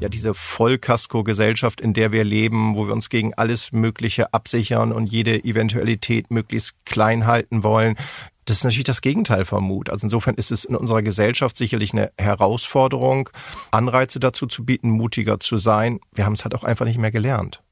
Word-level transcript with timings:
ja 0.00 0.08
diese 0.08 0.34
Vollkasko-Gesellschaft, 0.34 1.80
in 1.80 1.94
der 1.94 2.12
wir 2.12 2.24
leben, 2.24 2.76
wo 2.76 2.86
wir 2.86 2.92
uns 2.92 3.08
gegen 3.08 3.34
alles 3.34 3.72
Mögliche 3.72 4.32
absichern 4.34 4.92
und 4.92 5.06
jede 5.06 5.42
Eventualität 5.44 6.30
möglichst 6.30 6.74
klein 6.84 7.26
halten 7.26 7.62
wollen. 7.62 7.96
Das 8.44 8.58
ist 8.58 8.64
natürlich 8.64 8.84
das 8.84 9.00
Gegenteil 9.00 9.44
von 9.44 9.64
Mut. 9.64 9.90
Also 9.90 10.06
insofern 10.06 10.36
ist 10.36 10.52
es 10.52 10.64
in 10.64 10.76
unserer 10.76 11.02
Gesellschaft 11.02 11.56
sicherlich 11.56 11.92
eine 11.92 12.12
Herausforderung, 12.16 13.28
Anreize 13.72 14.20
dazu 14.20 14.46
zu 14.46 14.64
bieten, 14.64 14.90
mutiger 14.90 15.40
zu 15.40 15.56
sein. 15.56 15.98
Wir 16.12 16.26
haben 16.26 16.34
es 16.34 16.44
halt 16.44 16.54
auch 16.54 16.62
einfach 16.62 16.84
nicht 16.84 16.98
mehr 16.98 17.10
gelernt. 17.10 17.62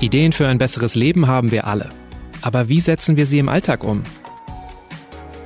Ideen 0.00 0.32
für 0.32 0.48
ein 0.48 0.58
besseres 0.58 0.94
Leben 0.94 1.28
haben 1.28 1.50
wir 1.50 1.66
alle. 1.66 1.90
Aber 2.42 2.68
wie 2.68 2.80
setzen 2.80 3.16
wir 3.16 3.26
sie 3.26 3.38
im 3.38 3.50
Alltag 3.50 3.84
um? 3.84 4.02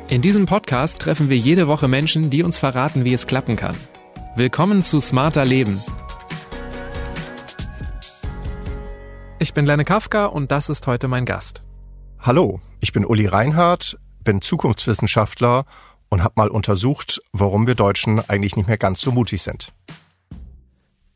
In 0.08 0.20
diesem 0.20 0.44
Podcast 0.44 1.00
treffen 1.00 1.30
wir 1.30 1.38
jede 1.38 1.66
Woche 1.66 1.88
Menschen, 1.88 2.28
die 2.28 2.42
uns 2.42 2.58
verraten, 2.58 3.06
wie 3.06 3.14
es 3.14 3.26
klappen 3.26 3.56
kann. 3.56 3.74
Willkommen 4.36 4.82
zu 4.82 5.00
Smarter 5.00 5.46
Leben. 5.46 5.82
Ich 9.38 9.54
bin 9.54 9.64
Lenne 9.64 9.86
Kafka 9.86 10.26
und 10.26 10.50
das 10.50 10.68
ist 10.68 10.86
heute 10.86 11.08
mein 11.08 11.24
Gast. 11.24 11.62
Hallo, 12.18 12.60
ich 12.80 12.92
bin 12.92 13.06
Uli 13.06 13.26
Reinhardt, 13.26 13.98
bin 14.22 14.42
Zukunftswissenschaftler 14.42 15.64
und 16.10 16.22
habe 16.22 16.34
mal 16.36 16.48
untersucht, 16.48 17.22
warum 17.32 17.66
wir 17.66 17.74
Deutschen 17.74 18.20
eigentlich 18.28 18.56
nicht 18.56 18.68
mehr 18.68 18.78
ganz 18.78 19.00
so 19.00 19.10
mutig 19.10 19.40
sind. 19.40 19.72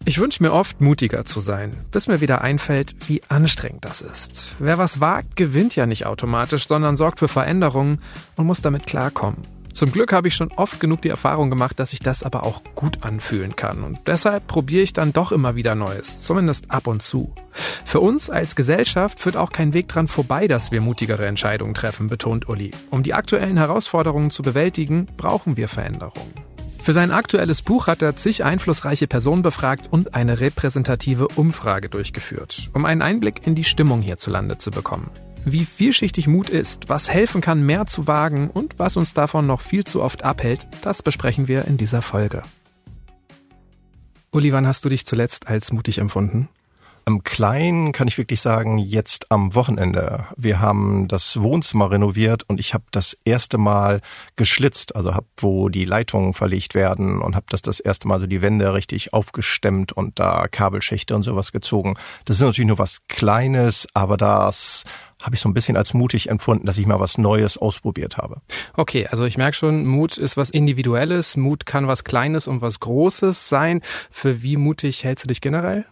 Ich 0.04 0.18
wünsche 0.18 0.42
mir 0.42 0.52
oft, 0.52 0.80
mutiger 0.80 1.24
zu 1.24 1.40
sein, 1.40 1.84
bis 1.90 2.06
mir 2.06 2.20
wieder 2.20 2.40
einfällt, 2.40 2.94
wie 3.08 3.22
anstrengend 3.28 3.84
das 3.84 4.00
ist. 4.00 4.54
Wer 4.58 4.78
was 4.78 5.00
wagt, 5.00 5.36
gewinnt 5.36 5.76
ja 5.76 5.86
nicht 5.86 6.06
automatisch, 6.06 6.66
sondern 6.66 6.96
sorgt 6.96 7.18
für 7.18 7.28
Veränderungen 7.28 8.00
und 8.36 8.46
muss 8.46 8.62
damit 8.62 8.86
klarkommen. 8.86 9.42
Zum 9.78 9.92
Glück 9.92 10.12
habe 10.12 10.26
ich 10.26 10.34
schon 10.34 10.50
oft 10.52 10.80
genug 10.80 11.02
die 11.02 11.08
Erfahrung 11.08 11.50
gemacht, 11.50 11.78
dass 11.78 11.92
ich 11.92 12.00
das 12.00 12.24
aber 12.24 12.42
auch 12.42 12.62
gut 12.74 13.04
anfühlen 13.04 13.54
kann. 13.54 13.84
Und 13.84 14.00
deshalb 14.06 14.48
probiere 14.48 14.82
ich 14.82 14.92
dann 14.92 15.12
doch 15.12 15.30
immer 15.30 15.54
wieder 15.54 15.76
Neues, 15.76 16.20
zumindest 16.20 16.70
ab 16.72 16.88
und 16.88 17.00
zu. 17.00 17.32
Für 17.84 18.00
uns 18.00 18.28
als 18.28 18.56
Gesellschaft 18.56 19.20
führt 19.20 19.36
auch 19.36 19.52
kein 19.52 19.74
Weg 19.74 19.86
dran 19.86 20.08
vorbei, 20.08 20.48
dass 20.48 20.72
wir 20.72 20.80
mutigere 20.80 21.26
Entscheidungen 21.26 21.74
treffen, 21.74 22.08
betont 22.08 22.48
Uli. 22.48 22.72
Um 22.90 23.04
die 23.04 23.14
aktuellen 23.14 23.56
Herausforderungen 23.56 24.30
zu 24.30 24.42
bewältigen, 24.42 25.06
brauchen 25.16 25.56
wir 25.56 25.68
Veränderungen. 25.68 26.47
Für 26.88 26.94
sein 26.94 27.10
aktuelles 27.10 27.60
Buch 27.60 27.86
hat 27.86 28.00
er 28.00 28.16
zig 28.16 28.44
einflussreiche 28.44 29.06
Personen 29.06 29.42
befragt 29.42 29.88
und 29.90 30.14
eine 30.14 30.40
repräsentative 30.40 31.28
Umfrage 31.28 31.90
durchgeführt, 31.90 32.70
um 32.72 32.86
einen 32.86 33.02
Einblick 33.02 33.46
in 33.46 33.54
die 33.54 33.64
Stimmung 33.64 34.00
hierzulande 34.00 34.56
zu 34.56 34.70
bekommen 34.70 35.10
wie 35.44 35.66
vielschichtig 35.66 36.28
Mut 36.28 36.48
ist, 36.48 36.88
was 36.88 37.10
helfen 37.10 37.42
kann, 37.42 37.62
mehr 37.62 37.84
zu 37.84 38.06
wagen 38.06 38.48
und 38.48 38.78
was 38.78 38.96
uns 38.96 39.12
davon 39.12 39.46
noch 39.46 39.60
viel 39.60 39.84
zu 39.84 40.02
oft 40.02 40.24
abhält, 40.24 40.66
das 40.80 41.02
besprechen 41.02 41.46
wir 41.46 41.66
in 41.66 41.76
dieser 41.76 42.00
Folge. 42.00 42.42
Uli, 44.32 44.54
wann 44.54 44.66
hast 44.66 44.82
du 44.86 44.88
dich 44.88 45.04
zuletzt 45.04 45.46
als 45.46 45.70
mutig 45.72 45.98
empfunden? 45.98 46.48
Im 47.08 47.24
Kleinen 47.24 47.92
kann 47.92 48.06
ich 48.06 48.18
wirklich 48.18 48.42
sagen, 48.42 48.76
jetzt 48.76 49.32
am 49.32 49.54
Wochenende. 49.54 50.26
Wir 50.36 50.60
haben 50.60 51.08
das 51.08 51.40
Wohnzimmer 51.40 51.90
renoviert 51.90 52.42
und 52.46 52.60
ich 52.60 52.74
habe 52.74 52.84
das 52.90 53.16
erste 53.24 53.56
Mal 53.56 54.02
geschlitzt, 54.36 54.94
also 54.94 55.14
habe, 55.14 55.26
wo 55.38 55.70
die 55.70 55.86
Leitungen 55.86 56.34
verlegt 56.34 56.74
werden 56.74 57.22
und 57.22 57.34
habe 57.34 57.46
das 57.48 57.62
das 57.62 57.80
erste 57.80 58.08
Mal 58.08 58.20
so 58.20 58.26
die 58.26 58.42
Wände 58.42 58.74
richtig 58.74 59.14
aufgestemmt 59.14 59.90
und 59.90 60.18
da 60.18 60.48
Kabelschächte 60.48 61.16
und 61.16 61.22
sowas 61.22 61.50
gezogen. 61.50 61.94
Das 62.26 62.36
ist 62.36 62.42
natürlich 62.42 62.68
nur 62.68 62.78
was 62.78 62.98
Kleines, 63.08 63.86
aber 63.94 64.18
das 64.18 64.84
habe 65.22 65.34
ich 65.34 65.40
so 65.40 65.48
ein 65.48 65.54
bisschen 65.54 65.78
als 65.78 65.94
mutig 65.94 66.28
empfunden, 66.28 66.66
dass 66.66 66.76
ich 66.76 66.86
mal 66.86 67.00
was 67.00 67.16
Neues 67.16 67.56
ausprobiert 67.56 68.18
habe. 68.18 68.42
Okay, 68.74 69.06
also 69.06 69.24
ich 69.24 69.38
merke 69.38 69.56
schon, 69.56 69.86
Mut 69.86 70.18
ist 70.18 70.36
was 70.36 70.50
Individuelles, 70.50 71.38
Mut 71.38 71.64
kann 71.64 71.88
was 71.88 72.04
Kleines 72.04 72.46
und 72.46 72.60
was 72.60 72.80
Großes 72.80 73.48
sein. 73.48 73.80
Für 74.10 74.42
wie 74.42 74.58
mutig 74.58 75.04
hältst 75.04 75.24
du 75.24 75.28
dich 75.28 75.40
generell? 75.40 75.86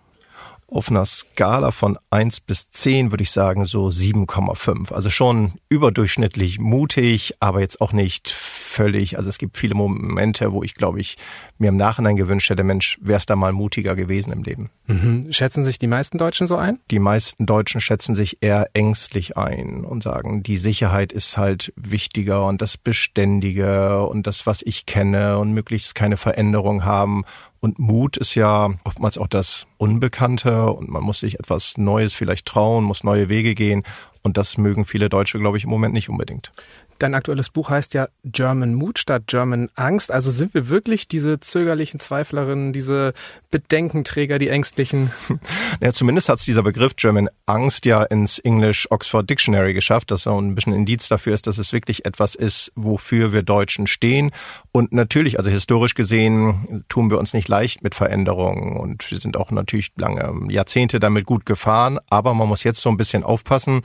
Auf 0.69 0.91
einer 0.91 1.07
Skala 1.07 1.71
von 1.71 1.97
eins 2.11 2.41
bis 2.41 2.71
zehn 2.71 3.13
würde 3.13 3.23
ich 3.23 3.31
sagen 3.31 3.65
so 3.67 3.87
7,5. 3.87 4.93
Also 4.93 5.11
schon 5.11 5.53
überdurchschnittlich 5.69 6.59
mutig, 6.59 7.35
aber 7.39 7.61
jetzt 7.61 7.81
auch 7.81 7.93
nicht 7.93 8.29
völlig. 8.31 9.17
Also 9.17 9.29
es 9.29 9.39
gibt 9.39 9.57
viele 9.57 9.75
Momente, 9.75 10.53
wo 10.53 10.63
ich 10.63 10.75
glaube 10.75 11.01
ich 11.01 11.17
mir 11.59 11.69
im 11.69 11.77
Nachhinein 11.77 12.17
gewünscht 12.17 12.51
hätte, 12.51 12.65
Mensch, 12.65 12.99
wär's 13.01 13.27
da 13.27 13.37
mal 13.37 13.53
mutiger 13.53 13.97
gewesen 13.97 14.33
im 14.33 14.43
Leben. 14.43 14.71
Mhm. 14.87 15.33
Schätzen 15.33 15.65
sich 15.65 15.79
die 15.79 15.87
meisten 15.87 16.19
Deutschen 16.19 16.47
so 16.47 16.57
ein? 16.57 16.79
Die 16.91 16.99
meisten 16.99 17.47
Deutschen 17.47 17.81
schätzen 17.81 18.15
sich 18.15 18.39
eher 18.43 18.69
ängstlich 18.75 19.37
ein 19.37 19.85
und 19.85 20.03
sagen, 20.03 20.43
die 20.43 20.59
Sicherheit 20.59 21.13
ist 21.13 21.37
halt 21.39 21.73
wichtiger 21.77 22.47
und 22.47 22.63
das 22.63 22.77
Beständige 22.77 24.07
und 24.07 24.27
das, 24.27 24.47
was 24.47 24.63
ich 24.63 24.87
kenne 24.87 25.39
und 25.39 25.53
möglichst 25.53 25.95
keine 25.95 26.17
Veränderung 26.17 26.85
haben 26.85 27.25
und 27.67 27.81
Mut 27.81 28.17
ist 28.17 28.37
ja 28.37 28.71
oftmals 28.85 29.19
auch 29.19 29.27
das 29.27 29.67
Unbekannte 29.77 30.71
und 30.71 30.89
man 30.89 31.03
muss 31.03 31.21
sich 31.21 31.41
etwas 31.41 31.77
Neues 31.79 32.15
vielleicht 32.15 32.47
trauen, 32.47 32.85
muss 32.85 33.03
neue 33.03 33.29
Wege 33.29 33.57
gehen. 33.57 33.83
Und 34.23 34.37
das 34.37 34.57
mögen 34.57 34.85
viele 34.85 35.09
Deutsche, 35.09 35.39
glaube 35.39 35.57
ich, 35.57 35.65
im 35.65 35.71
Moment 35.71 35.93
nicht 35.93 36.09
unbedingt. 36.09 36.53
Dein 36.99 37.15
aktuelles 37.15 37.51
Buch 37.51 37.69
heißt 37.69 37.95
ja 37.95 38.09
German 38.25 38.75
Mut 38.75 38.99
statt 38.99 39.25
German 39.27 39.69
Angst. 39.75 40.11
Also 40.11 40.31
sind 40.31 40.55
wir 40.55 40.69
wirklich 40.69 41.09
diese 41.09 41.41
zögerlichen 41.41 42.01
Zweiflerinnen, 42.01 42.73
diese 42.73 43.13
Bedenkenträger, 43.51 44.39
die 44.39 44.49
Ängstlichen? 44.49 45.11
Ja, 45.81 45.93
zumindest 45.93 46.29
hat 46.29 46.39
es 46.39 46.45
dieser 46.45 46.63
Begriff 46.63 46.97
German 46.97 47.29
Angst 47.45 47.85
ja 47.87 48.03
ins 48.03 48.39
English 48.39 48.89
Oxford 48.91 49.29
Dictionary 49.29 49.75
geschafft, 49.75 50.11
das 50.11 50.23
so 50.23 50.41
ein 50.41 50.55
bisschen 50.55 50.73
Indiz 50.73 51.09
dafür 51.09 51.35
ist, 51.35 51.47
dass 51.47 51.59
es 51.59 51.73
wirklich 51.73 52.07
etwas 52.07 52.35
ist, 52.35 52.73
wofür 52.77 53.33
wir 53.33 53.43
Deutschen 53.43 53.87
stehen. 53.87 54.31
Und 54.73 54.93
natürlich, 54.93 55.39
also 55.39 55.51
historisch 55.51 55.95
gesehen, 55.95 56.85
tun 56.89 57.11
wir 57.11 57.19
uns 57.19 57.35
nicht 57.35 57.49
leicht 57.49 57.83
mit 57.83 57.95
Veränderungen 57.95 58.77
und 58.77 59.11
wir 59.11 59.19
sind 59.19 59.37
auch 59.37 59.51
natürlich 59.51 59.93
lange 59.97 60.51
Jahrzehnte 60.51 60.99
damit 60.99 61.27
gut 61.27 61.45
gefahren. 61.45 61.99
Aber 62.09 62.33
man 62.33 62.49
muss 62.49 62.65
jetzt 62.65 62.81
so 62.81 62.89
ein 62.89 62.97
bisschen 62.97 63.23
aufpassen, 63.23 63.83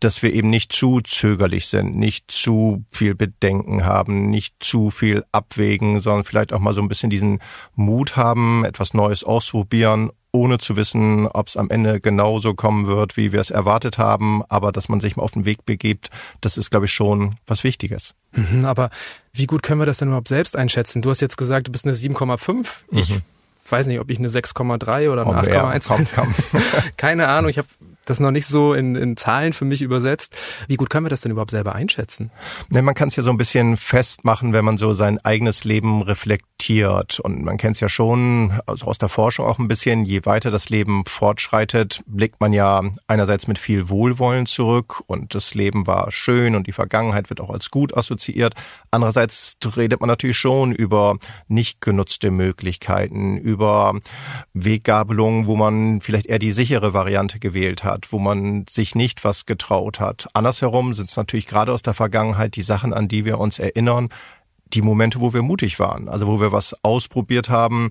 dass 0.00 0.22
wir 0.22 0.32
eben 0.32 0.50
nicht 0.50 0.72
zu 0.72 1.00
zögerlich 1.00 1.66
sind, 1.66 1.96
nicht 1.96 2.30
zu 2.30 2.51
viel 2.90 3.14
Bedenken 3.14 3.84
haben, 3.84 4.30
nicht 4.30 4.56
zu 4.60 4.90
viel 4.90 5.24
abwägen, 5.32 6.00
sondern 6.00 6.24
vielleicht 6.24 6.52
auch 6.52 6.60
mal 6.60 6.74
so 6.74 6.80
ein 6.80 6.88
bisschen 6.88 7.10
diesen 7.10 7.40
Mut 7.74 8.16
haben, 8.16 8.64
etwas 8.64 8.94
Neues 8.94 9.24
ausprobieren, 9.24 10.10
ohne 10.32 10.58
zu 10.58 10.76
wissen, 10.76 11.26
ob 11.26 11.48
es 11.48 11.56
am 11.56 11.70
Ende 11.70 12.00
genauso 12.00 12.54
kommen 12.54 12.86
wird, 12.86 13.16
wie 13.16 13.32
wir 13.32 13.40
es 13.40 13.50
erwartet 13.50 13.98
haben, 13.98 14.42
aber 14.48 14.72
dass 14.72 14.88
man 14.88 15.00
sich 15.00 15.16
mal 15.16 15.22
auf 15.22 15.32
den 15.32 15.44
Weg 15.44 15.66
begibt, 15.66 16.10
das 16.40 16.56
ist, 16.56 16.70
glaube 16.70 16.86
ich, 16.86 16.92
schon 16.92 17.36
was 17.46 17.64
Wichtiges. 17.64 18.14
Mhm, 18.32 18.64
aber 18.64 18.90
wie 19.34 19.46
gut 19.46 19.62
können 19.62 19.80
wir 19.80 19.86
das 19.86 19.98
denn 19.98 20.08
überhaupt 20.08 20.28
selbst 20.28 20.56
einschätzen? 20.56 21.02
Du 21.02 21.10
hast 21.10 21.20
jetzt 21.20 21.36
gesagt, 21.36 21.68
du 21.68 21.72
bist 21.72 21.84
eine 21.84 21.94
7,5. 21.94 22.66
Ich 22.90 23.10
mhm. 23.10 23.22
weiß 23.68 23.86
nicht, 23.86 24.00
ob 24.00 24.10
ich 24.10 24.18
eine 24.18 24.28
6,3 24.28 25.10
oder 25.10 25.26
eine 25.26 25.80
8,1 25.80 26.92
Keine 26.96 27.28
Ahnung, 27.28 27.50
ich 27.50 27.58
habe 27.58 27.68
das 28.04 28.20
noch 28.20 28.30
nicht 28.30 28.46
so 28.46 28.74
in, 28.74 28.96
in 28.96 29.16
Zahlen 29.16 29.52
für 29.52 29.64
mich 29.64 29.82
übersetzt. 29.82 30.34
Wie 30.68 30.76
gut 30.76 30.90
können 30.90 31.06
wir 31.06 31.10
das 31.10 31.20
denn 31.20 31.32
überhaupt 31.32 31.50
selber 31.50 31.74
einschätzen? 31.74 32.30
Ne, 32.68 32.82
man 32.82 32.94
kann 32.94 33.08
es 33.08 33.16
ja 33.16 33.22
so 33.22 33.30
ein 33.30 33.36
bisschen 33.36 33.76
festmachen, 33.76 34.52
wenn 34.52 34.64
man 34.64 34.76
so 34.76 34.94
sein 34.94 35.18
eigenes 35.24 35.64
Leben 35.64 36.02
reflektiert. 36.02 37.20
Und 37.20 37.44
man 37.44 37.58
kennt 37.58 37.76
es 37.76 37.80
ja 37.80 37.88
schon 37.88 38.60
also 38.66 38.86
aus 38.86 38.98
der 38.98 39.08
Forschung 39.08 39.46
auch 39.46 39.58
ein 39.58 39.68
bisschen, 39.68 40.04
je 40.04 40.24
weiter 40.24 40.50
das 40.50 40.68
Leben 40.68 41.04
fortschreitet, 41.06 42.02
blickt 42.06 42.40
man 42.40 42.52
ja 42.52 42.82
einerseits 43.06 43.46
mit 43.46 43.58
viel 43.58 43.88
Wohlwollen 43.88 44.46
zurück 44.46 45.02
und 45.06 45.34
das 45.34 45.54
Leben 45.54 45.86
war 45.86 46.10
schön 46.10 46.54
und 46.54 46.66
die 46.66 46.72
Vergangenheit 46.72 47.30
wird 47.30 47.40
auch 47.40 47.50
als 47.50 47.70
gut 47.70 47.96
assoziiert. 47.96 48.54
Andererseits 48.94 49.56
redet 49.76 50.00
man 50.00 50.08
natürlich 50.08 50.36
schon 50.36 50.72
über 50.72 51.16
nicht 51.48 51.80
genutzte 51.80 52.30
Möglichkeiten, 52.30 53.38
über 53.38 53.98
Weggabelungen, 54.52 55.46
wo 55.46 55.56
man 55.56 56.02
vielleicht 56.02 56.26
eher 56.26 56.38
die 56.38 56.52
sichere 56.52 56.92
Variante 56.92 57.38
gewählt 57.38 57.84
hat 57.84 58.12
wo 58.12 58.18
man 58.18 58.66
sich 58.68 58.94
nicht 58.94 59.24
was 59.24 59.46
getraut 59.46 59.98
hat. 59.98 60.28
Andersherum 60.34 60.92
sind 60.92 61.08
es 61.08 61.16
natürlich 61.16 61.46
gerade 61.46 61.72
aus 61.72 61.82
der 61.82 61.94
Vergangenheit 61.94 62.54
die 62.54 62.62
Sachen, 62.62 62.92
an 62.92 63.08
die 63.08 63.24
wir 63.24 63.38
uns 63.38 63.58
erinnern, 63.58 64.10
die 64.74 64.82
Momente, 64.82 65.20
wo 65.20 65.32
wir 65.32 65.42
mutig 65.42 65.78
waren, 65.78 66.08
also 66.08 66.26
wo 66.26 66.40
wir 66.40 66.52
was 66.52 66.74
ausprobiert 66.82 67.48
haben, 67.48 67.90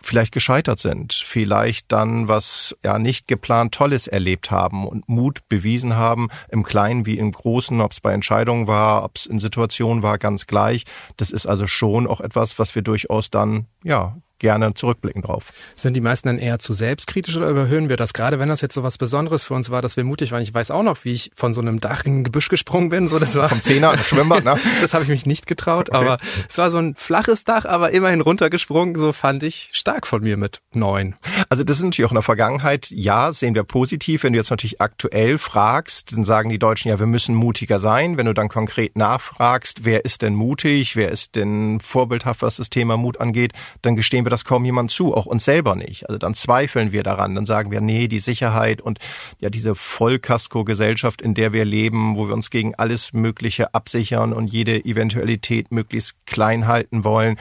vielleicht 0.00 0.32
gescheitert 0.32 0.78
sind, 0.78 1.12
vielleicht 1.12 1.90
dann 1.92 2.28
was 2.28 2.76
ja 2.82 2.98
nicht 2.98 3.28
geplant 3.28 3.74
Tolles 3.74 4.06
erlebt 4.06 4.50
haben 4.50 4.86
und 4.86 5.08
Mut 5.08 5.48
bewiesen 5.48 5.96
haben, 5.96 6.28
im 6.48 6.62
Kleinen 6.62 7.06
wie 7.06 7.18
im 7.18 7.32
Großen, 7.32 7.80
ob 7.80 7.92
es 7.92 8.00
bei 8.00 8.12
Entscheidungen 8.12 8.66
war, 8.66 9.04
ob 9.04 9.16
es 9.16 9.26
in 9.26 9.38
Situationen 9.38 10.02
war, 10.02 10.18
ganz 10.18 10.46
gleich. 10.46 10.84
Das 11.16 11.30
ist 11.30 11.46
also 11.46 11.66
schon 11.66 12.06
auch 12.06 12.20
etwas, 12.20 12.58
was 12.58 12.74
wir 12.74 12.82
durchaus 12.82 13.30
dann 13.30 13.66
ja 13.82 14.16
gerne 14.38 14.74
zurückblicken 14.74 15.22
drauf. 15.22 15.52
Sind 15.74 15.94
die 15.94 16.00
meisten 16.00 16.28
dann 16.28 16.38
eher 16.38 16.58
zu 16.58 16.72
selbstkritisch 16.72 17.36
oder 17.36 17.48
überhöhen 17.48 17.88
wir 17.88 17.96
das? 17.96 18.12
Gerade 18.12 18.38
wenn 18.38 18.48
das 18.48 18.60
jetzt 18.60 18.74
so 18.74 18.82
was 18.82 18.98
Besonderes 18.98 19.44
für 19.44 19.54
uns 19.54 19.70
war, 19.70 19.82
dass 19.82 19.96
wir 19.96 20.04
mutig 20.04 20.32
waren. 20.32 20.42
Ich 20.42 20.52
weiß 20.52 20.70
auch 20.70 20.82
noch, 20.82 21.04
wie 21.04 21.12
ich 21.12 21.30
von 21.34 21.54
so 21.54 21.60
einem 21.60 21.80
Dach 21.80 22.04
in 22.04 22.20
ein 22.20 22.24
Gebüsch 22.24 22.48
gesprungen 22.48 22.88
bin. 22.88 23.08
So, 23.08 23.18
das 23.18 23.34
war 23.34 23.48
vom 23.48 23.60
Zehner 23.60 23.94
im 23.94 24.02
Schwimmbad, 24.02 24.44
ne? 24.44 24.58
das 24.80 24.94
habe 24.94 25.04
ich 25.04 25.10
mich 25.10 25.26
nicht 25.26 25.46
getraut, 25.46 25.90
okay. 25.90 25.98
aber 25.98 26.18
es 26.48 26.58
war 26.58 26.70
so 26.70 26.78
ein 26.78 26.94
flaches 26.94 27.44
Dach, 27.44 27.64
aber 27.64 27.90
immerhin 27.90 28.20
runtergesprungen. 28.20 28.98
So 28.98 29.12
fand 29.12 29.42
ich 29.42 29.70
stark 29.72 30.06
von 30.06 30.22
mir 30.22 30.36
mit 30.36 30.60
neun. 30.72 31.16
Also 31.48 31.64
das 31.64 31.78
ist 31.78 31.84
natürlich 31.84 32.06
auch 32.06 32.12
in 32.12 32.16
der 32.16 32.22
Vergangenheit. 32.22 32.90
Ja, 32.90 33.32
sehen 33.32 33.54
wir 33.54 33.64
positiv. 33.64 34.22
Wenn 34.22 34.32
du 34.32 34.38
jetzt 34.38 34.50
natürlich 34.50 34.80
aktuell 34.80 35.38
fragst, 35.38 36.16
dann 36.16 36.24
sagen 36.24 36.50
die 36.50 36.58
Deutschen 36.58 36.88
ja, 36.88 36.98
wir 36.98 37.06
müssen 37.06 37.34
mutiger 37.34 37.78
sein. 37.80 38.16
Wenn 38.16 38.26
du 38.26 38.34
dann 38.34 38.48
konkret 38.48 38.96
nachfragst, 38.96 39.84
wer 39.84 40.04
ist 40.04 40.22
denn 40.22 40.34
mutig, 40.34 40.96
wer 40.96 41.10
ist 41.10 41.36
denn 41.36 41.80
vorbildhaft, 41.80 42.42
was 42.42 42.56
das 42.56 42.70
Thema 42.70 42.96
Mut 42.96 43.20
angeht, 43.20 43.52
dann 43.82 43.96
gestehen 43.96 44.24
wir 44.24 44.27
das 44.30 44.44
kaum 44.44 44.64
jemand 44.64 44.90
zu, 44.90 45.14
auch 45.14 45.26
uns 45.26 45.44
selber 45.44 45.76
nicht. 45.76 46.08
Also 46.08 46.18
dann 46.18 46.34
zweifeln 46.34 46.92
wir 46.92 47.02
daran, 47.02 47.34
dann 47.34 47.46
sagen 47.46 47.70
wir, 47.70 47.80
nee, 47.80 48.08
die 48.08 48.18
Sicherheit 48.18 48.80
und 48.80 48.98
ja 49.38 49.50
diese 49.50 49.74
Vollkasko-Gesellschaft, 49.74 51.22
in 51.22 51.34
der 51.34 51.52
wir 51.52 51.64
leben, 51.64 52.16
wo 52.16 52.28
wir 52.28 52.34
uns 52.34 52.50
gegen 52.50 52.74
alles 52.74 53.12
Mögliche 53.12 53.74
absichern 53.74 54.32
und 54.32 54.52
jede 54.52 54.84
Eventualität 54.84 55.70
möglichst 55.70 56.16
klein 56.26 56.66
halten 56.66 57.04
wollen, 57.04 57.36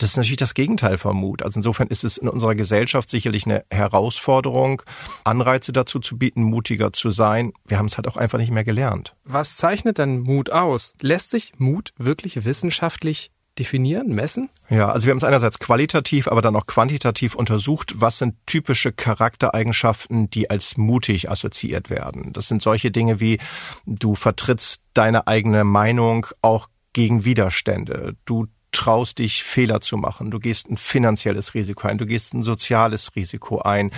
das 0.00 0.10
ist 0.10 0.16
natürlich 0.16 0.38
das 0.38 0.54
Gegenteil 0.54 0.96
vom 0.96 1.16
Mut. 1.18 1.42
Also 1.42 1.58
insofern 1.58 1.88
ist 1.88 2.04
es 2.04 2.16
in 2.16 2.28
unserer 2.28 2.54
Gesellschaft 2.54 3.10
sicherlich 3.10 3.44
eine 3.44 3.64
Herausforderung, 3.70 4.82
Anreize 5.24 5.72
dazu 5.72 6.00
zu 6.00 6.16
bieten, 6.16 6.42
mutiger 6.42 6.92
zu 6.92 7.10
sein. 7.10 7.52
Wir 7.66 7.78
haben 7.78 7.86
es 7.86 7.98
halt 7.98 8.08
auch 8.08 8.16
einfach 8.16 8.38
nicht 8.38 8.50
mehr 8.50 8.64
gelernt. 8.64 9.14
Was 9.24 9.56
zeichnet 9.56 9.98
denn 9.98 10.20
Mut 10.20 10.50
aus? 10.50 10.94
Lässt 11.00 11.30
sich 11.30 11.52
Mut 11.58 11.92
wirklich 11.98 12.44
wissenschaftlich 12.44 13.30
definieren, 13.58 14.14
messen? 14.14 14.48
Ja, 14.68 14.90
also 14.90 15.06
wir 15.06 15.10
haben 15.10 15.18
es 15.18 15.24
einerseits 15.24 15.58
qualitativ, 15.58 16.28
aber 16.28 16.42
dann 16.42 16.56
auch 16.56 16.66
quantitativ 16.66 17.34
untersucht, 17.34 17.94
was 17.96 18.18
sind 18.18 18.36
typische 18.46 18.92
Charaktereigenschaften, 18.92 20.30
die 20.30 20.50
als 20.50 20.76
mutig 20.76 21.30
assoziiert 21.30 21.90
werden. 21.90 22.32
Das 22.32 22.48
sind 22.48 22.62
solche 22.62 22.90
Dinge 22.90 23.20
wie 23.20 23.38
du 23.86 24.14
vertrittst 24.14 24.82
deine 24.94 25.26
eigene 25.26 25.64
Meinung 25.64 26.26
auch 26.42 26.68
gegen 26.92 27.24
Widerstände. 27.24 28.16
Du 28.24 28.46
traust 28.72 29.18
dich 29.18 29.42
Fehler 29.42 29.80
zu 29.80 29.96
machen. 29.96 30.30
Du 30.30 30.38
gehst 30.38 30.70
ein 30.70 30.76
finanzielles 30.76 31.54
Risiko 31.54 31.88
ein. 31.88 31.98
Du 31.98 32.06
gehst 32.06 32.34
ein 32.34 32.42
soziales 32.42 33.14
Risiko 33.16 33.60
ein. 33.60 33.90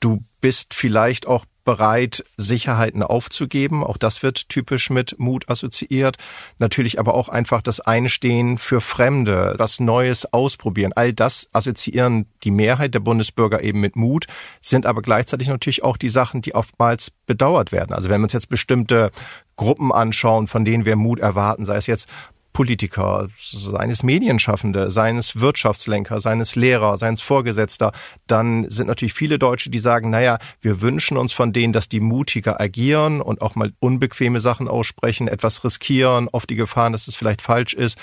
Du 0.00 0.24
bist 0.40 0.74
vielleicht 0.74 1.26
auch 1.26 1.44
bereit, 1.64 2.24
Sicherheiten 2.36 3.02
aufzugeben. 3.02 3.82
Auch 3.82 3.96
das 3.96 4.22
wird 4.22 4.48
typisch 4.48 4.90
mit 4.90 5.18
Mut 5.18 5.48
assoziiert. 5.48 6.16
Natürlich 6.58 6.98
aber 6.98 7.14
auch 7.14 7.28
einfach 7.28 7.62
das 7.62 7.80
Einstehen 7.80 8.58
für 8.58 8.80
Fremde, 8.80 9.54
was 9.58 9.80
Neues 9.80 10.32
ausprobieren. 10.32 10.92
All 10.94 11.12
das 11.12 11.48
assoziieren 11.52 12.26
die 12.44 12.50
Mehrheit 12.50 12.94
der 12.94 13.00
Bundesbürger 13.00 13.62
eben 13.62 13.80
mit 13.80 13.96
Mut, 13.96 14.26
sind 14.60 14.86
aber 14.86 15.02
gleichzeitig 15.02 15.48
natürlich 15.48 15.82
auch 15.82 15.96
die 15.96 16.08
Sachen, 16.08 16.42
die 16.42 16.54
oftmals 16.54 17.10
bedauert 17.26 17.72
werden. 17.72 17.94
Also 17.94 18.08
wenn 18.08 18.20
wir 18.20 18.24
uns 18.24 18.32
jetzt 18.32 18.48
bestimmte 18.48 19.10
Gruppen 19.56 19.92
anschauen, 19.92 20.48
von 20.48 20.64
denen 20.64 20.84
wir 20.84 20.96
Mut 20.96 21.20
erwarten, 21.20 21.64
sei 21.64 21.76
es 21.76 21.86
jetzt 21.86 22.08
Politiker, 22.54 23.28
seines 23.36 24.02
Medienschaffende, 24.02 24.90
seines 24.90 25.40
Wirtschaftslenker, 25.40 26.20
seines 26.20 26.54
Lehrer, 26.56 26.96
seines 26.96 27.20
Vorgesetzter, 27.20 27.92
dann 28.26 28.70
sind 28.70 28.86
natürlich 28.86 29.12
viele 29.12 29.38
Deutsche, 29.38 29.68
die 29.68 29.80
sagen, 29.80 30.08
naja, 30.08 30.38
wir 30.62 30.80
wünschen 30.80 31.18
uns 31.18 31.34
von 31.34 31.52
denen, 31.52 31.74
dass 31.74 31.90
die 31.90 32.00
mutiger 32.00 32.60
agieren 32.60 33.20
und 33.20 33.42
auch 33.42 33.56
mal 33.56 33.72
unbequeme 33.80 34.40
Sachen 34.40 34.68
aussprechen, 34.68 35.28
etwas 35.28 35.64
riskieren, 35.64 36.28
auf 36.32 36.46
die 36.46 36.54
Gefahren, 36.54 36.92
dass 36.92 37.08
es 37.08 37.16
vielleicht 37.16 37.42
falsch 37.42 37.74
ist. 37.74 37.98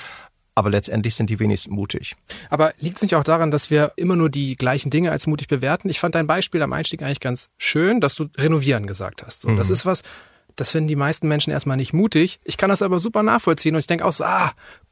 Aber 0.54 0.70
letztendlich 0.70 1.16
sind 1.16 1.30
die 1.30 1.40
wenigsten 1.40 1.74
mutig. 1.74 2.18
Aber 2.50 2.74
liegt 2.78 2.98
es 2.98 3.02
nicht 3.02 3.16
auch 3.16 3.24
daran, 3.24 3.52
dass 3.52 3.70
wir 3.70 3.94
immer 3.96 4.18
nur 4.18 4.30
die 4.30 4.58
gleichen 4.58 4.90
Dinge 4.90 5.12
als 5.12 5.26
mutig 5.26 5.48
bewerten? 5.48 5.88
Ich 5.90 6.02
fand 6.02 6.14
dein 6.14 6.28
Beispiel 6.28 6.62
am 6.62 6.74
Einstieg 6.74 7.02
eigentlich 7.02 7.22
ganz 7.22 7.50
schön, 7.58 8.02
dass 8.02 8.16
du 8.16 8.28
renovieren 8.38 8.86
gesagt 8.86 9.24
hast. 9.24 9.42
So, 9.42 9.50
mhm. 9.50 9.58
Das 9.58 9.70
ist 9.70 9.86
was, 9.86 10.04
das 10.56 10.72
finden 10.72 10.88
die 10.88 10.96
meisten 10.96 11.28
Menschen 11.28 11.52
erstmal 11.52 11.78
nicht 11.78 11.94
mutig. 11.94 12.40
Ich 12.44 12.58
kann 12.58 12.70
das 12.70 12.82
aber 12.82 13.00
super 13.00 13.24
nachvollziehen 13.24 13.76
und 13.76 13.80
ich 13.80 13.88
denke 13.88 14.06
auch 14.06 14.12
so, 14.12 14.24
ah, 14.24 14.52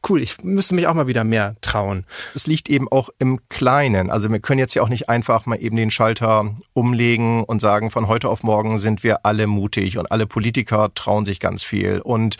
cool, 0.09 0.21
ich 0.21 0.43
müsste 0.43 0.75
mich 0.75 0.87
auch 0.87 0.93
mal 0.93 1.07
wieder 1.07 1.23
mehr 1.23 1.55
trauen. 1.61 2.05
Es 2.35 2.47
liegt 2.47 2.69
eben 2.69 2.87
auch 2.89 3.09
im 3.19 3.39
Kleinen. 3.49 4.09
Also 4.09 4.31
wir 4.31 4.39
können 4.39 4.59
jetzt 4.59 4.73
ja 4.73 4.81
auch 4.81 4.89
nicht 4.89 5.09
einfach 5.09 5.45
mal 5.45 5.61
eben 5.61 5.75
den 5.75 5.91
Schalter 5.91 6.55
umlegen 6.73 7.43
und 7.43 7.59
sagen, 7.59 7.91
von 7.91 8.07
heute 8.07 8.29
auf 8.29 8.43
morgen 8.43 8.79
sind 8.79 9.03
wir 9.03 9.25
alle 9.25 9.47
mutig 9.47 9.97
und 9.97 10.11
alle 10.11 10.27
Politiker 10.27 10.91
trauen 10.93 11.25
sich 11.25 11.39
ganz 11.39 11.63
viel 11.63 11.99
und 11.99 12.37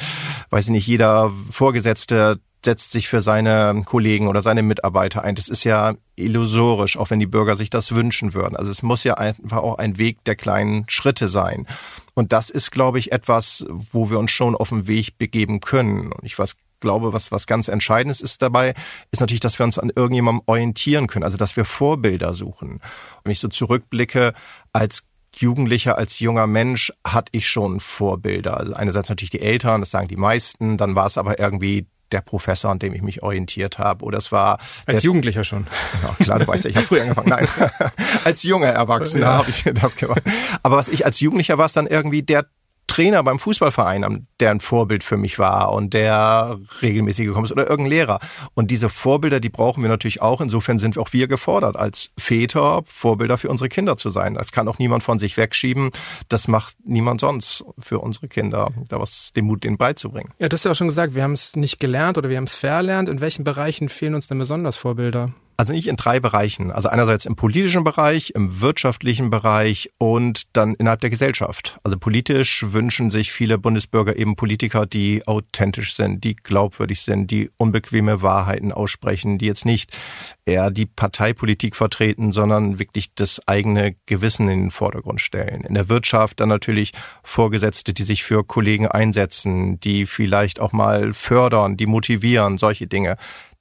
weiß 0.50 0.66
ich 0.66 0.72
nicht, 0.72 0.88
jeder 0.88 1.32
Vorgesetzte 1.52 2.40
setzt 2.64 2.92
sich 2.92 3.08
für 3.08 3.22
seine 3.22 3.84
Kollegen 3.86 4.28
oder 4.28 4.42
seine 4.42 4.64
Mitarbeiter 4.64 5.24
ein. 5.24 5.36
Das 5.36 5.48
ist 5.48 5.64
ja 5.64 5.94
illusorisch, 6.16 6.98
auch 6.98 7.10
wenn 7.10 7.20
die 7.20 7.26
Bürger 7.26 7.56
sich 7.56 7.70
das 7.70 7.94
wünschen 7.94 8.34
würden. 8.34 8.56
Also 8.56 8.70
es 8.72 8.84
muss 8.84 9.04
ja 9.04 9.14
einfach 9.16 9.58
auch 9.58 9.78
ein 9.78 9.98
Weg 9.98 10.24
der 10.26 10.36
kleinen 10.36 10.86
Schritte 10.90 11.30
sein. 11.30 11.68
Und 12.14 12.34
das 12.34 12.50
ist, 12.50 12.72
glaube 12.72 13.00
ich, 13.00 13.12
etwas, 13.12 13.66
wo 13.70 14.10
wir 14.10 14.20
uns 14.20 14.32
schon 14.32 14.56
auf 14.56 14.70
den 14.70 14.88
Weg 14.88 15.18
begeben 15.18 15.62
können. 15.62 16.12
Und 16.12 16.26
ich 16.26 16.38
was, 16.38 16.56
glaube, 16.82 17.14
was, 17.14 17.32
was 17.32 17.48
ganz 17.48 17.70
Entscheidendes 17.70 18.20
ist 18.20 18.42
dabei, 18.42 18.74
ist 19.12 19.22
natürlich, 19.22 19.40
dass 19.40 19.58
wir 19.58 19.66
uns 19.66 19.80
an 19.80 19.92
irgendjemandem 19.96 20.44
orientieren 20.46 21.08
können. 21.08 21.24
Also, 21.24 21.38
dass 21.38 21.56
wir 21.56 21.64
Vorbilder 21.64 22.34
suchen. 22.34 22.82
Wenn 23.24 23.32
ich 23.32 23.40
so 23.40 23.48
zurückblicke, 23.48 24.34
als 24.74 25.06
Jugendlicher, 25.36 25.98
als 25.98 26.20
junger 26.20 26.48
Mensch 26.48 26.92
hatte 27.06 27.30
ich 27.34 27.48
schon 27.48 27.80
Vorbilder. 27.80 28.58
Also 28.58 28.74
einerseits 28.74 29.10
natürlich 29.10 29.30
die 29.30 29.42
Eltern, 29.42 29.82
das 29.82 29.92
sagen 29.92 30.08
die 30.08 30.18
meisten, 30.18 30.78
dann 30.78 30.96
war 30.96 31.06
es 31.06 31.18
aber 31.18 31.40
irgendwie 31.40 31.86
der 32.12 32.22
Professor, 32.22 32.72
an 32.72 32.80
dem 32.80 32.94
ich 32.94 33.02
mich 33.02 33.24
orientiert 33.24 33.80
habe. 33.80 34.04
Oder 34.06 34.18
es 34.18 34.32
war 34.32 34.60
als 34.86 35.04
Jugendlicher 35.04 35.44
schon. 35.44 35.68
Ja, 36.04 36.24
klar, 36.24 36.40
du 36.40 36.48
weißt 36.48 36.66
ja, 36.66 36.70
ich 36.70 36.76
habe 36.76 36.88
früher 36.88 37.02
angefangen. 37.02 37.30
Nein, 37.30 37.48
als 38.24 38.44
junger 38.44 38.70
Erwachsener 38.70 39.26
ja. 39.26 39.38
habe 39.40 39.50
ich 39.50 39.64
das 39.64 39.96
gemacht. 39.96 40.22
Aber 40.64 40.78
was 40.78 40.90
ich 40.90 41.06
als 41.06 41.20
Jugendlicher 41.20 41.58
war, 41.58 41.66
es 41.66 41.74
dann 41.74 41.88
irgendwie 41.88 42.24
der 42.24 42.46
Trainer 42.90 43.24
beim 43.24 43.40
Fußballverein, 43.40 44.28
der 44.40 44.52
ein 44.52 44.60
Vorbild 44.60 45.04
für 45.04 45.16
mich 45.16 45.40
war 45.40 45.72
und 45.72 45.94
der 45.94 46.60
regelmäßig 46.82 47.28
gekommen 47.28 47.46
ist 47.46 47.52
oder 47.52 47.70
irgendein 47.70 47.92
Lehrer. 47.92 48.20
Und 48.56 48.72
diese 48.72 48.90
Vorbilder, 48.90 49.40
die 49.40 49.50
brauchen 49.50 49.82
wir 49.84 49.90
natürlich 49.90 50.22
auch. 50.22 50.42
Insofern 50.42 50.78
sind 50.78 50.98
auch 50.98 51.14
wir 51.14 51.28
gefordert, 51.28 51.78
als 51.78 52.10
Väter 52.18 52.82
Vorbilder 52.86 53.38
für 53.38 53.50
unsere 53.50 53.70
Kinder 53.70 53.96
zu 53.96 54.10
sein. 54.10 54.34
Das 54.34 54.52
kann 54.52 54.68
auch 54.68 54.80
niemand 54.80 55.04
von 55.04 55.20
sich 55.20 55.38
wegschieben. 55.38 55.92
Das 56.28 56.48
macht 56.48 56.76
niemand 56.84 57.22
sonst 57.22 57.64
für 57.80 58.00
unsere 58.00 58.28
Kinder, 58.28 58.72
da 58.90 59.00
was 59.00 59.32
den 59.34 59.46
Mut 59.46 59.64
denen 59.64 59.78
beizubringen. 59.78 60.34
Ja, 60.40 60.50
du 60.50 60.56
hast 60.56 60.66
ja 60.66 60.72
auch 60.72 60.76
schon 60.76 60.88
gesagt, 60.88 61.16
wir 61.16 61.24
haben 61.24 61.34
es 61.34 61.56
nicht 61.56 61.80
gelernt 61.80 62.18
oder 62.18 62.30
wir 62.30 62.38
haben 62.38 62.46
es 62.46 62.56
verlernt. 62.56 63.08
In 63.08 63.22
welchen 63.22 63.44
Bereichen 63.44 63.88
fehlen 63.88 64.16
uns 64.16 64.28
denn 64.28 64.40
besonders 64.40 64.76
Vorbilder? 64.76 65.34
Also 65.60 65.74
nicht 65.74 65.88
in 65.88 65.98
drei 65.98 66.22
Bereichen. 66.22 66.72
Also 66.72 66.88
einerseits 66.88 67.26
im 67.26 67.36
politischen 67.36 67.84
Bereich, 67.84 68.30
im 68.30 68.62
wirtschaftlichen 68.62 69.30
Bereich 69.30 69.92
und 69.98 70.44
dann 70.56 70.74
innerhalb 70.74 71.02
der 71.02 71.10
Gesellschaft. 71.10 71.82
Also 71.84 71.98
politisch 71.98 72.64
wünschen 72.70 73.12
sich 73.12 73.34
viele 73.34 73.58
Bundesbürger 73.58 74.16
eben 74.16 74.38
Politiker, 74.38 74.86
die 74.86 75.28
authentisch 75.28 75.96
sind, 75.96 76.24
die 76.24 76.38
glaubwürdig 76.38 77.02
sind, 77.02 77.30
die 77.30 77.50
unbequeme 77.58 78.22
Wahrheiten 78.22 78.72
aussprechen, 78.72 79.38
die 79.38 79.48
jetzt 79.48 79.66
nicht 79.66 79.98
eher 80.46 80.72
die 80.72 80.86
Parteipolitik 80.86 81.76
vertreten, 81.76 82.32
sondern 82.32 82.80
wirklich 82.80 83.14
das 83.14 83.46
eigene 83.46 83.98
Gewissen 84.06 84.48
in 84.48 84.62
den 84.62 84.72
Vordergrund 84.72 85.20
stellen. 85.20 85.66
In 85.66 85.74
der 85.74 85.90
Wirtschaft 85.90 86.40
dann 86.40 86.48
natürlich 86.48 86.94
Vorgesetzte, 87.22 87.94
die 87.94 88.04
sich 88.04 88.24
für 88.24 88.46
Kollegen 88.46 88.88
einsetzen, 88.88 89.78
die 89.82 90.06
vielleicht 90.06 90.62
auch 90.62 90.72
mal 90.72 91.12
fördern, 91.12 91.76
die 91.76 91.86
motivieren, 91.86 92.58
solche 92.58 92.88
Dinge. 92.88 93.18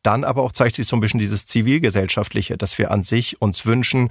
Dann 0.09 0.25
aber 0.25 0.43
auch 0.43 0.53
zeigt 0.53 0.77
sich 0.77 0.87
so 0.87 0.97
ein 0.97 1.01
bisschen 1.01 1.21
dieses 1.21 1.45
Zivilgesellschaftliche, 1.45 2.57
dass 2.57 2.79
wir 2.79 2.91
an 2.91 3.03
sich 3.03 3.43
uns 3.43 3.67
wünschen, 3.67 4.09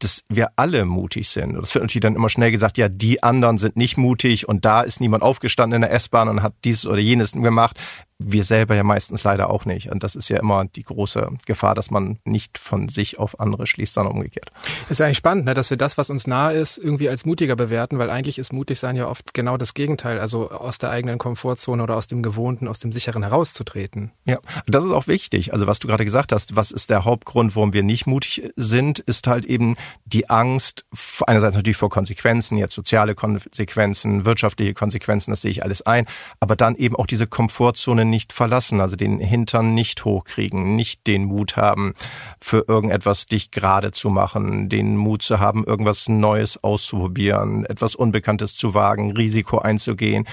dass 0.00 0.24
wir 0.28 0.50
alle 0.56 0.84
mutig 0.84 1.28
sind. 1.28 1.54
Das 1.54 1.72
wird 1.72 1.84
natürlich 1.84 2.02
dann 2.02 2.16
immer 2.16 2.28
schnell 2.28 2.50
gesagt, 2.50 2.78
ja, 2.78 2.88
die 2.88 3.22
anderen 3.22 3.56
sind 3.56 3.76
nicht 3.76 3.96
mutig 3.96 4.48
und 4.48 4.64
da 4.64 4.80
ist 4.80 5.00
niemand 5.00 5.22
aufgestanden 5.22 5.76
in 5.76 5.82
der 5.82 5.92
S-Bahn 5.92 6.28
und 6.28 6.42
hat 6.42 6.54
dieses 6.64 6.84
oder 6.84 6.98
jenes 6.98 7.30
gemacht 7.30 7.78
wir 8.18 8.44
selber 8.44 8.74
ja 8.74 8.82
meistens 8.82 9.24
leider 9.24 9.50
auch 9.50 9.66
nicht. 9.66 9.90
Und 9.90 10.02
das 10.02 10.16
ist 10.16 10.28
ja 10.28 10.38
immer 10.38 10.64
die 10.64 10.82
große 10.82 11.28
Gefahr, 11.44 11.74
dass 11.74 11.90
man 11.90 12.18
nicht 12.24 12.56
von 12.56 12.88
sich 12.88 13.18
auf 13.18 13.40
andere 13.40 13.66
schließt, 13.66 13.94
sondern 13.94 14.14
umgekehrt. 14.14 14.50
Ist 14.88 15.00
ja 15.00 15.06
eigentlich 15.06 15.18
spannend, 15.18 15.44
ne, 15.44 15.54
dass 15.54 15.68
wir 15.68 15.76
das, 15.76 15.98
was 15.98 16.08
uns 16.08 16.26
nahe 16.26 16.54
ist, 16.54 16.78
irgendwie 16.78 17.10
als 17.10 17.26
mutiger 17.26 17.56
bewerten, 17.56 17.98
weil 17.98 18.08
eigentlich 18.08 18.38
ist 18.38 18.52
mutig 18.52 18.78
sein 18.78 18.96
ja 18.96 19.06
oft 19.08 19.34
genau 19.34 19.58
das 19.58 19.74
Gegenteil, 19.74 20.18
also 20.18 20.50
aus 20.50 20.78
der 20.78 20.90
eigenen 20.90 21.18
Komfortzone 21.18 21.82
oder 21.82 21.96
aus 21.96 22.06
dem 22.06 22.22
Gewohnten, 22.22 22.68
aus 22.68 22.78
dem 22.78 22.90
Sicheren 22.90 23.22
herauszutreten. 23.22 24.12
Ja, 24.24 24.38
das 24.66 24.84
ist 24.84 24.92
auch 24.92 25.08
wichtig. 25.08 25.52
Also 25.52 25.66
was 25.66 25.78
du 25.78 25.88
gerade 25.88 26.04
gesagt 26.04 26.32
hast, 26.32 26.56
was 26.56 26.70
ist 26.70 26.88
der 26.88 27.04
Hauptgrund, 27.04 27.54
warum 27.54 27.74
wir 27.74 27.82
nicht 27.82 28.06
mutig 28.06 28.50
sind, 28.56 28.98
ist 29.00 29.26
halt 29.26 29.44
eben 29.44 29.76
die 30.06 30.30
Angst, 30.30 30.86
einerseits 31.26 31.54
natürlich 31.54 31.76
vor 31.76 31.90
Konsequenzen, 31.90 32.56
jetzt 32.56 32.74
soziale 32.74 33.14
Konsequenzen, 33.14 34.24
wirtschaftliche 34.24 34.72
Konsequenzen, 34.72 35.32
das 35.32 35.42
sehe 35.42 35.50
ich 35.50 35.62
alles 35.62 35.82
ein, 35.82 36.06
aber 36.40 36.56
dann 36.56 36.76
eben 36.76 36.96
auch 36.96 37.06
diese 37.06 37.26
Komfortzone 37.26 38.05
nicht 38.10 38.32
verlassen, 38.32 38.80
also 38.80 38.96
den 38.96 39.18
Hintern 39.18 39.74
nicht 39.74 40.04
hochkriegen, 40.04 40.76
nicht 40.76 41.06
den 41.06 41.24
Mut 41.24 41.56
haben, 41.56 41.94
für 42.40 42.64
irgendetwas 42.68 43.26
dich 43.26 43.50
gerade 43.50 43.92
zu 43.92 44.10
machen, 44.10 44.68
den 44.68 44.96
Mut 44.96 45.22
zu 45.22 45.40
haben, 45.40 45.64
irgendwas 45.64 46.08
Neues 46.08 46.62
auszuprobieren, 46.62 47.64
etwas 47.64 47.94
Unbekanntes 47.94 48.56
zu 48.56 48.74
wagen, 48.74 49.12
Risiko 49.12 49.58
einzugehen. 49.58 50.26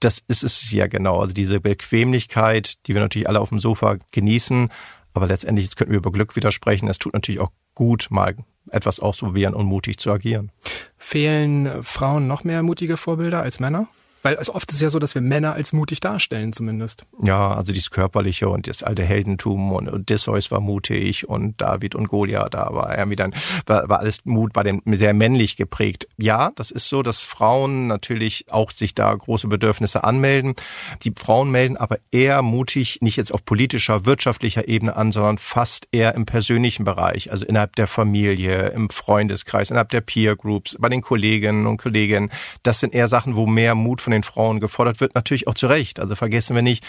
Das 0.00 0.22
ist 0.28 0.42
es 0.42 0.70
ja 0.72 0.86
genau. 0.86 1.20
Also 1.20 1.34
diese 1.34 1.60
Bequemlichkeit, 1.60 2.86
die 2.86 2.94
wir 2.94 3.02
natürlich 3.02 3.28
alle 3.28 3.40
auf 3.40 3.50
dem 3.50 3.58
Sofa 3.58 3.96
genießen, 4.12 4.70
Aber 5.12 5.26
letztendlich, 5.26 5.66
jetzt 5.66 5.76
könnten 5.76 5.92
wir 5.92 5.98
über 5.98 6.12
Glück 6.12 6.36
widersprechen, 6.36 6.88
es 6.88 6.98
tut 6.98 7.14
natürlich 7.14 7.40
auch 7.40 7.50
gut, 7.74 8.08
mal 8.10 8.36
etwas 8.70 9.00
auszuprobieren 9.00 9.54
und 9.54 9.66
mutig 9.66 9.98
zu 9.98 10.12
agieren. 10.12 10.52
Fehlen 10.96 11.82
Frauen 11.82 12.26
noch 12.26 12.44
mehr 12.44 12.62
mutige 12.62 12.96
Vorbilder 12.96 13.42
als 13.42 13.58
Männer? 13.58 13.88
Weil 14.22 14.36
also 14.36 14.54
oft 14.54 14.70
ist 14.70 14.76
es 14.76 14.82
ja 14.82 14.90
so, 14.90 14.98
dass 14.98 15.14
wir 15.14 15.22
Männer 15.22 15.54
als 15.54 15.72
mutig 15.72 16.00
darstellen 16.00 16.52
zumindest. 16.52 17.06
Ja, 17.22 17.54
also 17.54 17.72
dieses 17.72 17.90
Körperliche 17.90 18.48
und 18.48 18.66
das 18.66 18.82
alte 18.82 19.02
Heldentum 19.02 19.72
und 19.72 19.88
Odysseus 19.88 20.50
war 20.50 20.60
mutig 20.60 21.28
und 21.28 21.60
David 21.60 21.94
und 21.94 22.08
Goliath, 22.08 22.54
da 22.54 22.68
war 22.72 22.96
irgendwie 22.96 23.16
dann, 23.16 23.34
war, 23.66 23.88
war 23.88 24.00
alles 24.00 24.24
Mut 24.24 24.52
bei 24.52 24.62
den 24.62 24.82
sehr 24.86 25.14
männlich 25.14 25.56
geprägt. 25.56 26.08
Ja, 26.16 26.50
das 26.56 26.70
ist 26.70 26.88
so, 26.88 27.02
dass 27.02 27.22
Frauen 27.22 27.86
natürlich 27.86 28.46
auch 28.50 28.70
sich 28.70 28.94
da 28.94 29.14
große 29.14 29.48
Bedürfnisse 29.48 30.04
anmelden. 30.04 30.54
Die 31.02 31.12
Frauen 31.16 31.50
melden 31.50 31.76
aber 31.76 31.98
eher 32.10 32.42
mutig, 32.42 32.98
nicht 33.00 33.16
jetzt 33.16 33.32
auf 33.32 33.44
politischer, 33.44 34.04
wirtschaftlicher 34.06 34.68
Ebene 34.68 34.96
an, 34.96 35.12
sondern 35.12 35.38
fast 35.38 35.88
eher 35.92 36.14
im 36.14 36.26
persönlichen 36.26 36.84
Bereich, 36.84 37.32
also 37.32 37.46
innerhalb 37.46 37.76
der 37.76 37.86
Familie, 37.86 38.68
im 38.68 38.90
Freundeskreis, 38.90 39.70
innerhalb 39.70 39.90
der 39.90 40.02
Peer 40.02 40.36
Groups, 40.36 40.76
bei 40.78 40.88
den 40.88 41.00
Kolleginnen 41.00 41.66
und 41.66 41.78
Kollegen. 41.78 42.30
Das 42.62 42.80
sind 42.80 42.94
eher 42.94 43.08
Sachen, 43.08 43.34
wo 43.36 43.46
mehr 43.46 43.74
Mut 43.74 44.00
von 44.00 44.09
den 44.10 44.22
Frauen 44.22 44.60
gefordert 44.60 45.00
wird, 45.00 45.14
natürlich 45.14 45.48
auch 45.48 45.54
zu 45.54 45.66
Recht. 45.66 46.00
Also 46.00 46.14
vergessen 46.14 46.54
wir 46.54 46.62
nicht, 46.62 46.84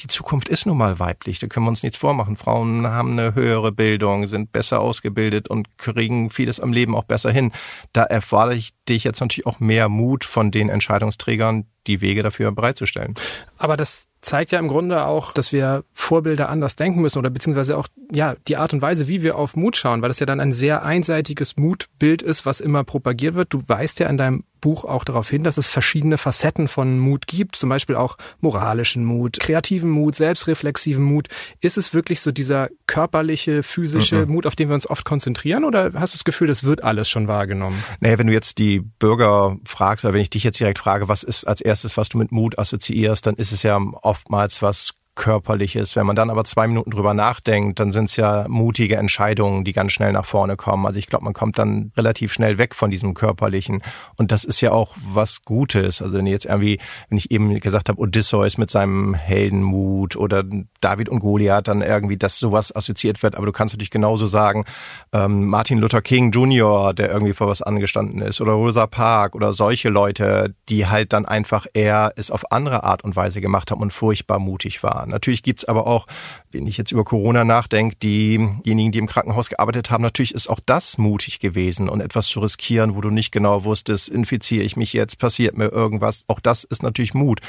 die 0.00 0.06
Zukunft 0.06 0.48
ist 0.48 0.66
nun 0.66 0.78
mal 0.78 0.98
weiblich, 0.98 1.38
da 1.38 1.46
können 1.46 1.66
wir 1.66 1.70
uns 1.70 1.82
nichts 1.82 1.98
vormachen. 1.98 2.36
Frauen 2.36 2.86
haben 2.86 3.12
eine 3.12 3.34
höhere 3.34 3.72
Bildung, 3.72 4.26
sind 4.26 4.52
besser 4.52 4.80
ausgebildet 4.80 5.48
und 5.48 5.76
kriegen 5.76 6.30
vieles 6.30 6.60
am 6.60 6.72
Leben 6.72 6.94
auch 6.94 7.04
besser 7.04 7.30
hin. 7.30 7.52
Da 7.92 8.04
erfordere 8.04 8.56
ich 8.56 8.70
dich 8.88 9.04
jetzt 9.04 9.20
natürlich 9.20 9.46
auch 9.46 9.60
mehr 9.60 9.88
Mut 9.88 10.24
von 10.24 10.50
den 10.50 10.68
Entscheidungsträgern, 10.68 11.66
die 11.86 12.00
Wege 12.00 12.22
dafür 12.22 12.52
bereitzustellen. 12.52 13.14
Aber 13.56 13.76
das 13.76 14.06
zeigt 14.20 14.52
ja 14.52 14.58
im 14.58 14.68
Grunde 14.68 15.04
auch, 15.04 15.32
dass 15.32 15.52
wir 15.52 15.84
Vorbilder 15.92 16.48
anders 16.48 16.76
denken 16.76 17.00
müssen 17.00 17.18
oder 17.18 17.30
beziehungsweise 17.30 17.76
auch 17.76 17.88
ja 18.10 18.34
die 18.46 18.56
Art 18.56 18.72
und 18.72 18.82
Weise, 18.82 19.08
wie 19.08 19.22
wir 19.22 19.36
auf 19.36 19.56
Mut 19.56 19.76
schauen, 19.76 20.02
weil 20.02 20.08
das 20.08 20.20
ja 20.20 20.26
dann 20.26 20.40
ein 20.40 20.52
sehr 20.52 20.84
einseitiges 20.84 21.56
Mutbild 21.56 22.22
ist, 22.22 22.44
was 22.44 22.60
immer 22.60 22.84
propagiert 22.84 23.34
wird. 23.34 23.52
Du 23.52 23.62
weißt 23.66 24.00
ja 24.00 24.08
in 24.08 24.18
deinem 24.18 24.44
Buch 24.60 24.84
auch 24.84 25.04
darauf 25.04 25.28
hin, 25.28 25.44
dass 25.44 25.56
es 25.56 25.68
verschiedene 25.68 26.18
Facetten 26.18 26.68
von 26.68 26.98
Mut 26.98 27.26
gibt, 27.26 27.56
zum 27.56 27.68
Beispiel 27.68 27.96
auch 27.96 28.16
moralischen 28.40 29.04
Mut, 29.04 29.38
kreativen 29.40 29.90
Mut, 29.90 30.14
selbstreflexiven 30.16 31.02
Mut. 31.02 31.28
Ist 31.60 31.78
es 31.78 31.94
wirklich 31.94 32.20
so 32.20 32.32
dieser 32.32 32.68
körperliche, 32.86 33.62
physische 33.62 34.26
mhm. 34.26 34.32
Mut, 34.32 34.46
auf 34.46 34.56
den 34.56 34.68
wir 34.68 34.74
uns 34.74 34.88
oft 34.88 35.04
konzentrieren, 35.04 35.64
oder 35.64 35.92
hast 35.94 36.14
du 36.14 36.18
das 36.18 36.24
Gefühl, 36.24 36.48
das 36.48 36.64
wird 36.64 36.82
alles 36.82 37.08
schon 37.08 37.28
wahrgenommen? 37.28 37.82
Naja, 38.00 38.18
wenn 38.18 38.26
du 38.26 38.32
jetzt 38.32 38.58
die 38.58 38.80
Bürger 38.80 39.56
fragst, 39.64 40.04
oder 40.04 40.14
wenn 40.14 40.22
ich 40.22 40.30
dich 40.30 40.44
jetzt 40.44 40.60
direkt 40.60 40.78
frage, 40.78 41.08
was 41.08 41.22
ist 41.22 41.46
als 41.46 41.60
erstes, 41.60 41.96
was 41.96 42.08
du 42.08 42.18
mit 42.18 42.32
Mut 42.32 42.58
assoziierst, 42.58 43.26
dann 43.26 43.34
ist 43.36 43.52
es 43.52 43.62
ja 43.62 43.78
oftmals 44.02 44.62
was 44.62 44.94
Körperliches. 45.18 45.96
Wenn 45.96 46.06
man 46.06 46.16
dann 46.16 46.30
aber 46.30 46.44
zwei 46.44 46.66
Minuten 46.66 46.90
drüber 46.90 47.12
nachdenkt, 47.12 47.80
dann 47.80 47.92
sind 47.92 48.04
es 48.04 48.16
ja 48.16 48.46
mutige 48.48 48.96
Entscheidungen, 48.96 49.64
die 49.64 49.74
ganz 49.74 49.92
schnell 49.92 50.12
nach 50.12 50.24
vorne 50.24 50.56
kommen. 50.56 50.86
Also 50.86 50.98
ich 50.98 51.08
glaube, 51.08 51.24
man 51.24 51.34
kommt 51.34 51.58
dann 51.58 51.92
relativ 51.96 52.32
schnell 52.32 52.56
weg 52.56 52.74
von 52.74 52.90
diesem 52.90 53.12
Körperlichen. 53.12 53.82
Und 54.16 54.32
das 54.32 54.44
ist 54.44 54.60
ja 54.62 54.70
auch 54.70 54.94
was 54.96 55.42
Gutes. 55.42 56.00
Also 56.00 56.14
wenn 56.14 56.26
jetzt 56.26 56.46
irgendwie, 56.46 56.78
wenn 57.08 57.18
ich 57.18 57.30
eben 57.30 57.58
gesagt 57.60 57.88
habe, 57.88 58.00
Odysseus 58.00 58.56
mit 58.56 58.70
seinem 58.70 59.12
Heldenmut 59.14 60.16
oder 60.16 60.44
David 60.80 61.08
und 61.08 61.18
Goliath, 61.18 61.68
dann 61.68 61.82
irgendwie, 61.82 62.16
dass 62.16 62.38
sowas 62.38 62.74
assoziiert 62.74 63.22
wird. 63.22 63.34
Aber 63.36 63.44
du 63.44 63.52
kannst 63.52 63.74
natürlich 63.74 63.90
genauso 63.90 64.26
sagen, 64.26 64.64
ähm, 65.12 65.46
Martin 65.46 65.78
Luther 65.78 66.00
King 66.00 66.30
Jr., 66.30 66.94
der 66.94 67.10
irgendwie 67.10 67.32
vor 67.32 67.48
was 67.48 67.60
angestanden 67.60 68.22
ist, 68.22 68.40
oder 68.40 68.52
Rosa 68.52 68.86
Parks 68.86 69.34
oder 69.34 69.52
solche 69.52 69.88
Leute, 69.88 70.54
die 70.68 70.86
halt 70.86 71.12
dann 71.12 71.26
einfach 71.26 71.66
eher 71.74 72.12
es 72.14 72.30
auf 72.30 72.52
andere 72.52 72.84
Art 72.84 73.02
und 73.02 73.16
Weise 73.16 73.40
gemacht 73.40 73.72
haben 73.72 73.82
und 73.82 73.92
furchtbar 73.92 74.38
mutig 74.38 74.82
waren. 74.84 75.07
Natürlich 75.08 75.42
gibt's 75.42 75.64
aber 75.64 75.86
auch, 75.86 76.06
wenn 76.50 76.66
ich 76.66 76.76
jetzt 76.76 76.92
über 76.92 77.04
Corona 77.04 77.44
nachdenke, 77.44 77.96
diejenigen, 77.96 78.92
die 78.92 78.98
im 78.98 79.06
Krankenhaus 79.06 79.48
gearbeitet 79.48 79.90
haben, 79.90 80.02
natürlich 80.02 80.34
ist 80.34 80.48
auch 80.48 80.60
das 80.64 80.98
mutig 80.98 81.40
gewesen 81.40 81.88
und 81.88 82.00
etwas 82.00 82.26
zu 82.26 82.40
riskieren, 82.40 82.94
wo 82.94 83.00
du 83.00 83.10
nicht 83.10 83.32
genau 83.32 83.64
wusstest, 83.64 84.08
infiziere 84.08 84.64
ich 84.64 84.76
mich 84.76 84.92
jetzt, 84.92 85.18
passiert 85.18 85.56
mir 85.56 85.70
irgendwas. 85.70 86.24
Auch 86.28 86.40
das 86.40 86.64
ist 86.64 86.82
natürlich 86.82 87.14
Mut. 87.14 87.40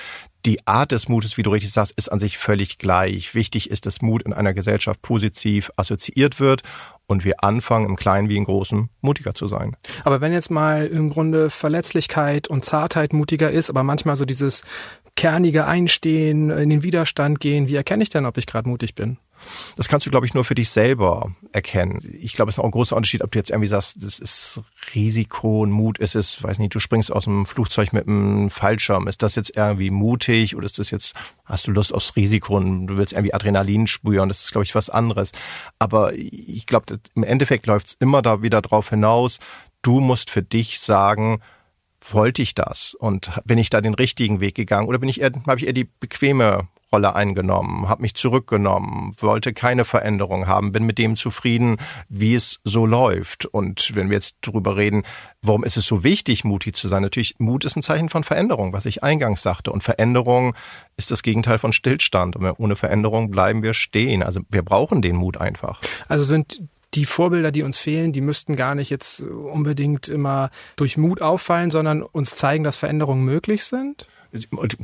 Die 0.45 0.65
Art 0.65 0.93
des 0.93 1.09
Mutes, 1.09 1.37
wie 1.37 1.43
du 1.43 1.51
richtig 1.51 1.71
sagst, 1.71 1.91
ist 1.97 2.09
an 2.09 2.19
sich 2.19 2.37
völlig 2.37 2.77
gleich. 2.77 3.35
Wichtig 3.35 3.69
ist, 3.69 3.85
dass 3.85 4.01
Mut 4.01 4.23
in 4.23 4.33
einer 4.33 4.53
Gesellschaft 4.53 5.01
positiv 5.01 5.69
assoziiert 5.75 6.39
wird 6.39 6.63
und 7.09 7.25
wir 7.25 7.43
anfangen, 7.43 7.87
im 7.87 7.95
Kleinen 7.95 8.29
wie 8.29 8.37
im 8.37 8.45
Großen 8.45 8.89
mutiger 9.01 9.33
zu 9.33 9.47
sein. 9.47 9.75
Aber 10.03 10.21
wenn 10.21 10.31
jetzt 10.31 10.51
mal 10.51 10.85
im 10.85 11.09
Grunde 11.09 11.49
Verletzlichkeit 11.49 12.47
und 12.47 12.63
Zartheit 12.63 13.13
mutiger 13.13 13.51
ist, 13.51 13.69
aber 13.69 13.83
manchmal 13.83 14.15
so 14.15 14.25
dieses 14.25 14.63
kernige 15.19 15.65
Einstehen, 15.65 16.49
in 16.49 16.69
den 16.69 16.81
Widerstand 16.81 17.41
gehen, 17.41 17.67
wie 17.67 17.75
erkenne 17.75 18.03
ich 18.03 18.09
denn, 18.09 18.25
ob 18.25 18.37
ich 18.37 18.45
gerade 18.45 18.69
mutig 18.69 18.95
bin? 18.95 19.17
Das 19.75 19.89
kannst 19.89 20.05
du, 20.05 20.09
glaube 20.09 20.25
ich, 20.25 20.33
nur 20.33 20.45
für 20.45 20.55
dich 20.55 20.69
selber 20.69 21.35
erkennen. 21.51 21.99
Ich 22.21 22.35
glaube, 22.35 22.47
es 22.47 22.55
ist 22.55 22.59
auch 22.59 22.63
ein 22.63 22.71
großer 22.71 22.95
Unterschied, 22.95 23.21
ob 23.21 23.29
du 23.31 23.37
jetzt 23.37 23.49
irgendwie 23.49 23.67
sagst, 23.67 24.01
das 24.01 24.19
ist 24.19 24.61
Risiko 24.95 25.63
und 25.63 25.71
Mut 25.71 25.97
ist 25.97 26.15
es, 26.15 26.41
weiß 26.41 26.59
nicht, 26.59 26.73
du 26.73 26.79
springst 26.79 27.11
aus 27.11 27.25
dem 27.25 27.45
Flugzeug 27.45 27.91
mit 27.91 28.07
einem 28.07 28.49
Fallschirm. 28.49 29.09
Ist 29.09 29.21
das 29.21 29.35
jetzt 29.35 29.57
irgendwie 29.57 29.89
mutig 29.89 30.55
oder 30.55 30.65
ist 30.65 30.79
das 30.79 30.89
jetzt, 30.89 31.13
hast 31.43 31.67
du 31.67 31.71
Lust 31.71 31.93
aufs 31.93 32.15
Risiko 32.15 32.55
und 32.55 32.87
du 32.87 32.95
willst 32.95 33.11
irgendwie 33.11 33.33
Adrenalin 33.33 33.87
spüren? 33.87 34.29
Das 34.29 34.45
ist, 34.45 34.53
glaube 34.53 34.63
ich, 34.63 34.73
was 34.73 34.89
anderes. 34.89 35.33
Aber 35.79 36.13
ich 36.13 36.65
glaube, 36.65 36.97
im 37.13 37.23
Endeffekt 37.23 37.65
läuft 37.65 37.87
es 37.87 37.97
immer 37.99 38.21
da 38.21 38.41
wieder 38.41 38.61
drauf 38.61 38.89
hinaus. 38.89 39.39
Du 39.81 39.99
musst 39.99 40.29
für 40.29 40.43
dich 40.43 40.79
sagen, 40.79 41.41
wollte 42.01 42.41
ich 42.41 42.55
das 42.55 42.93
und 42.93 43.31
bin 43.45 43.57
ich 43.57 43.69
da 43.69 43.81
den 43.81 43.93
richtigen 43.93 44.39
Weg 44.39 44.55
gegangen 44.55 44.87
oder 44.87 44.99
bin 44.99 45.09
ich 45.09 45.21
eher, 45.21 45.31
habe 45.47 45.59
ich 45.59 45.67
eher 45.67 45.73
die 45.73 45.89
bequeme 45.99 46.67
Rolle 46.91 47.15
eingenommen, 47.15 47.87
habe 47.87 48.01
mich 48.01 48.15
zurückgenommen, 48.15 49.15
wollte 49.19 49.53
keine 49.53 49.85
Veränderung 49.85 50.47
haben, 50.47 50.71
bin 50.71 50.85
mit 50.85 50.97
dem 50.97 51.15
zufrieden, 51.15 51.77
wie 52.07 52.33
es 52.33 52.59
so 52.63 52.85
läuft. 52.85 53.45
Und 53.45 53.95
wenn 53.95 54.09
wir 54.09 54.15
jetzt 54.15 54.37
darüber 54.41 54.75
reden, 54.75 55.03
warum 55.41 55.63
ist 55.63 55.77
es 55.77 55.85
so 55.85 56.03
wichtig, 56.03 56.43
mutig 56.43 56.75
zu 56.75 56.87
sein? 56.87 57.03
Natürlich, 57.03 57.35
Mut 57.37 57.63
ist 57.65 57.75
ein 57.75 57.83
Zeichen 57.83 58.09
von 58.09 58.23
Veränderung, 58.23 58.73
was 58.73 58.85
ich 58.85 59.03
eingangs 59.03 59.43
sagte. 59.43 59.71
Und 59.71 59.83
Veränderung 59.83 60.55
ist 60.97 61.11
das 61.11 61.21
Gegenteil 61.21 61.59
von 61.59 61.73
Stillstand. 61.73 62.35
Und 62.35 62.51
ohne 62.57 62.75
Veränderung 62.75 63.29
bleiben 63.29 63.61
wir 63.61 63.75
stehen. 63.75 64.23
Also 64.23 64.41
wir 64.49 64.63
brauchen 64.63 65.01
den 65.03 65.15
Mut 65.15 65.37
einfach. 65.37 65.81
Also 66.07 66.23
sind 66.23 66.59
die 66.93 67.05
Vorbilder, 67.05 67.51
die 67.51 67.63
uns 67.63 67.77
fehlen, 67.77 68.13
die 68.13 68.21
müssten 68.21 68.55
gar 68.55 68.75
nicht 68.75 68.89
jetzt 68.89 69.21
unbedingt 69.21 70.07
immer 70.07 70.49
durch 70.75 70.97
Mut 70.97 71.21
auffallen, 71.21 71.71
sondern 71.71 72.01
uns 72.01 72.35
zeigen, 72.35 72.63
dass 72.63 72.77
Veränderungen 72.77 73.23
möglich 73.23 73.63
sind? 73.63 74.07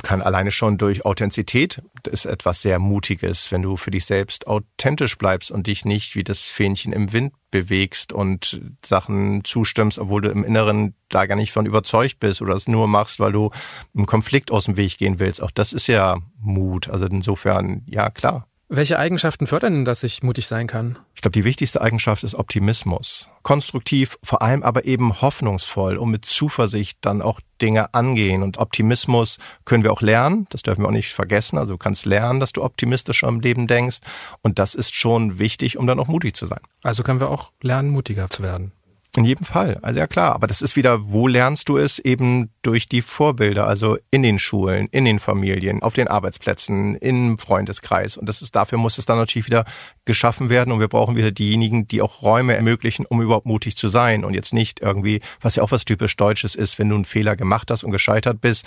kann 0.02 0.22
alleine 0.22 0.50
schon 0.50 0.76
durch 0.76 1.04
Authentizität, 1.04 1.80
das 2.02 2.14
ist 2.14 2.24
etwas 2.24 2.62
sehr 2.62 2.78
Mutiges, 2.78 3.52
wenn 3.52 3.62
du 3.62 3.76
für 3.76 3.92
dich 3.92 4.04
selbst 4.04 4.48
authentisch 4.48 5.16
bleibst 5.18 5.50
und 5.52 5.68
dich 5.68 5.84
nicht 5.84 6.16
wie 6.16 6.24
das 6.24 6.40
Fähnchen 6.40 6.92
im 6.92 7.12
Wind 7.12 7.32
bewegst 7.52 8.12
und 8.12 8.60
Sachen 8.84 9.44
zustimmst, 9.44 9.98
obwohl 9.98 10.22
du 10.22 10.30
im 10.30 10.42
Inneren 10.42 10.94
da 11.08 11.26
gar 11.26 11.36
nicht 11.36 11.52
von 11.52 11.66
überzeugt 11.66 12.18
bist 12.18 12.42
oder 12.42 12.54
es 12.54 12.66
nur 12.66 12.88
machst, 12.88 13.20
weil 13.20 13.32
du 13.32 13.50
einem 13.94 14.06
Konflikt 14.06 14.50
aus 14.50 14.64
dem 14.64 14.76
Weg 14.76 14.98
gehen 14.98 15.20
willst. 15.20 15.40
Auch 15.40 15.52
das 15.52 15.72
ist 15.72 15.86
ja 15.86 16.18
Mut. 16.40 16.88
Also 16.88 17.06
insofern, 17.06 17.82
ja 17.86 18.10
klar. 18.10 18.48
Welche 18.68 18.98
Eigenschaften 18.98 19.46
fördern 19.46 19.74
denn, 19.74 19.84
dass 19.84 20.02
ich 20.02 20.24
mutig 20.24 20.48
sein 20.48 20.66
kann? 20.66 20.98
Ich 21.14 21.22
glaube, 21.22 21.32
die 21.32 21.44
wichtigste 21.44 21.80
Eigenschaft 21.80 22.24
ist 22.24 22.34
Optimismus. 22.34 23.28
Konstruktiv, 23.42 24.18
vor 24.24 24.42
allem 24.42 24.64
aber 24.64 24.86
eben 24.86 25.20
hoffnungsvoll 25.20 25.96
und 25.96 26.10
mit 26.10 26.24
Zuversicht 26.24 26.98
dann 27.02 27.22
auch 27.22 27.40
Dinge 27.62 27.94
angehen. 27.94 28.42
Und 28.42 28.58
Optimismus 28.58 29.38
können 29.64 29.84
wir 29.84 29.92
auch 29.92 30.02
lernen. 30.02 30.48
Das 30.50 30.62
dürfen 30.62 30.82
wir 30.82 30.88
auch 30.88 30.92
nicht 30.92 31.14
vergessen. 31.14 31.58
Also 31.58 31.74
du 31.74 31.78
kannst 31.78 32.06
lernen, 32.06 32.40
dass 32.40 32.52
du 32.52 32.64
optimistisch 32.64 33.22
am 33.22 33.38
Leben 33.38 33.68
denkst. 33.68 33.98
Und 34.42 34.58
das 34.58 34.74
ist 34.74 34.96
schon 34.96 35.38
wichtig, 35.38 35.78
um 35.78 35.86
dann 35.86 36.00
auch 36.00 36.08
mutig 36.08 36.34
zu 36.34 36.46
sein. 36.46 36.60
Also 36.82 37.04
können 37.04 37.20
wir 37.20 37.30
auch 37.30 37.52
lernen, 37.62 37.90
mutiger 37.90 38.30
zu 38.30 38.42
werden. 38.42 38.72
In 39.16 39.24
jedem 39.24 39.46
Fall. 39.46 39.78
Also 39.80 39.98
ja 39.98 40.06
klar, 40.06 40.34
aber 40.34 40.46
das 40.46 40.60
ist 40.60 40.76
wieder, 40.76 41.10
wo 41.10 41.26
lernst 41.26 41.68
du 41.70 41.78
es? 41.78 41.98
Eben 41.98 42.50
durch 42.62 42.86
die 42.86 43.00
Vorbilder, 43.00 43.66
also 43.66 43.96
in 44.10 44.22
den 44.22 44.38
Schulen, 44.38 44.88
in 44.90 45.06
den 45.06 45.18
Familien, 45.18 45.82
auf 45.82 45.94
den 45.94 46.06
Arbeitsplätzen, 46.06 46.96
im 46.96 47.38
Freundeskreis. 47.38 48.18
Und 48.18 48.28
das 48.28 48.42
ist, 48.42 48.54
dafür 48.54 48.76
muss 48.76 48.98
es 48.98 49.06
dann 49.06 49.16
natürlich 49.16 49.46
wieder 49.46 49.64
geschaffen 50.04 50.50
werden. 50.50 50.70
Und 50.70 50.80
wir 50.80 50.88
brauchen 50.88 51.16
wieder 51.16 51.32
diejenigen, 51.32 51.88
die 51.88 52.02
auch 52.02 52.20
Räume 52.20 52.54
ermöglichen, 52.54 53.06
um 53.06 53.22
überhaupt 53.22 53.46
mutig 53.46 53.76
zu 53.76 53.88
sein. 53.88 54.24
Und 54.24 54.34
jetzt 54.34 54.52
nicht 54.52 54.80
irgendwie, 54.80 55.20
was 55.40 55.56
ja 55.56 55.62
auch 55.62 55.70
was 55.70 55.86
typisch 55.86 56.16
Deutsches 56.16 56.54
ist, 56.54 56.78
wenn 56.78 56.90
du 56.90 56.94
einen 56.94 57.06
Fehler 57.06 57.36
gemacht 57.36 57.70
hast 57.70 57.84
und 57.84 57.92
gescheitert 57.92 58.42
bist, 58.42 58.66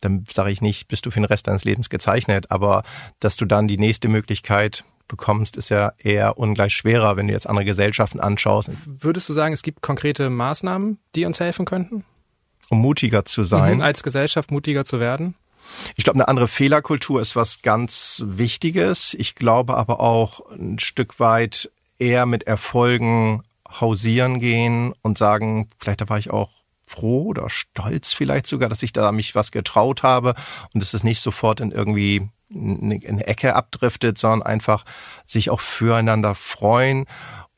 dann 0.00 0.24
sage 0.32 0.52
ich 0.52 0.62
nicht, 0.62 0.86
bist 0.86 1.06
du 1.06 1.10
für 1.10 1.20
den 1.20 1.24
Rest 1.24 1.48
deines 1.48 1.64
Lebens 1.64 1.90
gezeichnet, 1.90 2.50
aber 2.50 2.84
dass 3.18 3.36
du 3.36 3.46
dann 3.46 3.66
die 3.66 3.78
nächste 3.78 4.08
Möglichkeit 4.08 4.84
bekommst, 5.08 5.56
ist 5.56 5.70
ja 5.70 5.92
eher 5.98 6.38
ungleich 6.38 6.74
schwerer, 6.74 7.16
wenn 7.16 7.26
du 7.26 7.32
jetzt 7.32 7.48
andere 7.48 7.64
Gesellschaften 7.64 8.20
anschaust. 8.20 8.70
Würdest 8.86 9.28
du 9.28 9.32
sagen, 9.32 9.52
es 9.52 9.62
gibt 9.62 9.82
konkrete 9.82 10.30
Maßnahmen, 10.30 10.98
die 11.14 11.24
uns 11.24 11.40
helfen 11.40 11.64
könnten? 11.64 12.04
Um 12.70 12.80
mutiger 12.80 13.24
zu 13.24 13.44
sein. 13.44 13.76
Mhm, 13.76 13.82
als 13.82 14.02
Gesellschaft 14.02 14.50
mutiger 14.50 14.84
zu 14.84 15.00
werden? 15.00 15.34
Ich 15.96 16.04
glaube, 16.04 16.16
eine 16.16 16.28
andere 16.28 16.48
Fehlerkultur 16.48 17.20
ist 17.20 17.36
was 17.36 17.62
ganz 17.62 18.22
Wichtiges. 18.26 19.14
Ich 19.14 19.34
glaube 19.34 19.76
aber 19.76 20.00
auch 20.00 20.40
ein 20.50 20.78
Stück 20.78 21.20
weit 21.20 21.70
eher 21.98 22.26
mit 22.26 22.44
Erfolgen 22.44 23.42
hausieren 23.68 24.40
gehen 24.40 24.94
und 25.02 25.18
sagen, 25.18 25.68
vielleicht 25.78 26.00
da 26.00 26.08
war 26.08 26.18
ich 26.18 26.30
auch 26.30 26.50
froh 26.86 27.24
oder 27.26 27.50
stolz 27.50 28.12
vielleicht 28.12 28.46
sogar, 28.46 28.68
dass 28.68 28.82
ich 28.82 28.92
da 28.92 29.12
mich 29.12 29.34
was 29.34 29.50
getraut 29.50 30.02
habe 30.02 30.34
und 30.72 30.82
dass 30.82 30.94
es 30.94 31.04
nicht 31.04 31.20
sofort 31.20 31.60
in 31.60 31.70
irgendwie 31.70 32.28
eine 32.50 33.26
Ecke 33.26 33.54
abdriftet, 33.54 34.18
sondern 34.18 34.42
einfach 34.42 34.84
sich 35.26 35.50
auch 35.50 35.60
füreinander 35.60 36.34
freuen. 36.34 37.06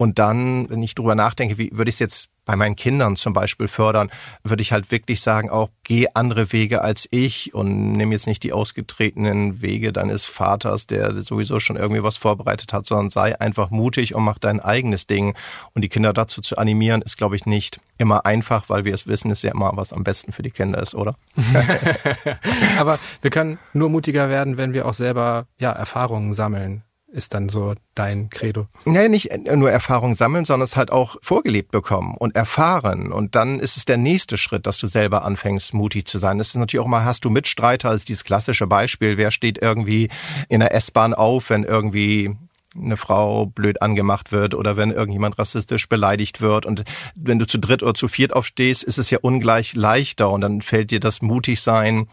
Und 0.01 0.19
dann, 0.19 0.71
wenn 0.71 0.83
ich 0.83 0.95
drüber 0.95 1.15
nachdenke, 1.15 1.59
wie 1.59 1.73
würde 1.75 1.91
ich 1.91 1.97
es 1.97 1.99
jetzt 1.99 2.31
bei 2.47 2.57
meinen 2.57 2.75
Kindern 2.75 3.17
zum 3.17 3.35
Beispiel 3.35 3.69
fördern, 3.69 4.11
würde 4.43 4.63
ich 4.63 4.73
halt 4.73 4.91
wirklich 4.91 5.21
sagen, 5.21 5.51
auch 5.51 5.69
geh 5.85 6.07
andere 6.15 6.55
Wege 6.55 6.81
als 6.81 7.07
ich 7.11 7.53
und 7.53 7.93
nimm 7.93 8.11
jetzt 8.11 8.27
nicht 8.27 8.43
die 8.43 8.55
ausgetretenen 8.55 9.61
Wege 9.61 9.93
deines 9.93 10.25
Vaters, 10.25 10.87
der 10.87 11.23
sowieso 11.23 11.61
schon 11.61 11.77
irgendwie 11.77 12.03
was 12.03 12.17
vorbereitet 12.17 12.73
hat, 12.73 12.87
sondern 12.87 13.11
sei 13.11 13.39
einfach 13.39 13.69
mutig 13.69 14.15
und 14.15 14.25
mach 14.25 14.39
dein 14.39 14.61
eigenes 14.61 15.07
Ding. 15.07 15.37
Und 15.75 15.83
die 15.83 15.91
Kinder 15.91 16.15
dazu 16.15 16.41
zu 16.41 16.57
animieren, 16.57 17.03
ist, 17.03 17.19
glaube 17.19 17.37
ich, 17.37 17.45
nicht 17.45 17.79
immer 17.99 18.25
einfach, 18.25 18.71
weil 18.71 18.87
wir 18.87 18.95
es 18.95 19.07
wissen, 19.07 19.31
ist 19.31 19.43
ja 19.43 19.53
immer, 19.53 19.73
was 19.75 19.93
am 19.93 20.03
besten 20.03 20.33
für 20.33 20.43
die 20.43 20.51
Kinder 20.51 20.83
ist, 20.83 20.95
oder? 20.95 21.17
Aber 22.79 22.99
wir 23.21 23.31
können 23.31 23.59
nur 23.75 23.91
mutiger 23.91 24.31
werden, 24.31 24.57
wenn 24.57 24.73
wir 24.73 24.87
auch 24.87 24.95
selber 24.95 25.47
ja 25.59 25.73
Erfahrungen 25.73 26.33
sammeln 26.33 26.85
ist 27.13 27.35
dann 27.35 27.49
so 27.49 27.75
dein 27.95 28.31
Credo? 28.31 28.69
Nee, 28.85 29.09
nicht 29.09 29.31
nur 29.47 29.71
Erfahrung 29.71 30.15
sammeln, 30.15 30.45
sondern 30.45 30.65
es 30.65 30.77
halt 30.77 30.93
auch 30.93 31.17
vorgelebt 31.23 31.71
bekommen 31.71 32.15
und 32.17 32.37
erfahren. 32.37 33.13
Und 33.13 33.35
dann 33.35 33.59
ist 33.59 33.77
es 33.77 33.85
der 33.85 33.97
nächste 33.97 34.37
Schritt, 34.37 34.67
dass 34.67 34.79
du 34.79 34.87
selber 34.87 35.25
anfängst, 35.25 35.75
mutig 35.75 36.07
zu 36.07 36.19
sein. 36.19 36.39
Das 36.39 36.49
ist 36.49 36.57
natürlich 36.57 36.85
auch 36.85 36.89
mal, 36.89 37.05
hast 37.05 37.25
du 37.25 37.31
Mitstreiter 37.31 37.91
als 37.91 38.05
dieses 38.05 38.25
klassische 38.25 38.67
Beispiel. 38.67 39.17
Wer 39.17 39.31
steht 39.31 39.59
irgendwie 39.61 40.09
in 40.49 40.61
der 40.61 40.75
S-Bahn 40.75 41.15
auf, 41.15 41.51
wenn 41.51 41.65
irgendwie 41.65 42.37
eine 42.77 42.97
Frau 42.97 43.47
blöd 43.47 43.83
angemacht 43.83 44.31
wird 44.31 44.55
oder 44.55 44.77
wenn 44.77 44.93
irgendjemand 44.93 45.39
rassistisch 45.39 45.89
beleidigt 45.89 46.41
wird. 46.41 46.67
Und 46.67 46.85
wenn 47.17 47.39
du 47.39 47.47
zu 47.47 47.59
dritt 47.59 47.83
oder 47.83 47.95
zu 47.95 48.07
viert 48.07 48.33
aufstehst, 48.33 48.85
ist 48.85 48.99
es 48.99 49.11
ja 49.11 49.19
ungleich 49.21 49.75
leichter 49.75 50.31
und 50.31 50.41
dann 50.41 50.63
fällt 50.63 50.93
dir 50.93 51.01
das 51.01 51.21
mutig 51.21 51.61
sein, 51.61 52.07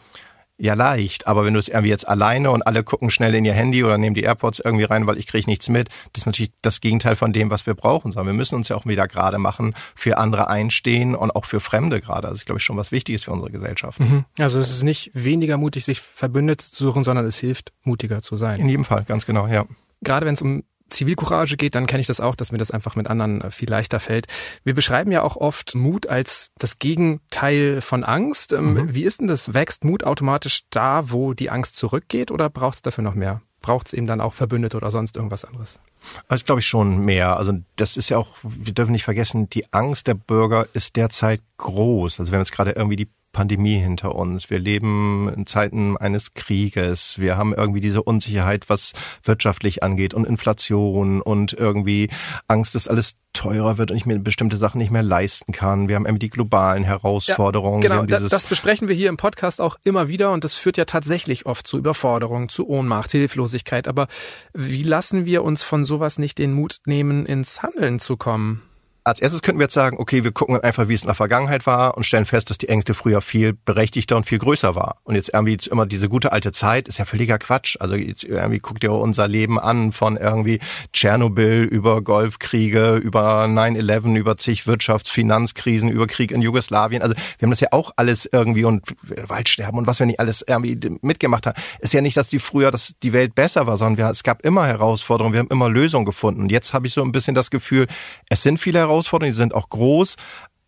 ja 0.57 0.73
leicht, 0.73 1.27
aber 1.27 1.45
wenn 1.45 1.53
du 1.53 1.59
es 1.59 1.67
irgendwie 1.67 1.89
jetzt 1.89 2.07
alleine 2.07 2.51
und 2.51 2.65
alle 2.65 2.83
gucken 2.83 3.09
schnell 3.09 3.35
in 3.35 3.45
ihr 3.45 3.53
Handy 3.53 3.83
oder 3.83 3.97
nehmen 3.97 4.15
die 4.15 4.23
AirPods 4.23 4.59
irgendwie 4.59 4.85
rein, 4.85 5.05
weil 5.05 5.17
ich 5.17 5.27
kriege 5.27 5.49
nichts 5.49 5.69
mit, 5.69 5.89
das 6.13 6.23
ist 6.23 6.25
natürlich 6.25 6.51
das 6.61 6.81
Gegenteil 6.81 7.15
von 7.15 7.31
dem, 7.33 7.49
was 7.49 7.65
wir 7.65 7.75
brauchen. 7.75 8.11
Sondern 8.11 8.33
wir 8.33 8.37
müssen 8.37 8.55
uns 8.55 8.69
ja 8.69 8.75
auch 8.75 8.85
wieder 8.85 9.07
gerade 9.07 9.37
machen, 9.37 9.75
für 9.95 10.17
andere 10.17 10.47
einstehen 10.47 11.15
und 11.15 11.35
auch 11.35 11.45
für 11.45 11.59
Fremde 11.59 12.01
gerade. 12.01 12.27
Das 12.27 12.39
ist, 12.39 12.45
glaube 12.45 12.59
ich, 12.59 12.63
schon 12.63 12.77
was 12.77 12.91
Wichtiges 12.91 13.23
für 13.23 13.31
unsere 13.31 13.51
Gesellschaft. 13.51 13.99
Mhm. 13.99 14.25
Also 14.39 14.59
es 14.59 14.71
ist 14.71 14.83
nicht 14.83 15.11
weniger 15.13 15.57
mutig, 15.57 15.85
sich 15.85 16.01
Verbündete 16.01 16.69
zu 16.69 16.83
suchen, 16.83 17.03
sondern 17.03 17.25
es 17.25 17.37
hilft, 17.37 17.71
mutiger 17.83 18.21
zu 18.21 18.35
sein. 18.35 18.59
In 18.59 18.69
jedem 18.69 18.85
Fall, 18.85 19.03
ganz 19.03 19.25
genau, 19.25 19.47
ja. 19.47 19.65
Gerade 20.01 20.25
wenn 20.25 20.33
es 20.33 20.41
um 20.41 20.63
Zivilcourage 20.89 21.57
geht, 21.57 21.75
dann 21.75 21.87
kenne 21.87 22.01
ich 22.01 22.07
das 22.07 22.19
auch, 22.19 22.35
dass 22.35 22.51
mir 22.51 22.57
das 22.57 22.71
einfach 22.71 22.95
mit 22.95 23.07
anderen 23.07 23.41
äh, 23.41 23.51
viel 23.51 23.69
leichter 23.69 23.99
fällt. 23.99 24.27
Wir 24.63 24.73
beschreiben 24.73 25.11
ja 25.11 25.21
auch 25.21 25.35
oft 25.35 25.75
Mut 25.75 26.07
als 26.07 26.49
das 26.57 26.79
Gegenteil 26.79 27.81
von 27.81 28.03
Angst. 28.03 28.53
Ähm, 28.53 28.73
mhm. 28.73 28.95
Wie 28.95 29.03
ist 29.03 29.19
denn 29.19 29.27
das? 29.27 29.53
Wächst 29.53 29.83
Mut 29.83 30.03
automatisch 30.03 30.61
da, 30.69 31.11
wo 31.11 31.33
die 31.33 31.49
Angst 31.49 31.75
zurückgeht 31.75 32.31
oder 32.31 32.49
braucht 32.49 32.77
es 32.77 32.81
dafür 32.81 33.03
noch 33.03 33.15
mehr? 33.15 33.41
Braucht 33.61 33.87
es 33.87 33.93
eben 33.93 34.07
dann 34.07 34.21
auch 34.21 34.33
Verbündete 34.33 34.77
oder 34.77 34.91
sonst 34.91 35.15
irgendwas 35.15 35.43
anderes? 35.43 35.79
Also 36.27 36.45
glaube 36.45 36.61
ich 36.61 36.67
schon 36.67 36.99
mehr. 36.99 37.37
Also 37.37 37.53
das 37.75 37.97
ist 37.97 38.09
ja 38.09 38.17
auch, 38.17 38.37
wir 38.43 38.73
dürfen 38.73 38.91
nicht 38.91 39.03
vergessen, 39.03 39.49
die 39.49 39.71
Angst 39.73 40.07
der 40.07 40.13
Bürger 40.13 40.67
ist 40.73 40.95
derzeit 40.95 41.41
groß. 41.57 42.19
Also 42.19 42.31
wir 42.31 42.37
haben 42.37 42.43
jetzt 42.43 42.51
gerade 42.51 42.71
irgendwie 42.71 42.95
die 42.95 43.09
Pandemie 43.37 43.77
hinter 43.77 44.15
uns. 44.15 44.49
Wir 44.49 44.57
leben 44.57 45.31
in 45.31 45.45
Zeiten 45.45 45.95
eines 45.95 46.33
Krieges. 46.33 47.19
Wir 47.19 47.37
haben 47.37 47.53
irgendwie 47.53 47.81
diese 47.81 48.01
Unsicherheit, 48.01 48.67
was 48.67 48.93
wirtschaftlich 49.21 49.83
angeht 49.83 50.15
und 50.15 50.25
Inflation 50.25 51.21
und 51.21 51.53
irgendwie 51.53 52.09
Angst, 52.47 52.73
dass 52.73 52.87
alles 52.87 53.15
teurer 53.33 53.77
wird 53.77 53.91
und 53.91 53.97
ich 53.97 54.07
mir 54.07 54.17
bestimmte 54.17 54.57
Sachen 54.57 54.79
nicht 54.79 54.89
mehr 54.89 55.03
leisten 55.03 55.51
kann. 55.51 55.87
Wir 55.87 55.97
haben 55.97 56.07
irgendwie 56.07 56.25
die 56.25 56.31
globalen 56.31 56.83
Herausforderungen. 56.83 57.83
Ja, 57.83 58.01
genau, 58.01 58.27
das 58.27 58.47
besprechen 58.47 58.87
wir 58.87 58.95
hier 58.95 59.09
im 59.09 59.17
Podcast 59.17 59.61
auch 59.61 59.75
immer 59.83 60.07
wieder 60.07 60.31
und 60.31 60.43
das 60.43 60.55
führt 60.55 60.77
ja 60.77 60.85
tatsächlich 60.85 61.45
oft 61.45 61.67
zu 61.67 61.77
Überforderung, 61.77 62.49
zu 62.49 62.67
Ohnmacht, 62.67 63.11
Hilflosigkeit. 63.11 63.87
Aber 63.87 64.07
wie 64.55 64.81
lassen 64.81 65.25
wir 65.25 65.43
uns 65.43 65.61
von 65.61 65.85
sowas 65.85 66.17
nicht 66.17 66.39
den 66.39 66.53
Mut 66.53 66.79
nehmen, 66.87 67.27
ins 67.27 67.61
Handeln 67.61 67.99
zu 67.99 68.17
kommen? 68.17 68.63
Als 69.07 69.21
erstes 69.21 69.41
könnten 69.41 69.59
wir 69.59 69.65
jetzt 69.65 69.73
sagen, 69.73 69.97
okay, 69.99 70.25
wir 70.25 70.33
gucken 70.33 70.59
einfach, 70.59 70.89
wie 70.89 70.93
es 70.93 71.01
in 71.01 71.07
der 71.07 71.15
Vergangenheit 71.15 71.65
war 71.65 71.95
und 71.95 72.03
stellen 72.03 72.25
fest, 72.25 72.49
dass 72.49 72.57
die 72.57 72.67
Ängste 72.67 72.93
früher 72.93 73.21
viel 73.21 73.53
berechtigter 73.53 74.17
und 74.17 74.25
viel 74.25 74.37
größer 74.37 74.75
war. 74.75 74.97
Und 75.05 75.15
jetzt 75.15 75.29
irgendwie 75.33 75.57
immer 75.71 75.85
diese 75.85 76.09
gute 76.09 76.33
alte 76.33 76.51
Zeit 76.51 76.89
ist 76.89 76.99
ja 76.99 77.05
völliger 77.05 77.39
Quatsch. 77.39 77.77
Also 77.79 77.95
jetzt 77.95 78.25
irgendwie 78.25 78.59
guckt 78.59 78.83
ihr 78.83 78.91
unser 78.91 79.29
Leben 79.29 79.59
an 79.59 79.93
von 79.93 80.17
irgendwie 80.17 80.59
Tschernobyl 80.91 81.63
über 81.63 82.01
Golfkriege, 82.01 82.97
über 82.97 83.45
9-11, 83.45 84.17
über 84.17 84.37
zig 84.37 84.63
Wirtschafts-, 84.63 85.87
über 85.89 86.07
Krieg 86.07 86.31
in 86.31 86.41
Jugoslawien. 86.41 87.01
Also 87.01 87.15
wir 87.15 87.45
haben 87.45 87.51
das 87.51 87.61
ja 87.61 87.69
auch 87.71 87.91
alles 87.95 88.27
irgendwie 88.29 88.65
und 88.65 88.83
Waldsterben 89.25 89.79
und 89.79 89.87
was 89.87 89.99
wir 89.99 90.05
nicht 90.05 90.19
alles 90.19 90.43
irgendwie 90.45 90.97
mitgemacht 91.01 91.47
haben. 91.47 91.55
Ist 91.79 91.93
ja 91.93 92.01
nicht, 92.01 92.17
dass 92.17 92.27
die 92.29 92.39
früher, 92.39 92.71
dass 92.71 92.91
die 93.01 93.13
Welt 93.13 93.35
besser 93.35 93.67
war, 93.67 93.77
sondern 93.77 93.97
wir, 93.97 94.09
es 94.09 94.23
gab 94.23 94.43
immer 94.43 94.67
Herausforderungen, 94.67 95.33
wir 95.33 95.39
haben 95.39 95.49
immer 95.49 95.69
Lösungen 95.69 96.05
gefunden. 96.05 96.41
Und 96.41 96.51
jetzt 96.51 96.73
habe 96.73 96.87
ich 96.87 96.93
so 96.93 97.01
ein 97.03 97.13
bisschen 97.13 97.35
das 97.35 97.51
Gefühl, 97.51 97.87
es 98.29 98.43
sind 98.43 98.59
viele 98.59 98.79
Herausforderungen, 98.79 98.96
Herausforderungen, 98.97 99.33
die 99.33 99.37
sind 99.37 99.53
auch 99.53 99.69
groß, 99.69 100.15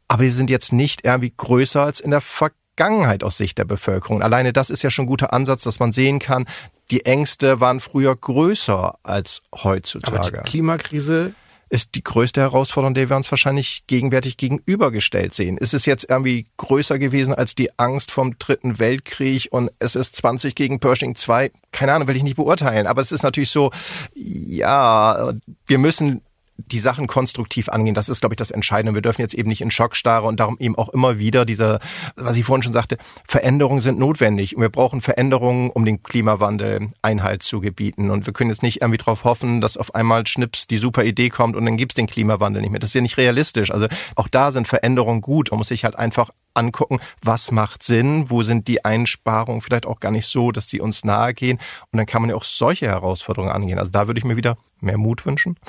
aber 0.07 0.23
die 0.23 0.29
sind 0.29 0.49
jetzt 0.49 0.71
nicht 0.73 1.05
irgendwie 1.05 1.33
größer 1.35 1.81
als 1.81 1.99
in 1.99 2.11
der 2.11 2.21
Vergangenheit 2.21 3.23
aus 3.23 3.37
Sicht 3.37 3.57
der 3.57 3.65
Bevölkerung. 3.65 4.21
Alleine 4.21 4.53
das 4.53 4.69
ist 4.69 4.83
ja 4.83 4.89
schon 4.89 5.05
ein 5.05 5.09
guter 5.09 5.33
Ansatz, 5.33 5.63
dass 5.63 5.79
man 5.79 5.91
sehen 5.91 6.19
kann, 6.19 6.45
die 6.91 7.05
Ängste 7.05 7.59
waren 7.59 7.79
früher 7.79 8.15
größer 8.15 8.97
als 9.03 9.41
heutzutage. 9.63 10.17
Aber 10.17 10.29
die 10.29 10.49
Klimakrise 10.49 11.33
ist 11.69 11.93
die 11.93 12.03
größte 12.03 12.41
Herausforderung, 12.41 12.95
der 12.95 13.09
wir 13.09 13.15
uns 13.15 13.29
wahrscheinlich 13.29 13.85
gegenwärtig 13.85 14.37
gegenübergestellt 14.37 15.35
sehen. 15.35 15.57
Ist 15.57 15.75
es 15.75 15.85
jetzt 15.85 16.09
irgendwie 16.09 16.47
größer 16.57 16.97
gewesen 16.97 17.33
als 17.33 17.53
die 17.53 17.77
Angst 17.77 18.09
vom 18.09 18.39
Dritten 18.39 18.79
Weltkrieg 18.79 19.49
und 19.51 19.71
es 19.77 19.95
ist 19.95 20.15
20 20.15 20.55
gegen 20.55 20.79
Pershing 20.79 21.15
2? 21.15 21.51
Keine 21.71 21.93
Ahnung, 21.93 22.07
will 22.07 22.15
ich 22.15 22.23
nicht 22.23 22.37
beurteilen. 22.37 22.87
Aber 22.87 23.01
es 23.01 23.11
ist 23.11 23.21
natürlich 23.21 23.51
so, 23.51 23.71
ja, 24.15 25.33
wir 25.67 25.77
müssen 25.77 26.21
die 26.67 26.79
Sachen 26.79 27.07
konstruktiv 27.07 27.69
angehen. 27.69 27.95
Das 27.95 28.09
ist, 28.09 28.21
glaube 28.21 28.33
ich, 28.33 28.37
das 28.37 28.51
Entscheidende. 28.51 28.93
Wir 28.93 29.01
dürfen 29.01 29.21
jetzt 29.21 29.33
eben 29.33 29.49
nicht 29.49 29.61
in 29.61 29.71
Schock 29.71 29.95
starren 29.95 30.25
und 30.25 30.39
darum 30.39 30.57
eben 30.59 30.77
auch 30.77 30.89
immer 30.89 31.17
wieder 31.17 31.45
diese, 31.45 31.79
was 32.15 32.35
ich 32.35 32.45
vorhin 32.45 32.63
schon 32.63 32.73
sagte, 32.73 32.97
Veränderungen 33.27 33.81
sind 33.81 33.99
notwendig. 33.99 34.55
Und 34.55 34.61
wir 34.61 34.69
brauchen 34.69 35.01
Veränderungen, 35.01 35.69
um 35.69 35.85
den 35.85 36.03
Klimawandel 36.03 36.89
Einhalt 37.01 37.43
zu 37.43 37.59
gebieten. 37.59 38.11
Und 38.11 38.25
wir 38.25 38.33
können 38.33 38.49
jetzt 38.49 38.63
nicht 38.63 38.81
irgendwie 38.81 38.97
darauf 38.97 39.23
hoffen, 39.23 39.61
dass 39.61 39.77
auf 39.77 39.95
einmal 39.95 40.27
Schnips 40.27 40.67
die 40.67 40.77
super 40.77 41.03
Idee 41.03 41.29
kommt 41.29 41.55
und 41.55 41.65
dann 41.65 41.77
gibt's 41.77 41.95
den 41.95 42.07
Klimawandel 42.07 42.61
nicht 42.61 42.71
mehr. 42.71 42.79
Das 42.79 42.89
ist 42.89 42.95
ja 42.95 43.01
nicht 43.01 43.17
realistisch. 43.17 43.71
Also 43.71 43.87
auch 44.15 44.27
da 44.27 44.51
sind 44.51 44.67
Veränderungen 44.67 45.21
gut. 45.21 45.51
Man 45.51 45.59
muss 45.59 45.69
sich 45.69 45.83
halt 45.83 45.97
einfach 45.97 46.31
angucken, 46.53 46.99
was 47.21 47.51
macht 47.51 47.83
Sinn, 47.83 48.29
wo 48.29 48.43
sind 48.43 48.67
die 48.67 48.83
Einsparungen 48.83 49.61
vielleicht 49.61 49.85
auch 49.85 49.99
gar 49.99 50.11
nicht 50.11 50.27
so, 50.27 50.51
dass 50.51 50.69
sie 50.69 50.81
uns 50.81 51.05
nahe 51.05 51.33
gehen. 51.33 51.57
Und 51.91 51.97
dann 51.97 52.05
kann 52.05 52.21
man 52.21 52.29
ja 52.29 52.35
auch 52.35 52.43
solche 52.43 52.87
Herausforderungen 52.87 53.51
angehen. 53.51 53.79
Also 53.79 53.91
da 53.91 54.07
würde 54.07 54.19
ich 54.19 54.25
mir 54.25 54.35
wieder 54.35 54.57
mehr 54.81 54.97
Mut 54.97 55.25
wünschen. 55.25 55.57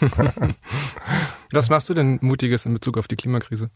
Was 1.52 1.70
machst 1.70 1.88
du 1.88 1.94
denn 1.94 2.18
Mutiges 2.22 2.66
in 2.66 2.74
Bezug 2.74 2.98
auf 2.98 3.08
die 3.08 3.16
Klimakrise? 3.16 3.70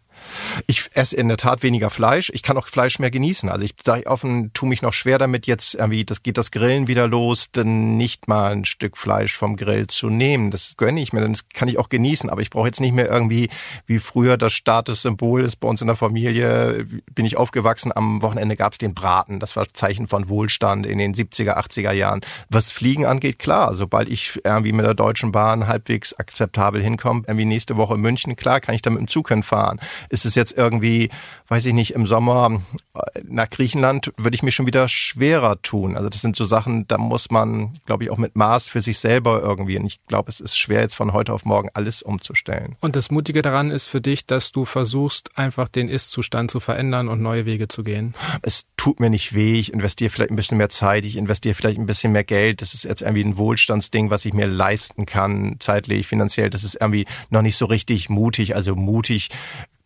Ich 0.66 0.90
esse 0.94 1.16
in 1.16 1.28
der 1.28 1.36
Tat 1.36 1.62
weniger 1.62 1.90
Fleisch. 1.90 2.30
Ich 2.34 2.42
kann 2.42 2.56
auch 2.56 2.68
Fleisch 2.68 2.98
mehr 2.98 3.10
genießen. 3.10 3.48
Also 3.48 3.64
ich 3.64 3.74
sage 3.82 4.06
offen, 4.06 4.52
tu 4.52 4.66
mich 4.66 4.82
noch 4.82 4.92
schwer 4.92 5.18
damit 5.18 5.46
jetzt 5.46 5.74
irgendwie, 5.74 6.04
das 6.04 6.22
geht 6.22 6.36
das 6.38 6.50
Grillen 6.50 6.88
wieder 6.88 7.08
los, 7.08 7.50
denn 7.50 7.96
nicht 7.96 8.28
mal 8.28 8.52
ein 8.52 8.64
Stück 8.64 8.96
Fleisch 8.96 9.36
vom 9.36 9.56
Grill 9.56 9.86
zu 9.86 10.10
nehmen. 10.10 10.50
Das 10.50 10.76
gönne 10.76 11.00
ich 11.00 11.12
mir, 11.12 11.26
das 11.26 11.48
kann 11.48 11.68
ich 11.68 11.78
auch 11.78 11.88
genießen. 11.88 12.28
Aber 12.28 12.42
ich 12.42 12.50
brauche 12.50 12.66
jetzt 12.66 12.80
nicht 12.80 12.92
mehr 12.92 13.08
irgendwie, 13.08 13.48
wie 13.86 13.98
früher 13.98 14.36
das 14.36 14.52
Statussymbol 14.52 15.42
ist 15.42 15.56
bei 15.56 15.68
uns 15.68 15.80
in 15.80 15.86
der 15.86 15.96
Familie, 15.96 16.86
bin 17.14 17.24
ich 17.24 17.36
aufgewachsen. 17.36 17.92
Am 17.94 18.22
Wochenende 18.22 18.56
gab 18.56 18.72
es 18.72 18.78
den 18.78 18.94
Braten. 18.94 19.40
Das 19.40 19.56
war 19.56 19.72
Zeichen 19.72 20.08
von 20.08 20.28
Wohlstand 20.28 20.86
in 20.86 20.98
den 20.98 21.14
70er, 21.14 21.56
80er 21.56 21.92
Jahren. 21.92 22.20
Was 22.48 22.72
Fliegen 22.72 23.06
angeht, 23.06 23.38
klar, 23.38 23.74
sobald 23.74 24.08
ich 24.08 24.40
irgendwie 24.44 24.72
mit 24.72 24.84
der 24.84 24.94
Deutschen 24.94 25.32
Bahn 25.32 25.66
halbwegs 25.66 26.14
akzeptabel 26.14 26.82
hinkomme, 26.82 27.22
irgendwie 27.26 27.44
nächste 27.44 27.69
Woche 27.76 27.94
in 27.94 28.00
München, 28.00 28.36
klar 28.36 28.60
kann 28.60 28.74
ich 28.74 28.82
da 28.82 28.90
mit 28.90 29.00
dem 29.00 29.08
Zug 29.08 29.28
hinfahren. 29.28 29.80
Ist 30.08 30.24
es 30.24 30.34
jetzt 30.34 30.56
irgendwie, 30.56 31.10
weiß 31.48 31.66
ich 31.66 31.74
nicht, 31.74 31.94
im 31.94 32.06
Sommer 32.06 32.60
äh, 32.94 33.00
nach 33.24 33.50
Griechenland, 33.50 34.12
würde 34.16 34.34
ich 34.34 34.42
mir 34.42 34.52
schon 34.52 34.66
wieder 34.66 34.88
schwerer 34.88 35.60
tun. 35.62 35.96
Also 35.96 36.08
das 36.08 36.20
sind 36.20 36.36
so 36.36 36.44
Sachen, 36.44 36.86
da 36.88 36.98
muss 36.98 37.30
man, 37.30 37.74
glaube 37.86 38.04
ich, 38.04 38.10
auch 38.10 38.18
mit 38.18 38.36
Maß 38.36 38.68
für 38.68 38.80
sich 38.80 38.98
selber 38.98 39.42
irgendwie. 39.42 39.78
Und 39.78 39.86
ich 39.86 40.00
glaube, 40.06 40.30
es 40.30 40.40
ist 40.40 40.56
schwer 40.56 40.80
jetzt 40.80 40.94
von 40.94 41.12
heute 41.12 41.32
auf 41.32 41.44
morgen 41.44 41.70
alles 41.74 42.02
umzustellen. 42.02 42.76
Und 42.80 42.96
das 42.96 43.10
Mutige 43.10 43.42
daran 43.42 43.70
ist 43.70 43.86
für 43.86 44.00
dich, 44.00 44.26
dass 44.26 44.52
du 44.52 44.64
versuchst, 44.64 45.36
einfach 45.36 45.68
den 45.68 45.88
Ist-Zustand 45.88 46.50
zu 46.50 46.60
verändern 46.60 47.08
und 47.08 47.20
neue 47.22 47.46
Wege 47.46 47.68
zu 47.68 47.84
gehen. 47.84 48.14
Es 48.42 48.66
tut 48.76 49.00
mir 49.00 49.10
nicht 49.10 49.34
weh. 49.34 49.58
Ich 49.58 49.72
investiere 49.72 50.10
vielleicht 50.10 50.30
ein 50.30 50.36
bisschen 50.36 50.58
mehr 50.58 50.70
Zeit. 50.70 51.04
Ich 51.04 51.16
investiere 51.16 51.54
vielleicht 51.54 51.78
ein 51.78 51.86
bisschen 51.86 52.12
mehr 52.12 52.24
Geld. 52.24 52.62
Das 52.62 52.74
ist 52.74 52.84
jetzt 52.84 53.02
irgendwie 53.02 53.24
ein 53.24 53.36
Wohlstandsding, 53.36 54.10
was 54.10 54.24
ich 54.24 54.32
mir 54.32 54.46
leisten 54.46 55.06
kann, 55.06 55.56
zeitlich, 55.58 56.06
finanziell. 56.06 56.50
Das 56.50 56.64
ist 56.64 56.76
irgendwie 56.80 57.06
noch 57.30 57.42
nicht 57.42 57.49
nicht 57.50 57.58
so 57.58 57.66
richtig 57.66 58.08
mutig. 58.08 58.54
Also 58.54 58.76
mutig 58.76 59.28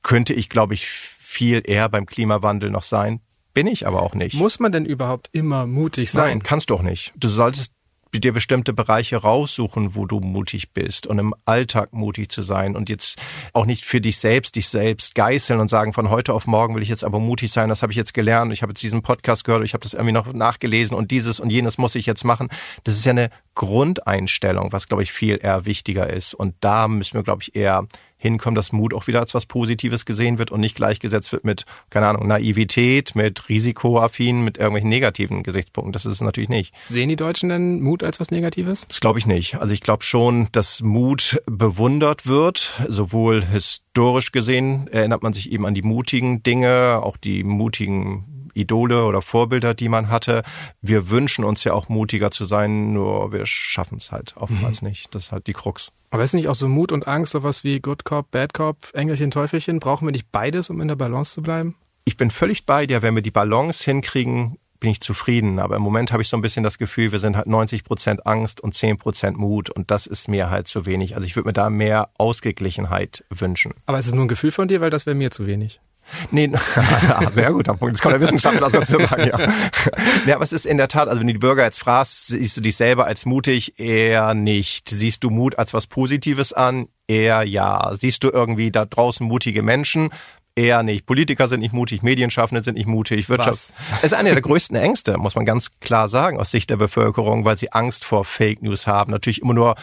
könnte 0.03 0.35
ich, 0.35 0.51
glaube 0.51 0.75
ich, 0.75 0.87
viel 0.87 1.63
eher 1.65 1.89
beim 1.89 2.05
Klimawandel 2.05 2.71
noch 2.71 2.83
sein. 2.83 3.21
Bin 3.55 3.67
ich 3.67 3.87
aber 3.87 4.03
auch 4.03 4.15
nicht. 4.15 4.35
Muss 4.35 4.59
man 4.61 4.71
denn 4.71 4.85
überhaupt 4.85 5.31
immer 5.33 5.67
mutig 5.67 6.11
sein? 6.11 6.25
Nein, 6.25 6.43
kannst 6.43 6.69
du 6.69 6.75
auch 6.75 6.83
nicht. 6.83 7.15
Du 7.17 7.29
solltest 7.29 7.73
dir 8.21 8.33
bestimmte 8.33 8.73
Bereiche 8.73 9.17
raussuchen, 9.17 9.95
wo 9.95 10.07
du 10.07 10.21
mutig 10.21 10.73
bist 10.73 11.07
und 11.07 11.19
im 11.19 11.35
Alltag 11.45 11.93
mutig 11.93 12.31
zu 12.31 12.43
sein 12.43 12.77
und 12.77 12.89
jetzt 12.89 13.19
auch 13.53 13.67
nicht 13.67 13.85
für 13.85 14.01
dich 14.01 14.19
selbst, 14.19 14.57
dich 14.57 14.69
selbst 14.69 15.15
geißeln 15.15 15.61
und 15.61 15.69
sagen, 15.69 15.93
von 15.93 16.11
heute 16.11 16.35
auf 16.35 16.47
morgen 16.47 16.75
will 16.75 16.83
ich 16.83 16.89
jetzt 16.89 17.05
aber 17.05 17.19
mutig 17.19 17.53
sein, 17.53 17.69
das 17.69 17.83
habe 17.83 17.93
ich 17.93 17.97
jetzt 17.97 18.15
gelernt, 18.15 18.53
ich 18.53 18.63
habe 18.63 18.71
jetzt 18.71 18.83
diesen 18.83 19.03
Podcast 19.03 19.45
gehört, 19.45 19.65
ich 19.65 19.75
habe 19.75 19.83
das 19.83 19.95
irgendwie 19.95 20.13
noch 20.13 20.33
nachgelesen 20.33 20.97
und 20.97 21.11
dieses 21.11 21.41
und 21.41 21.51
jenes 21.51 21.79
muss 21.79 21.95
ich 21.95 22.07
jetzt 22.07 22.25
machen. 22.25 22.49
Das 22.85 22.95
ist 22.95 23.05
ja 23.05 23.11
eine 23.11 23.31
Grundeinstellung, 23.55 24.73
was, 24.73 24.89
glaube 24.89 25.03
ich, 25.03 25.13
viel 25.13 25.39
eher 25.41 25.65
wichtiger 25.65 26.11
ist. 26.11 26.35
Und 26.35 26.55
da 26.61 26.89
müssen 26.89 27.15
wir, 27.15 27.23
glaube 27.23 27.43
ich, 27.43 27.55
eher 27.55 27.87
hinkommen, 28.25 28.55
dass 28.57 28.73
Mut 28.73 28.95
auch 28.95 29.07
wieder 29.07 29.21
als 29.21 29.35
was 29.35 29.47
Positives 29.47 30.07
gesehen 30.07 30.39
wird 30.39 30.51
und 30.51 30.61
nicht 30.61 30.75
gleichgesetzt 30.75 31.31
wird 31.33 31.45
mit, 31.45 31.65
keine 31.91 32.09
Ahnung, 32.09 32.27
Naivität, 32.27 33.15
mit 33.15 33.49
Risikoaffin, 33.49 34.43
mit 34.43 34.57
irgendwelchen 34.57 34.89
negativen 34.89 35.43
Gesichtspunkten. 35.43 35.93
Das 35.93 36.07
ist 36.07 36.13
es 36.15 36.21
natürlich 36.21 36.49
nicht. 36.49 36.75
Sehen 36.89 37.09
die 37.09 37.17
Deutschen 37.17 37.51
denn 37.51 37.83
Mut 37.83 38.03
als 38.03 38.21
was 38.21 38.31
Negatives? 38.31 38.87
Das 38.89 39.01
glaube 39.01 39.19
ich 39.19 39.27
nicht. 39.27 39.57
Also 39.57 39.75
ich 39.75 39.83
glaube 39.83 40.03
schon, 40.03 40.49
dass 40.53 40.83
Mut 40.83 41.41
bewundert 41.47 42.27
wird, 42.27 42.71
sowohl 42.89 43.45
historisch 43.45 44.33
gesehen 44.33 44.89
erinnert 44.89 45.23
man 45.23 45.35
sich 45.35 45.53
eben 45.53 45.67
an 45.67 45.75
die 45.75 45.83
mutigen 45.83 46.43
Dinge, 46.43 47.01
auch 47.03 47.17
die 47.17 47.45
mutigen 47.45 48.34
Idole 48.55 49.05
oder 49.05 49.23
Vorbilder, 49.23 49.75
die 49.75 49.89
man 49.89 50.09
hatte. 50.09 50.43
Wir 50.81 51.11
wünschen 51.11 51.45
uns 51.45 51.65
ja 51.65 51.73
auch 51.73 51.89
mutiger 51.89 52.31
zu 52.31 52.45
sein, 52.47 52.93
nur 52.93 53.33
wir 53.33 53.47
schaffen 53.47 53.99
es 53.99 54.13
halt 54.13 54.35
oftmals 54.37 54.83
mhm. 54.83 54.89
nicht. 54.89 55.15
Das 55.15 55.27
ist 55.27 55.33
halt 55.33 55.47
die 55.47 55.53
Krux. 55.53 55.91
Aber 56.11 56.23
ist 56.23 56.33
nicht 56.33 56.49
auch 56.49 56.55
so 56.55 56.69
Mut 56.69 56.93
und 56.93 57.09
Angst 57.09 57.33
sowas 57.33 57.65
wie 57.65 57.81
Good 57.81 58.05
Cop, 58.05 58.31
Bad 58.31 58.55
Cop, 58.55 58.89
Engelchen, 58.93 59.33
Teufelchen? 59.33 59.81
Brauchen 59.81 60.07
wir 60.07 60.13
nicht 60.13 60.31
beides, 60.31 60.71
um 60.71 60.81
in 60.81 60.87
der 60.87 60.95
Balance 60.95 61.35
zu 61.35 61.43
bleiben? 61.43 61.75
Ich 62.05 62.17
bin 62.17 62.31
völlig 62.31 62.67
bei 62.67 62.87
dir. 62.87 63.03
Wenn 63.03 63.17
wir 63.17 63.23
die 63.23 63.33
Balance 63.33 63.83
hinkriegen, 63.85 64.59
bin 64.79 64.91
ich 64.91 65.01
zufrieden. 65.01 65.59
Aber 65.59 65.77
im 65.77 65.83
Moment 65.83 66.13
habe 66.13 66.23
ich 66.23 66.29
so 66.29 66.37
ein 66.37 66.43
bisschen 66.43 66.63
das 66.63 66.79
Gefühl, 66.79 67.11
wir 67.11 67.19
sind 67.19 67.37
halt 67.37 67.47
90 67.47 67.85
Prozent 67.85 68.27
Angst 68.27 68.61
und 68.61 68.75
10 68.75 68.99
Prozent 68.99 69.39
Mut. 69.39 69.71
Und 69.71 69.91
das 69.91 70.07
ist 70.07 70.29
mir 70.29 70.51
halt 70.51 70.69
zu 70.69 70.87
wenig. 70.87 71.17
Also 71.17 71.27
ich 71.27 71.35
würde 71.35 71.49
mir 71.49 71.53
da 71.53 71.71
mehr 71.71 72.11
Ausgeglichenheit 72.19 73.25
wünschen. 73.31 73.75
Aber 73.87 73.99
ist 73.99 74.07
es 74.07 74.15
nur 74.15 74.27
ein 74.27 74.29
Gefühl 74.29 74.53
von 74.53 74.69
dir, 74.69 74.81
weil 74.81 74.91
das 74.91 75.07
wäre 75.07 75.17
mir 75.17 75.31
zu 75.31 75.47
wenig? 75.47 75.81
Nee, 76.31 76.51
sehr 77.33 77.53
guter 77.53 77.75
Punkt. 77.75 77.95
Das 77.95 78.03
kann 78.03 78.13
der 78.13 78.21
Wissenschaftler 78.21 78.71
dazu 78.71 78.99
sagen, 78.99 79.27
ja. 79.27 79.49
ja. 80.27 80.35
Aber 80.35 80.45
es 80.45 80.53
ist 80.53 80.67
in 80.67 80.77
der 80.77 80.89
Tat, 80.89 81.09
also 81.09 81.21
wenn 81.21 81.27
du 81.27 81.33
die 81.33 81.39
Bürger 81.39 81.65
jetzt 81.65 81.79
fragst, 81.79 82.29
siehst 82.29 82.57
du 82.57 82.61
dich 82.61 82.77
selber 82.77 83.07
als 83.07 83.27
mutig? 83.27 83.79
Eher 83.79 84.35
nicht. 84.35 84.89
Siehst 84.89 85.25
du 85.25 85.31
Mut 85.31 85.59
als 85.59 85.75
was 85.75 85.87
Positives 85.87 86.53
an? 86.53 86.89
Eher 87.07 87.43
ja. 87.43 87.95
Siehst 87.99 88.25
du 88.25 88.31
irgendwie 88.31 88.71
da 88.71 88.85
draußen 88.85 89.27
mutige 89.27 89.63
Menschen? 89.63 90.11
Eher 90.57 90.85
nicht. 90.85 91.05
Politiker 91.07 91.49
sind 91.49 91.61
nicht 91.61 91.73
mutig, 91.73 92.03
Medienschaffende 92.03 92.63
sind 92.63 92.77
nicht 92.77 92.87
mutig, 92.87 93.29
Wirtschaft. 93.29 93.73
Es 93.99 94.05
ist 94.05 94.15
eine 94.15 94.31
der 94.31 94.41
größten 94.41 94.77
Ängste, 94.77 95.19
muss 95.19 95.35
man 95.35 95.45
ganz 95.45 95.81
klar 95.81 96.09
sagen, 96.09 96.39
aus 96.39 96.53
Sicht 96.53 96.71
der 96.71 96.77
Bevölkerung, 96.77 97.45
weil 97.45 97.59
sie 97.59 97.73
Angst 97.73 98.05
vor 98.05 98.25
Fake 98.25 98.63
News 98.63 98.87
haben. 98.87 99.11
Natürlich 99.11 99.43
immer 99.43 99.55
nur 99.55 99.75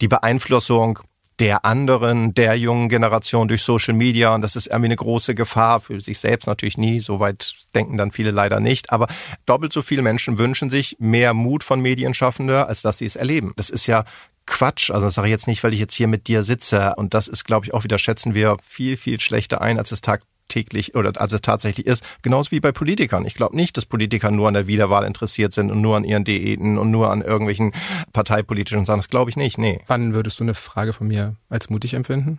die 0.00 0.06
Beeinflussung 0.06 1.00
der 1.40 1.64
anderen, 1.64 2.34
der 2.34 2.54
jungen 2.56 2.90
Generation 2.90 3.48
durch 3.48 3.62
Social 3.62 3.94
Media. 3.94 4.34
Und 4.34 4.42
das 4.42 4.56
ist 4.56 4.66
irgendwie 4.66 4.86
eine 4.86 4.96
große 4.96 5.34
Gefahr 5.34 5.80
für 5.80 6.00
sich 6.00 6.18
selbst 6.18 6.46
natürlich 6.46 6.76
nie. 6.76 7.00
Soweit 7.00 7.54
denken 7.74 7.96
dann 7.96 8.12
viele 8.12 8.30
leider 8.30 8.60
nicht. 8.60 8.92
Aber 8.92 9.08
doppelt 9.46 9.72
so 9.72 9.80
viele 9.80 10.02
Menschen 10.02 10.38
wünschen 10.38 10.68
sich 10.68 10.96
mehr 11.00 11.32
Mut 11.32 11.64
von 11.64 11.80
Medienschaffenden, 11.80 12.56
als 12.56 12.82
dass 12.82 12.98
sie 12.98 13.06
es 13.06 13.16
erleben. 13.16 13.54
Das 13.56 13.70
ist 13.70 13.86
ja 13.86 14.04
Quatsch. 14.44 14.90
Also 14.90 15.06
das 15.06 15.14
sage 15.14 15.28
ich 15.28 15.32
jetzt 15.32 15.46
nicht, 15.46 15.64
weil 15.64 15.72
ich 15.72 15.80
jetzt 15.80 15.94
hier 15.94 16.08
mit 16.08 16.28
dir 16.28 16.42
sitze. 16.42 16.94
Und 16.96 17.14
das 17.14 17.26
ist, 17.26 17.44
glaube 17.44 17.64
ich, 17.64 17.72
auch 17.72 17.84
wieder 17.84 17.98
schätzen 17.98 18.34
wir 18.34 18.58
viel, 18.62 18.98
viel 18.98 19.18
schlechter 19.18 19.62
ein, 19.62 19.78
als 19.78 19.92
es 19.92 20.02
Tag 20.02 20.22
täglich 20.50 20.94
oder 20.94 21.18
als 21.20 21.32
es 21.32 21.40
tatsächlich 21.40 21.86
ist. 21.86 22.04
Genauso 22.22 22.50
wie 22.50 22.60
bei 22.60 22.72
Politikern. 22.72 23.24
Ich 23.24 23.34
glaube 23.34 23.56
nicht, 23.56 23.76
dass 23.76 23.86
Politiker 23.86 24.30
nur 24.30 24.48
an 24.48 24.54
der 24.54 24.66
Wiederwahl 24.66 25.04
interessiert 25.06 25.52
sind 25.54 25.70
und 25.70 25.80
nur 25.80 25.96
an 25.96 26.04
ihren 26.04 26.24
Diäten 26.24 26.76
und 26.78 26.90
nur 26.90 27.10
an 27.10 27.22
irgendwelchen 27.22 27.72
parteipolitischen 28.12 28.84
Sachen. 28.84 28.98
Das 28.98 29.08
glaube 29.08 29.30
ich 29.30 29.36
nicht. 29.36 29.56
Nee. 29.56 29.80
Wann 29.86 30.12
würdest 30.12 30.38
du 30.40 30.44
eine 30.44 30.54
Frage 30.54 30.92
von 30.92 31.08
mir 31.08 31.36
als 31.48 31.70
mutig 31.70 31.94
empfinden? 31.94 32.38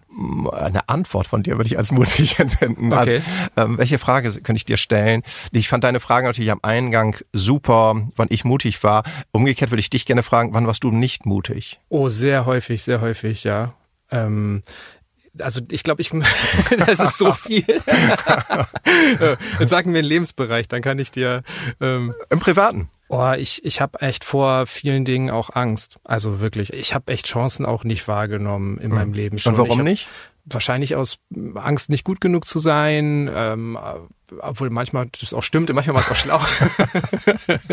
Eine 0.51 0.87
Antwort 0.89 1.27
von 1.27 1.43
dir 1.43 1.57
würde 1.57 1.67
ich 1.67 1.77
als 1.77 1.91
mutig 1.91 2.39
empfinden. 2.39 2.93
Okay. 2.93 3.21
Ähm, 3.57 3.77
welche 3.77 3.97
Frage 3.97 4.31
könnte 4.31 4.57
ich 4.57 4.65
dir 4.65 4.77
stellen? 4.77 5.23
Ich 5.51 5.69
fand 5.69 5.83
deine 5.83 5.99
Frage 5.99 6.27
natürlich 6.27 6.51
am 6.51 6.59
Eingang 6.61 7.15
super, 7.33 8.07
wann 8.15 8.27
ich 8.29 8.43
mutig 8.43 8.83
war. 8.83 9.03
Umgekehrt 9.31 9.71
würde 9.71 9.79
ich 9.79 9.89
dich 9.89 10.05
gerne 10.05 10.23
fragen, 10.23 10.53
wann 10.53 10.67
warst 10.67 10.83
du 10.83 10.91
nicht 10.91 11.25
mutig? 11.25 11.79
Oh, 11.89 12.09
sehr 12.09 12.45
häufig, 12.45 12.83
sehr 12.83 13.01
häufig, 13.01 13.43
ja. 13.43 13.73
Ähm, 14.11 14.63
also 15.39 15.61
ich 15.69 15.83
glaube, 15.83 16.01
ich 16.01 16.11
das 16.77 16.99
ist 16.99 17.17
so 17.17 17.31
viel. 17.33 17.65
Sag 19.59 19.85
mir 19.85 19.99
einen 19.99 20.07
Lebensbereich, 20.07 20.67
dann 20.67 20.81
kann 20.81 20.99
ich 20.99 21.11
dir 21.11 21.43
ähm, 21.79 22.13
im 22.29 22.39
Privaten. 22.39 22.89
Oh, 23.09 23.33
ich, 23.37 23.65
ich 23.65 23.81
habe 23.81 23.99
echt 23.99 24.23
vor 24.23 24.65
vielen 24.67 25.03
Dingen 25.03 25.29
auch 25.29 25.49
Angst. 25.53 25.99
Also 26.05 26.39
wirklich, 26.39 26.71
ich 26.71 26.93
habe 26.93 27.11
echt 27.11 27.27
Chancen 27.27 27.65
auch 27.65 27.83
nicht 27.83 28.07
wahrgenommen 28.07 28.77
in 28.77 28.89
mhm. 28.89 28.95
meinem 28.95 29.13
Leben 29.13 29.37
schon. 29.37 29.53
Und 29.55 29.59
warum 29.59 29.83
nicht? 29.83 30.07
wahrscheinlich 30.45 30.95
aus 30.95 31.17
Angst 31.55 31.89
nicht 31.89 32.03
gut 32.03 32.21
genug 32.21 32.45
zu 32.45 32.59
sein, 32.59 33.29
ähm, 33.33 33.77
obwohl 34.39 34.69
manchmal 34.69 35.07
das 35.19 35.33
auch 35.33 35.43
stimmt, 35.43 35.71
manchmal 35.73 35.95
war 35.95 36.03
es 36.03 36.11
auch 36.11 36.15
schlau. 36.15 36.41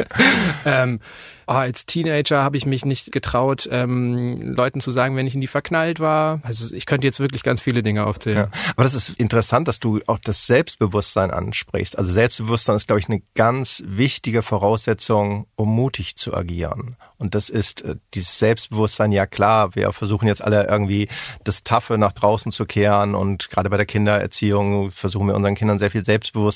ähm, 0.65 1.01
oh, 1.47 1.53
als 1.53 1.87
Teenager 1.87 2.43
habe 2.43 2.57
ich 2.57 2.67
mich 2.67 2.85
nicht 2.85 3.13
getraut, 3.13 3.69
ähm, 3.71 4.55
Leuten 4.55 4.81
zu 4.81 4.91
sagen, 4.91 5.17
wenn 5.17 5.27
ich 5.27 5.35
in 5.35 5.41
die 5.41 5.47
verknallt 5.47 6.01
war. 6.01 6.41
Also 6.43 6.75
ich 6.75 6.87
könnte 6.87 7.07
jetzt 7.07 7.21
wirklich 7.21 7.43
ganz 7.43 7.61
viele 7.61 7.83
Dinge 7.83 8.07
aufzählen. 8.07 8.37
Ja, 8.37 8.51
aber 8.71 8.85
das 8.85 8.95
ist 8.95 9.11
interessant, 9.11 9.69
dass 9.69 9.81
du 9.81 10.01
auch 10.07 10.19
das 10.19 10.47
Selbstbewusstsein 10.47 11.31
ansprichst. 11.31 11.97
Also 11.97 12.13
Selbstbewusstsein 12.13 12.77
ist, 12.77 12.87
glaube 12.87 13.01
ich, 13.01 13.09
eine 13.09 13.23
ganz 13.35 13.83
wichtige 13.87 14.43
Voraussetzung, 14.43 15.47
um 15.57 15.75
mutig 15.75 16.17
zu 16.17 16.35
agieren. 16.35 16.97
Und 17.21 17.35
das 17.35 17.49
ist 17.49 17.83
äh, 17.83 17.97
dieses 18.15 18.39
Selbstbewusstsein, 18.39 19.13
ja 19.13 19.27
klar, 19.27 19.75
wir 19.75 19.93
versuchen 19.93 20.29
jetzt 20.29 20.43
alle 20.43 20.67
irgendwie 20.69 21.09
das 21.45 21.65
Taffe 21.65 21.99
nach 21.99 22.13
draußen 22.13 22.53
zu 22.53 22.65
kehren 22.65 23.15
und 23.15 23.51
gerade 23.51 23.71
bei 23.71 23.77
der 23.77 23.87
Kindererziehung 23.87 24.91
versuchen 24.93 25.27
wir 25.27 25.35
unseren 25.35 25.55
Kindern 25.55 25.79
sehr 25.79 25.91
viel 25.91 26.05
Selbstbewusstsein 26.05 26.48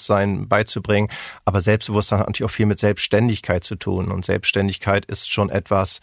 beizubringen. 0.48 1.08
Aber 1.44 1.60
Selbstbewusstsein 1.60 2.20
hat 2.20 2.28
natürlich 2.28 2.50
auch 2.50 2.54
viel 2.54 2.66
mit 2.66 2.78
Selbstständigkeit 2.78 3.64
zu 3.64 3.76
tun. 3.76 4.10
Und 4.10 4.24
Selbstständigkeit 4.24 5.04
ist 5.04 5.30
schon 5.30 5.50
etwas, 5.50 6.00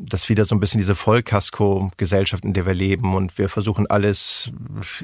das 0.00 0.28
wieder 0.28 0.44
so 0.44 0.54
ein 0.54 0.60
bisschen 0.60 0.78
diese 0.78 0.94
Vollkasko-Gesellschaft, 0.94 2.44
in 2.44 2.52
der 2.52 2.66
wir 2.66 2.74
leben 2.74 3.16
und 3.16 3.36
wir 3.36 3.48
versuchen 3.48 3.86
alles 3.88 4.52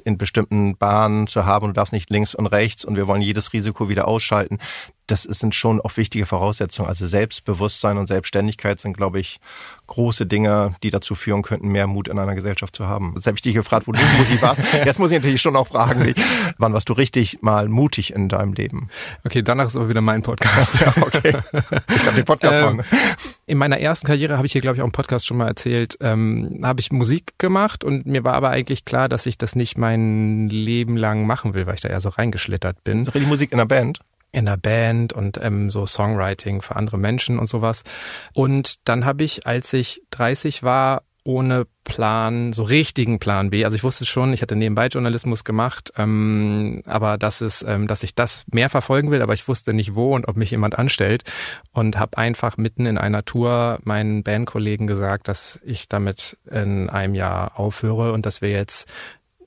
in 0.04 0.18
bestimmten 0.18 0.76
Bahnen 0.76 1.26
zu 1.26 1.44
haben 1.44 1.64
und 1.64 1.70
du 1.70 1.74
darfst 1.74 1.92
nicht 1.92 2.10
links 2.10 2.34
und 2.34 2.46
rechts 2.46 2.84
und 2.84 2.96
wir 2.96 3.06
wollen 3.06 3.22
jedes 3.22 3.52
Risiko 3.52 3.88
wieder 3.88 4.06
ausschalten 4.06 4.58
das 5.06 5.22
sind 5.22 5.54
schon 5.54 5.80
auch 5.80 5.96
wichtige 5.96 6.26
Voraussetzungen. 6.26 6.88
Also 6.88 7.06
Selbstbewusstsein 7.06 7.98
und 7.98 8.06
Selbstständigkeit 8.06 8.80
sind, 8.80 8.96
glaube 8.96 9.20
ich, 9.20 9.38
große 9.86 10.26
Dinge, 10.26 10.76
die 10.82 10.90
dazu 10.90 11.14
führen 11.14 11.42
könnten, 11.42 11.68
mehr 11.68 11.86
Mut 11.86 12.08
in 12.08 12.18
einer 12.18 12.34
Gesellschaft 12.34 12.74
zu 12.74 12.86
haben. 12.86 13.12
Das 13.14 13.26
habe 13.26 13.36
ich 13.36 13.42
dich 13.42 13.54
gefragt, 13.54 13.86
wo 13.86 13.92
du 13.92 14.00
mutig 14.18 14.40
warst. 14.42 14.62
Jetzt 14.84 14.98
muss 14.98 15.10
ich 15.10 15.18
natürlich 15.18 15.42
schon 15.42 15.56
auch 15.56 15.68
fragen, 15.68 16.14
wann 16.58 16.72
warst 16.72 16.88
du 16.88 16.94
richtig 16.94 17.42
mal 17.42 17.68
mutig 17.68 18.14
in 18.14 18.28
deinem 18.28 18.54
Leben? 18.54 18.88
Okay, 19.24 19.42
danach 19.42 19.66
ist 19.66 19.76
aber 19.76 19.88
wieder 19.88 20.00
mein 20.00 20.22
Podcast. 20.22 20.80
ja, 20.80 20.94
okay. 21.00 21.34
Ich 21.94 22.02
darf 22.02 22.14
den 22.14 22.24
Podcast 22.24 22.54
ähm, 22.58 22.76
machen. 22.76 22.84
In 23.46 23.58
meiner 23.58 23.78
ersten 23.78 24.06
Karriere 24.06 24.36
habe 24.36 24.46
ich 24.46 24.52
hier, 24.52 24.62
glaube 24.62 24.76
ich, 24.76 24.82
auch 24.82 24.86
im 24.86 24.92
Podcast 24.92 25.26
schon 25.26 25.36
mal 25.36 25.48
erzählt, 25.48 25.96
ähm, 26.00 26.60
habe 26.62 26.80
ich 26.80 26.92
Musik 26.92 27.38
gemacht 27.38 27.84
und 27.84 28.06
mir 28.06 28.24
war 28.24 28.34
aber 28.34 28.50
eigentlich 28.50 28.84
klar, 28.84 29.08
dass 29.08 29.26
ich 29.26 29.36
das 29.36 29.54
nicht 29.54 29.76
mein 29.76 30.48
Leben 30.48 30.96
lang 30.96 31.26
machen 31.26 31.54
will, 31.54 31.66
weil 31.66 31.74
ich 31.74 31.80
da 31.82 31.90
eher 31.90 32.00
so 32.00 32.08
reingeschlittert 32.08 32.82
bin. 32.84 33.04
Die 33.04 33.20
Musik 33.20 33.52
in 33.52 33.58
der 33.58 33.66
Band? 33.66 34.00
in 34.34 34.46
der 34.46 34.56
Band 34.56 35.12
und 35.12 35.38
ähm, 35.40 35.70
so 35.70 35.86
Songwriting 35.86 36.60
für 36.60 36.74
andere 36.74 36.98
Menschen 36.98 37.38
und 37.38 37.46
sowas. 37.46 37.84
Und 38.32 38.88
dann 38.88 39.04
habe 39.04 39.22
ich, 39.22 39.46
als 39.46 39.72
ich 39.72 40.02
30 40.10 40.64
war, 40.64 41.04
ohne 41.24 41.66
Plan, 41.84 42.52
so 42.52 42.62
richtigen 42.62 43.18
Plan 43.18 43.50
B. 43.50 43.64
Also 43.64 43.76
ich 43.76 43.82
wusste 43.82 44.04
schon, 44.04 44.32
ich 44.34 44.42
hatte 44.42 44.56
nebenbei 44.56 44.86
Journalismus 44.88 45.42
gemacht, 45.42 45.92
ähm, 45.96 46.82
aber 46.84 47.16
das 47.18 47.40
ist, 47.40 47.64
ähm, 47.66 47.86
dass 47.86 48.02
ich 48.02 48.14
das 48.14 48.44
mehr 48.52 48.68
verfolgen 48.68 49.10
will, 49.10 49.22
aber 49.22 49.32
ich 49.32 49.48
wusste 49.48 49.72
nicht 49.72 49.94
wo 49.94 50.14
und 50.14 50.28
ob 50.28 50.36
mich 50.36 50.50
jemand 50.50 50.78
anstellt 50.78 51.24
und 51.72 51.98
habe 51.98 52.18
einfach 52.18 52.58
mitten 52.58 52.84
in 52.84 52.98
einer 52.98 53.24
Tour 53.24 53.78
meinen 53.84 54.22
Bandkollegen 54.22 54.86
gesagt, 54.86 55.28
dass 55.28 55.60
ich 55.64 55.88
damit 55.88 56.36
in 56.50 56.90
einem 56.90 57.14
Jahr 57.14 57.58
aufhöre 57.58 58.12
und 58.12 58.26
dass 58.26 58.42
wir 58.42 58.50
jetzt 58.50 58.86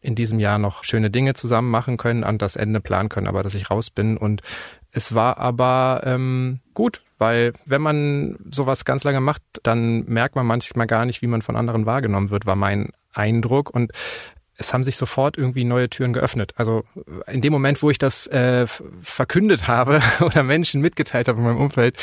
in 0.02 0.16
diesem 0.16 0.40
Jahr 0.40 0.58
noch 0.58 0.84
schöne 0.84 1.12
Dinge 1.12 1.34
zusammen 1.34 1.70
machen 1.70 1.98
können, 1.98 2.24
an 2.24 2.38
das 2.38 2.56
Ende 2.56 2.82
planen 2.82 3.10
können, 3.10 3.28
aber 3.28 3.44
dass 3.44 3.54
ich 3.54 3.70
raus 3.70 3.90
bin. 3.90 4.18
Und 4.18 4.42
es 4.92 5.13
war 5.13 5.38
aber 5.38 6.02
ähm, 6.06 6.60
gut, 6.74 7.02
weil 7.17 7.53
wenn 7.65 7.82
man 7.82 8.38
sowas 8.51 8.86
ganz 8.86 9.03
lange 9.03 9.21
macht, 9.21 9.41
dann 9.63 10.06
merkt 10.06 10.36
man 10.36 10.45
manchmal 10.45 10.88
gar 10.88 11.06
nicht, 11.06 11.21
wie 11.21 11.27
man 11.27 11.41
von 11.41 11.56
anderen 11.56 11.86
wahrgenommen 11.86 12.30
wird, 12.30 12.45
war 12.45 12.56
mein 12.56 12.91
Eindruck. 13.13 13.69
Und 13.69 13.91
es 14.58 14.73
haben 14.73 14.84
sich 14.84 14.97
sofort 14.97 15.38
irgendwie 15.38 15.63
neue 15.63 15.89
Türen 15.89 16.13
geöffnet. 16.13 16.53
Also 16.58 16.84
in 17.27 17.41
dem 17.41 17.53
Moment, 17.53 17.82
wo 17.82 17.89
ich 17.89 17.99
das 17.99 18.27
äh, 18.27 18.67
verkündet 19.01 19.67
habe 19.67 20.01
oder 20.19 20.43
Menschen 20.43 20.82
mitgeteilt 20.82 21.27
habe 21.27 21.39
in 21.39 21.45
meinem 21.45 21.58
Umfeld, 21.58 21.97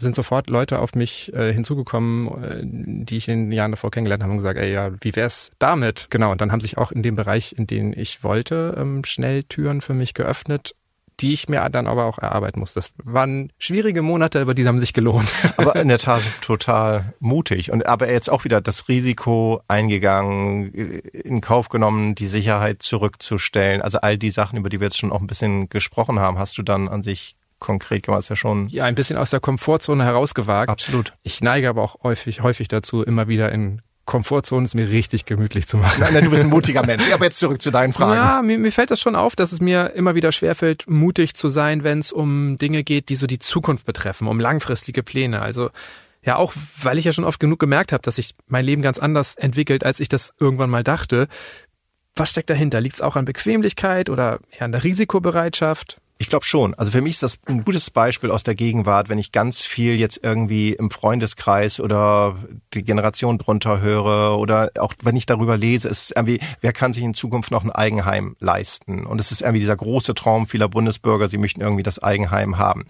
sind 0.00 0.14
sofort 0.14 0.48
Leute 0.48 0.78
auf 0.78 0.94
mich 0.94 1.32
äh, 1.34 1.52
hinzugekommen, 1.52 2.44
äh, 2.44 3.04
die 3.04 3.16
ich 3.16 3.28
in 3.28 3.46
den 3.46 3.52
Jahren 3.52 3.72
davor 3.72 3.90
kennengelernt 3.90 4.22
habe 4.22 4.32
und 4.32 4.38
gesagt, 4.38 4.58
ey, 4.58 4.72
ja, 4.72 4.92
wie 5.00 5.14
wär's 5.16 5.50
damit? 5.58 6.06
Genau, 6.10 6.30
und 6.30 6.40
dann 6.40 6.52
haben 6.52 6.60
sich 6.60 6.78
auch 6.78 6.92
in 6.92 7.02
dem 7.02 7.16
Bereich, 7.16 7.54
in 7.58 7.66
den 7.66 7.92
ich 7.92 8.22
wollte, 8.22 8.76
ähm, 8.78 9.04
schnell 9.04 9.42
Türen 9.42 9.80
für 9.80 9.94
mich 9.94 10.14
geöffnet, 10.14 10.76
die 11.20 11.32
ich 11.32 11.48
mir 11.48 11.68
dann 11.70 11.86
aber 11.86 12.04
auch 12.04 12.18
erarbeiten 12.18 12.60
muss. 12.60 12.74
Das 12.74 12.90
waren 13.02 13.52
schwierige 13.58 14.02
Monate, 14.02 14.40
aber 14.40 14.54
die 14.54 14.66
haben 14.66 14.78
sich 14.78 14.92
gelohnt. 14.92 15.28
Aber 15.56 15.76
in 15.76 15.88
der 15.88 15.98
Tat 15.98 16.22
total 16.40 17.12
mutig. 17.18 17.72
Und 17.72 17.86
aber 17.86 18.10
jetzt 18.10 18.30
auch 18.30 18.44
wieder 18.44 18.60
das 18.60 18.88
Risiko 18.88 19.60
eingegangen, 19.66 20.70
in 20.72 21.40
Kauf 21.40 21.68
genommen, 21.68 22.14
die 22.14 22.26
Sicherheit 22.26 22.82
zurückzustellen. 22.82 23.82
Also 23.82 23.98
all 23.98 24.18
die 24.18 24.30
Sachen, 24.30 24.58
über 24.58 24.68
die 24.68 24.80
wir 24.80 24.86
jetzt 24.86 24.98
schon 24.98 25.12
auch 25.12 25.20
ein 25.20 25.26
bisschen 25.26 25.68
gesprochen 25.68 26.20
haben, 26.20 26.38
hast 26.38 26.56
du 26.58 26.62
dann 26.62 26.88
an 26.88 27.02
sich 27.02 27.36
konkret 27.58 28.04
gemacht, 28.04 28.20
ist 28.20 28.28
ja 28.28 28.36
schon. 28.36 28.68
Ja, 28.68 28.84
ein 28.84 28.94
bisschen 28.94 29.16
aus 29.16 29.30
der 29.30 29.40
Komfortzone 29.40 30.04
herausgewagt. 30.04 30.70
Absolut. 30.70 31.14
Ich 31.22 31.40
neige 31.40 31.68
aber 31.68 31.82
auch 31.82 32.02
häufig, 32.02 32.42
häufig 32.42 32.68
dazu, 32.68 33.02
immer 33.02 33.28
wieder 33.28 33.50
in 33.50 33.82
Komfortzone 34.08 34.64
ist 34.64 34.74
mir 34.74 34.88
richtig 34.88 35.26
gemütlich 35.26 35.68
zu 35.68 35.76
machen. 35.76 36.00
Nein, 36.00 36.14
nein, 36.14 36.24
du 36.24 36.30
bist 36.30 36.42
ein 36.42 36.48
mutiger 36.48 36.82
Mensch. 36.86 37.04
Aber 37.12 37.26
jetzt 37.26 37.38
zurück 37.38 37.62
zu 37.62 37.70
deinen 37.70 37.92
Fragen. 37.92 38.14
Ja, 38.14 38.42
mir, 38.42 38.58
mir 38.58 38.72
fällt 38.72 38.90
das 38.90 39.00
schon 39.00 39.14
auf, 39.14 39.36
dass 39.36 39.52
es 39.52 39.60
mir 39.60 39.92
immer 39.94 40.16
wieder 40.16 40.32
schwerfällt, 40.32 40.88
mutig 40.88 41.34
zu 41.34 41.48
sein, 41.48 41.84
wenn 41.84 42.00
es 42.00 42.10
um 42.10 42.58
Dinge 42.58 42.82
geht, 42.82 43.10
die 43.10 43.14
so 43.14 43.28
die 43.28 43.38
Zukunft 43.38 43.86
betreffen, 43.86 44.26
um 44.26 44.40
langfristige 44.40 45.04
Pläne. 45.04 45.42
Also 45.42 45.70
ja, 46.22 46.36
auch 46.36 46.54
weil 46.82 46.98
ich 46.98 47.04
ja 47.04 47.12
schon 47.12 47.24
oft 47.24 47.38
genug 47.38 47.60
gemerkt 47.60 47.92
habe, 47.92 48.02
dass 48.02 48.16
sich 48.16 48.34
mein 48.46 48.64
Leben 48.64 48.82
ganz 48.82 48.98
anders 48.98 49.36
entwickelt, 49.36 49.84
als 49.84 50.00
ich 50.00 50.08
das 50.08 50.32
irgendwann 50.40 50.70
mal 50.70 50.82
dachte. 50.82 51.28
Was 52.16 52.30
steckt 52.30 52.50
dahinter? 52.50 52.80
Liegt 52.80 52.96
es 52.96 53.02
auch 53.02 53.14
an 53.14 53.26
Bequemlichkeit 53.26 54.10
oder 54.10 54.40
eher 54.50 54.62
an 54.62 54.72
der 54.72 54.82
Risikobereitschaft? 54.82 56.00
Ich 56.20 56.28
glaube 56.28 56.44
schon. 56.44 56.74
Also 56.74 56.90
für 56.90 57.00
mich 57.00 57.14
ist 57.14 57.22
das 57.22 57.38
ein 57.46 57.64
gutes 57.64 57.90
Beispiel 57.90 58.32
aus 58.32 58.42
der 58.42 58.56
Gegenwart, 58.56 59.08
wenn 59.08 59.18
ich 59.18 59.30
ganz 59.30 59.64
viel 59.64 59.94
jetzt 59.94 60.18
irgendwie 60.24 60.72
im 60.72 60.90
Freundeskreis 60.90 61.78
oder 61.78 62.36
die 62.74 62.82
Generation 62.82 63.38
drunter 63.38 63.80
höre 63.80 64.36
oder 64.36 64.72
auch 64.80 64.94
wenn 65.00 65.14
ich 65.14 65.26
darüber 65.26 65.56
lese, 65.56 65.88
ist 65.88 66.12
irgendwie, 66.16 66.40
wer 66.60 66.72
kann 66.72 66.92
sich 66.92 67.04
in 67.04 67.14
Zukunft 67.14 67.52
noch 67.52 67.62
ein 67.62 67.70
Eigenheim 67.70 68.34
leisten? 68.40 69.06
Und 69.06 69.20
es 69.20 69.30
ist 69.30 69.42
irgendwie 69.42 69.60
dieser 69.60 69.76
große 69.76 70.12
Traum 70.14 70.48
vieler 70.48 70.68
Bundesbürger, 70.68 71.28
sie 71.28 71.38
möchten 71.38 71.60
irgendwie 71.60 71.84
das 71.84 72.02
Eigenheim 72.02 72.58
haben. 72.58 72.84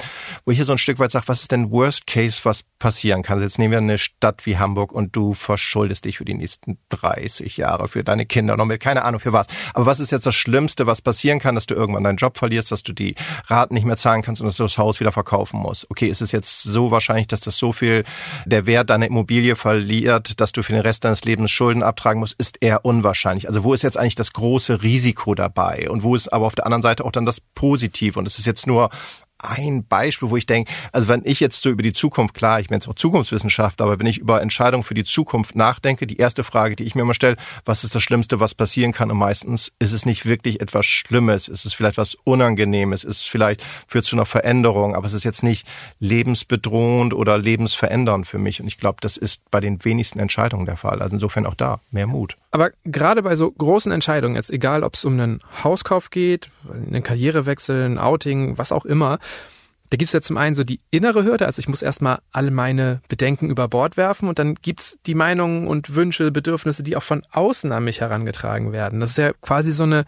Wo 0.46 0.52
ich 0.52 0.56
hier 0.56 0.64
so 0.64 0.72
ein 0.72 0.78
Stück 0.78 0.98
weit 0.98 1.10
sage, 1.10 1.28
was 1.28 1.42
ist 1.42 1.52
denn 1.52 1.70
Worst 1.70 2.06
Case, 2.06 2.40
was 2.44 2.62
passieren 2.78 3.22
kann? 3.22 3.34
Also 3.34 3.44
jetzt 3.44 3.58
nehmen 3.58 3.72
wir 3.72 3.78
eine 3.78 3.98
Stadt 3.98 4.46
wie 4.46 4.56
Hamburg 4.56 4.90
und 4.90 5.14
du 5.14 5.34
verschuldest 5.34 6.06
dich 6.06 6.16
für 6.16 6.24
die 6.24 6.34
nächsten 6.34 6.78
30 6.88 7.58
Jahre 7.58 7.88
für 7.88 8.02
deine 8.02 8.24
Kinder 8.24 8.56
noch 8.56 8.64
mit 8.64 8.80
keine 8.80 9.04
Ahnung 9.04 9.20
für 9.20 9.34
was. 9.34 9.48
Aber 9.74 9.84
was 9.84 10.00
ist 10.00 10.12
jetzt 10.12 10.24
das 10.24 10.34
Schlimmste, 10.34 10.86
was 10.86 11.02
passieren 11.02 11.40
kann, 11.40 11.56
dass 11.56 11.66
du 11.66 11.74
irgendwann 11.74 12.04
deinen 12.04 12.16
Job 12.16 12.38
verlierst, 12.38 12.72
dass 12.72 12.82
du 12.82 12.94
die 12.94 13.17
Raten 13.46 13.74
nicht 13.74 13.84
mehr 13.84 13.96
zahlen 13.96 14.22
kannst 14.22 14.40
und 14.40 14.46
dass 14.46 14.56
du 14.56 14.62
das 14.62 14.78
Haus 14.78 15.00
wieder 15.00 15.12
verkaufen 15.12 15.60
musst. 15.60 15.90
Okay, 15.90 16.06
ist 16.06 16.20
es 16.20 16.32
jetzt 16.32 16.62
so 16.62 16.90
wahrscheinlich, 16.90 17.26
dass 17.26 17.40
das 17.40 17.56
so 17.56 17.72
viel 17.72 18.04
der 18.46 18.66
Wert 18.66 18.90
deiner 18.90 19.06
Immobilie 19.06 19.56
verliert, 19.56 20.40
dass 20.40 20.52
du 20.52 20.62
für 20.62 20.72
den 20.72 20.82
Rest 20.82 21.04
deines 21.04 21.24
Lebens 21.24 21.50
Schulden 21.50 21.82
abtragen 21.82 22.20
musst, 22.20 22.38
ist 22.38 22.58
eher 22.60 22.84
unwahrscheinlich. 22.84 23.48
Also 23.48 23.64
wo 23.64 23.74
ist 23.74 23.82
jetzt 23.82 23.98
eigentlich 23.98 24.14
das 24.14 24.32
große 24.32 24.82
Risiko 24.82 25.34
dabei? 25.34 25.88
Und 25.90 26.02
wo 26.02 26.14
ist 26.14 26.28
aber 26.28 26.46
auf 26.46 26.54
der 26.54 26.66
anderen 26.66 26.82
Seite 26.82 27.04
auch 27.04 27.12
dann 27.12 27.26
das 27.26 27.40
Positive? 27.40 28.18
Und 28.18 28.26
es 28.26 28.38
ist 28.38 28.46
jetzt 28.46 28.66
nur 28.66 28.90
ein 29.38 29.84
Beispiel, 29.84 30.30
wo 30.30 30.36
ich 30.36 30.46
denke, 30.46 30.70
also 30.92 31.08
wenn 31.08 31.22
ich 31.24 31.40
jetzt 31.40 31.62
so 31.62 31.70
über 31.70 31.82
die 31.82 31.92
Zukunft, 31.92 32.34
klar, 32.34 32.60
ich 32.60 32.68
bin 32.68 32.76
jetzt 32.76 32.88
auch 32.88 32.94
Zukunftswissenschaftler, 32.94 33.86
aber 33.86 33.98
wenn 33.98 34.06
ich 34.06 34.18
über 34.18 34.42
Entscheidungen 34.42 34.82
für 34.82 34.94
die 34.94 35.04
Zukunft 35.04 35.54
nachdenke, 35.54 36.06
die 36.06 36.16
erste 36.16 36.44
Frage, 36.44 36.76
die 36.76 36.84
ich 36.84 36.94
mir 36.94 37.02
immer 37.02 37.14
stelle, 37.14 37.36
was 37.64 37.84
ist 37.84 37.94
das 37.94 38.02
Schlimmste, 38.02 38.40
was 38.40 38.54
passieren 38.54 38.92
kann? 38.92 39.10
Und 39.10 39.18
meistens 39.18 39.72
ist 39.78 39.92
es 39.92 40.06
nicht 40.06 40.26
wirklich 40.26 40.60
etwas 40.60 40.86
Schlimmes, 40.86 41.48
ist 41.48 41.64
es 41.64 41.72
vielleicht 41.72 41.98
was 41.98 42.16
Unangenehmes, 42.24 43.04
ist 43.04 43.28
vielleicht 43.28 43.64
führt 43.86 44.04
zu 44.04 44.16
einer 44.16 44.26
Veränderung, 44.26 44.94
aber 44.94 45.06
es 45.06 45.12
ist 45.12 45.24
jetzt 45.24 45.42
nicht 45.42 45.66
lebensbedrohend 46.00 47.14
oder 47.14 47.38
lebensverändernd 47.38 48.26
für 48.26 48.38
mich. 48.38 48.60
Und 48.60 48.66
ich 48.66 48.78
glaube, 48.78 48.98
das 49.00 49.16
ist 49.16 49.48
bei 49.50 49.60
den 49.60 49.84
wenigsten 49.84 50.18
Entscheidungen 50.18 50.66
der 50.66 50.76
Fall. 50.76 51.00
Also 51.00 51.14
insofern 51.14 51.46
auch 51.46 51.54
da 51.54 51.80
mehr 51.90 52.06
Mut. 52.06 52.36
Aber 52.50 52.70
gerade 52.84 53.22
bei 53.22 53.36
so 53.36 53.50
großen 53.50 53.92
Entscheidungen, 53.92 54.34
jetzt 54.34 54.50
egal, 54.50 54.82
ob 54.82 54.94
es 54.94 55.04
um 55.04 55.12
einen 55.12 55.40
Hauskauf 55.62 56.10
geht, 56.10 56.50
einen 56.72 57.02
Karrierewechsel, 57.02 57.84
ein 57.84 57.98
Outing, 57.98 58.56
was 58.56 58.72
auch 58.72 58.86
immer, 58.86 59.18
da 59.90 59.96
gibt's 59.96 60.12
ja 60.12 60.20
zum 60.20 60.36
einen 60.36 60.54
so 60.54 60.64
die 60.64 60.80
innere 60.90 61.24
Hürde, 61.24 61.46
also 61.46 61.60
ich 61.60 61.68
muss 61.68 61.82
erstmal 61.82 62.18
alle 62.30 62.50
meine 62.50 63.00
Bedenken 63.08 63.48
über 63.48 63.68
Bord 63.68 63.96
werfen 63.96 64.28
und 64.28 64.38
dann 64.38 64.54
gibt's 64.56 64.98
die 65.06 65.14
Meinungen 65.14 65.66
und 65.66 65.94
Wünsche, 65.94 66.30
Bedürfnisse, 66.30 66.82
die 66.82 66.96
auch 66.96 67.02
von 67.02 67.22
außen 67.30 67.72
an 67.72 67.84
mich 67.84 68.00
herangetragen 68.00 68.72
werden. 68.72 69.00
Das 69.00 69.12
ist 69.12 69.18
ja 69.18 69.32
quasi 69.40 69.72
so 69.72 69.84
eine 69.84 70.04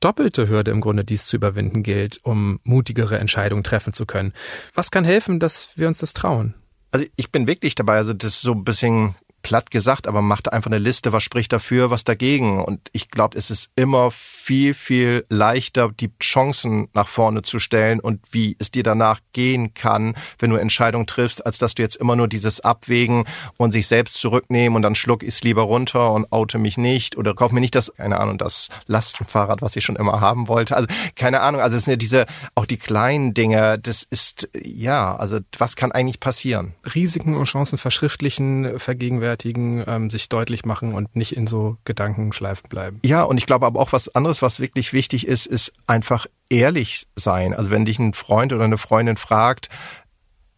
doppelte 0.00 0.48
Hürde 0.48 0.70
im 0.70 0.80
Grunde, 0.80 1.04
die 1.04 1.14
es 1.14 1.26
zu 1.26 1.36
überwinden 1.36 1.82
gilt, 1.82 2.20
um 2.24 2.60
mutigere 2.64 3.18
Entscheidungen 3.18 3.64
treffen 3.64 3.92
zu 3.92 4.04
können. 4.04 4.32
Was 4.74 4.90
kann 4.90 5.04
helfen, 5.04 5.40
dass 5.40 5.70
wir 5.76 5.88
uns 5.88 5.98
das 5.98 6.12
trauen? 6.12 6.54
Also 6.90 7.06
ich 7.16 7.30
bin 7.30 7.46
wirklich 7.46 7.74
dabei, 7.74 7.96
also 7.96 8.12
das 8.12 8.34
ist 8.34 8.40
so 8.42 8.52
ein 8.52 8.64
bisschen 8.64 9.14
platt 9.42 9.70
gesagt, 9.70 10.06
aber 10.06 10.22
macht 10.22 10.52
einfach 10.52 10.70
eine 10.70 10.78
Liste, 10.78 11.12
was 11.12 11.22
spricht 11.22 11.52
dafür, 11.52 11.90
was 11.90 12.04
dagegen. 12.04 12.62
Und 12.62 12.88
ich 12.92 13.10
glaube, 13.10 13.36
es 13.36 13.50
ist 13.50 13.70
immer 13.76 14.10
viel, 14.10 14.74
viel 14.74 15.26
leichter, 15.28 15.90
die 15.92 16.10
Chancen 16.20 16.88
nach 16.94 17.08
vorne 17.08 17.42
zu 17.42 17.58
stellen 17.58 18.00
und 18.00 18.20
wie 18.30 18.56
es 18.58 18.70
dir 18.70 18.82
danach 18.82 19.20
gehen 19.32 19.74
kann, 19.74 20.14
wenn 20.38 20.50
du 20.50 20.56
Entscheidungen 20.56 21.06
triffst, 21.06 21.44
als 21.44 21.58
dass 21.58 21.74
du 21.74 21.82
jetzt 21.82 21.96
immer 21.96 22.16
nur 22.16 22.28
dieses 22.28 22.60
Abwägen 22.60 23.24
und 23.56 23.72
sich 23.72 23.86
selbst 23.86 24.14
zurücknehmen 24.14 24.76
und 24.76 24.82
dann 24.82 24.94
schluck 24.94 25.22
ich 25.22 25.30
es 25.30 25.42
lieber 25.42 25.62
runter 25.62 26.12
und 26.12 26.32
oute 26.32 26.58
mich 26.58 26.78
nicht 26.78 27.16
oder 27.16 27.34
kauf 27.34 27.52
mir 27.52 27.60
nicht 27.60 27.74
das, 27.74 27.92
keine 27.96 28.20
Ahnung, 28.20 28.38
das 28.38 28.68
Lastenfahrrad, 28.86 29.62
was 29.62 29.76
ich 29.76 29.84
schon 29.84 29.96
immer 29.96 30.20
haben 30.20 30.48
wollte. 30.48 30.76
Also 30.76 30.88
keine 31.16 31.40
Ahnung, 31.40 31.60
also 31.60 31.76
es 31.76 31.84
sind 31.84 31.92
ja 31.92 31.96
diese, 31.96 32.26
auch 32.54 32.66
die 32.66 32.76
kleinen 32.76 33.34
Dinge, 33.34 33.78
das 33.78 34.02
ist, 34.02 34.48
ja, 34.54 35.16
also 35.16 35.40
was 35.58 35.76
kann 35.76 35.92
eigentlich 35.92 36.20
passieren? 36.20 36.74
Risiken 36.94 37.36
und 37.36 37.44
Chancen 37.44 37.78
verschriftlichen, 37.78 38.78
vergegenwärtigen 38.78 39.31
rechtfertigen, 39.32 39.84
ähm, 39.86 40.10
sich 40.10 40.28
deutlich 40.28 40.64
machen 40.64 40.94
und 40.94 41.14
nicht 41.16 41.36
in 41.36 41.46
so 41.46 41.76
Gedankenschleifen 41.84 42.68
bleiben. 42.68 43.00
Ja, 43.04 43.22
und 43.22 43.38
ich 43.38 43.46
glaube 43.46 43.66
aber 43.66 43.80
auch 43.80 43.92
was 43.92 44.14
anderes, 44.14 44.42
was 44.42 44.60
wirklich 44.60 44.92
wichtig 44.92 45.26
ist, 45.26 45.46
ist 45.46 45.72
einfach 45.86 46.26
ehrlich 46.48 47.06
sein. 47.16 47.54
Also 47.54 47.70
wenn 47.70 47.84
dich 47.84 47.98
ein 47.98 48.12
Freund 48.12 48.52
oder 48.52 48.64
eine 48.64 48.78
Freundin 48.78 49.16
fragt, 49.16 49.68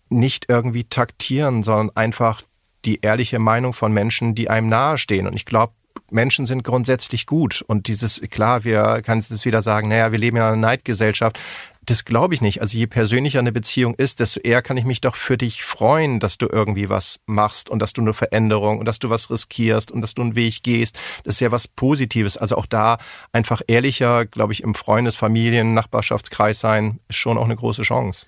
nicht 0.09 0.47
irgendwie 0.49 0.85
taktieren, 0.85 1.63
sondern 1.63 1.97
einfach 1.97 2.43
die 2.85 3.01
ehrliche 3.01 3.39
Meinung 3.39 3.73
von 3.73 3.93
Menschen, 3.93 4.35
die 4.35 4.51
einem 4.51 4.69
nahestehen. 4.69 5.27
Und 5.27 5.35
ich 5.35 5.47
glaube, 5.47 5.73
Menschen 6.11 6.47
sind 6.47 6.65
grundsätzlich 6.65 7.27
gut. 7.27 7.65
Und 7.67 7.89
dieses, 7.89 8.21
klar, 8.31 8.65
wir 8.65 9.01
kann 9.03 9.19
es 9.19 9.45
wieder 9.45 9.63
sagen, 9.63 9.89
naja, 9.89 10.13
wir 10.13 10.19
leben 10.19 10.37
ja 10.37 10.49
in 10.49 10.55
einer 10.55 10.61
Neidgesellschaft. 10.61 11.41
Das 11.87 12.05
glaube 12.05 12.35
ich 12.35 12.41
nicht. 12.41 12.63
Also 12.63 12.79
je 12.79 12.87
persönlicher 12.87 13.41
eine 13.41 13.53
Beziehung 13.53 13.95
ist, 13.95 14.21
desto 14.21 14.41
eher 14.41 14.63
kann 14.63 14.77
ich 14.77 14.85
mich 14.85 15.01
doch 15.01 15.17
für 15.17 15.37
dich 15.37 15.65
freuen, 15.65 16.19
dass 16.19 16.39
du 16.39 16.47
irgendwie 16.51 16.89
was 16.89 17.21
machst 17.27 17.69
und 17.69 17.79
dass 17.81 17.93
du 17.93 18.01
eine 18.01 18.15
Veränderung 18.15 18.79
und 18.79 18.87
dass 18.87 18.99
du 18.99 19.11
was 19.11 19.31
riskierst 19.31 19.91
und 19.91 20.01
dass 20.01 20.15
du 20.15 20.23
einen 20.23 20.35
Weg 20.35 20.63
gehst. 20.63 20.99
Das 21.25 21.35
ist 21.35 21.41
ja 21.41 21.51
was 21.51 21.69
Positives. 21.69 22.37
Also 22.39 22.57
auch 22.57 22.67
da 22.67 22.99
einfach 23.33 23.61
ehrlicher, 23.67 24.25
glaube 24.25 24.53
ich, 24.53 24.63
im 24.63 24.75
Freundes-, 24.75 25.17
Familien-, 25.17 25.75
Nachbarschaftskreis 25.75 26.61
sein, 26.61 27.01
ist 27.09 27.17
schon 27.17 27.37
auch 27.37 27.45
eine 27.45 27.57
große 27.57 27.83
Chance. 27.83 28.27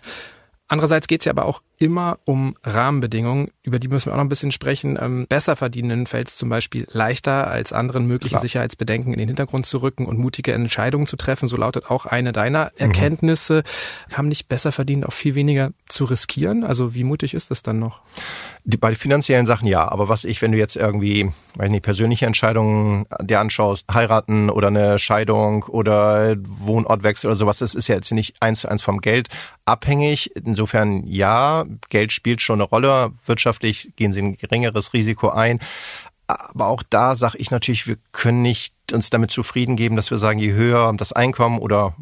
Andererseits 0.68 1.06
geht 1.06 1.20
es 1.20 1.24
ja 1.24 1.32
aber 1.32 1.46
auch 1.46 1.62
immer 1.78 2.18
um 2.24 2.56
Rahmenbedingungen, 2.64 3.50
über 3.62 3.78
die 3.78 3.88
müssen 3.88 4.06
wir 4.06 4.12
auch 4.12 4.16
noch 4.16 4.24
ein 4.24 4.30
bisschen 4.30 4.52
sprechen. 4.52 4.98
Ähm, 5.00 5.26
besser 5.28 5.56
verdienenden 5.56 6.06
fällt 6.06 6.28
es 6.28 6.36
zum 6.36 6.48
Beispiel 6.48 6.86
leichter, 6.90 7.48
als 7.48 7.72
anderen 7.72 8.06
mögliche 8.06 8.34
Klar. 8.34 8.42
Sicherheitsbedenken 8.42 9.12
in 9.12 9.18
den 9.18 9.28
Hintergrund 9.28 9.66
zu 9.66 9.78
rücken 9.78 10.06
und 10.06 10.18
mutige 10.18 10.52
Entscheidungen 10.52 11.06
zu 11.06 11.16
treffen. 11.16 11.48
So 11.48 11.56
lautet 11.56 11.90
auch 11.90 12.06
eine 12.06 12.32
deiner 12.32 12.66
mhm. 12.66 12.70
Erkenntnisse. 12.78 13.62
Mhm. 14.08 14.16
Haben 14.16 14.28
nicht 14.28 14.48
besser 14.48 14.72
verdient 14.72 15.04
auch 15.06 15.12
viel 15.12 15.34
weniger 15.34 15.72
zu 15.88 16.04
riskieren? 16.04 16.64
Also 16.64 16.94
wie 16.94 17.04
mutig 17.04 17.34
ist 17.34 17.50
das 17.50 17.62
dann 17.62 17.78
noch? 17.78 18.00
Die, 18.64 18.76
bei 18.76 18.94
finanziellen 18.94 19.46
Sachen 19.46 19.68
ja, 19.68 19.86
aber 19.88 20.08
was 20.08 20.24
ich, 20.24 20.42
wenn 20.42 20.52
du 20.52 20.58
jetzt 20.58 20.74
irgendwie, 20.74 21.30
weiß 21.54 21.70
nicht, 21.70 21.84
persönliche 21.84 22.26
Entscheidungen 22.26 23.06
dir 23.22 23.38
anschaust, 23.38 23.84
heiraten 23.92 24.50
oder 24.50 24.68
eine 24.68 24.98
Scheidung 24.98 25.62
oder 25.64 26.34
Wohnortwechsel 26.36 27.30
oder 27.30 27.38
sowas, 27.38 27.58
das 27.58 27.74
ist 27.74 27.86
ja 27.86 27.94
jetzt 27.94 28.10
nicht 28.12 28.34
eins 28.40 28.60
zu 28.60 28.68
eins 28.68 28.82
vom 28.82 29.00
Geld 29.00 29.28
abhängig. 29.66 30.34
Insofern 30.34 31.04
ja, 31.06 31.65
Geld 31.88 32.12
spielt 32.12 32.40
schon 32.40 32.60
eine 32.60 32.68
Rolle. 32.68 33.12
Wirtschaftlich 33.24 33.92
gehen 33.96 34.12
sie 34.12 34.22
ein 34.22 34.36
geringeres 34.36 34.92
Risiko 34.92 35.28
ein. 35.28 35.60
Aber 36.26 36.66
auch 36.66 36.82
da 36.82 37.14
sage 37.14 37.38
ich 37.38 37.50
natürlich, 37.50 37.86
wir 37.86 37.98
können 38.12 38.42
nicht 38.42 38.74
uns 38.92 39.10
damit 39.10 39.30
zufrieden 39.30 39.76
geben, 39.76 39.96
dass 39.96 40.10
wir 40.10 40.18
sagen, 40.18 40.38
je 40.38 40.52
höher 40.52 40.92
das 40.96 41.12
Einkommen 41.12 41.58
oder 41.58 41.94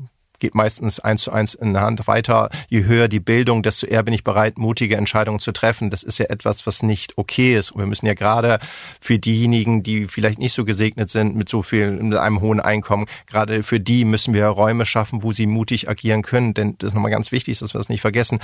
geht 0.45 0.55
meistens 0.55 1.01
eins 1.01 1.23
zu 1.23 1.33
eins 1.33 1.55
in 1.55 1.73
der 1.73 1.83
Hand 1.83 2.07
weiter. 2.07 2.51
Je 2.69 2.85
höher 2.85 3.09
die 3.09 3.21
Bildung, 3.21 3.63
desto 3.63 3.87
eher 3.87 4.03
bin 4.03 4.13
ich 4.13 4.25
bereit, 4.25 4.59
mutige 4.59 4.97
Entscheidungen 4.97 5.41
zu 5.41 5.53
treffen. 5.53 5.89
Das 5.91 6.03
ist 6.03 6.19
ja 6.19 6.27
etwas, 6.27 6.67
was 6.67 6.83
nicht 6.83 7.17
okay 7.17 7.57
ist. 7.57 7.71
Und 7.71 7.81
wir 7.81 7.87
müssen 7.87 8.07
ja 8.07 8.13
gerade 8.15 8.59
für 9.01 9.19
diejenigen, 9.19 9.83
die 9.83 10.07
vielleicht 10.07 10.39
nicht 10.39 10.55
so 10.55 10.65
gesegnet 10.65 11.09
sind 11.09 11.35
mit 11.35 11.49
so 11.49 11.63
viel, 11.63 11.93
mit 11.93 12.19
einem 12.19 12.41
hohen 12.41 12.61
Einkommen, 12.61 13.07
gerade 13.27 13.63
für 13.63 13.81
die 13.81 14.05
müssen 14.05 14.35
wir 14.35 14.47
Räume 14.47 14.85
schaffen, 14.85 15.23
wo 15.23 15.33
sie 15.33 15.47
mutig 15.47 15.89
agieren 15.89 16.23
können. 16.23 16.53
Denn 16.53 16.77
das 16.79 16.89
ist 16.89 16.95
nochmal 16.95 17.11
ganz 17.11 17.33
wichtig, 17.33 17.59
dass 17.59 17.73
wir 17.73 17.79
das 17.79 17.89
nicht 17.89 18.03
vergessen. 18.03 18.41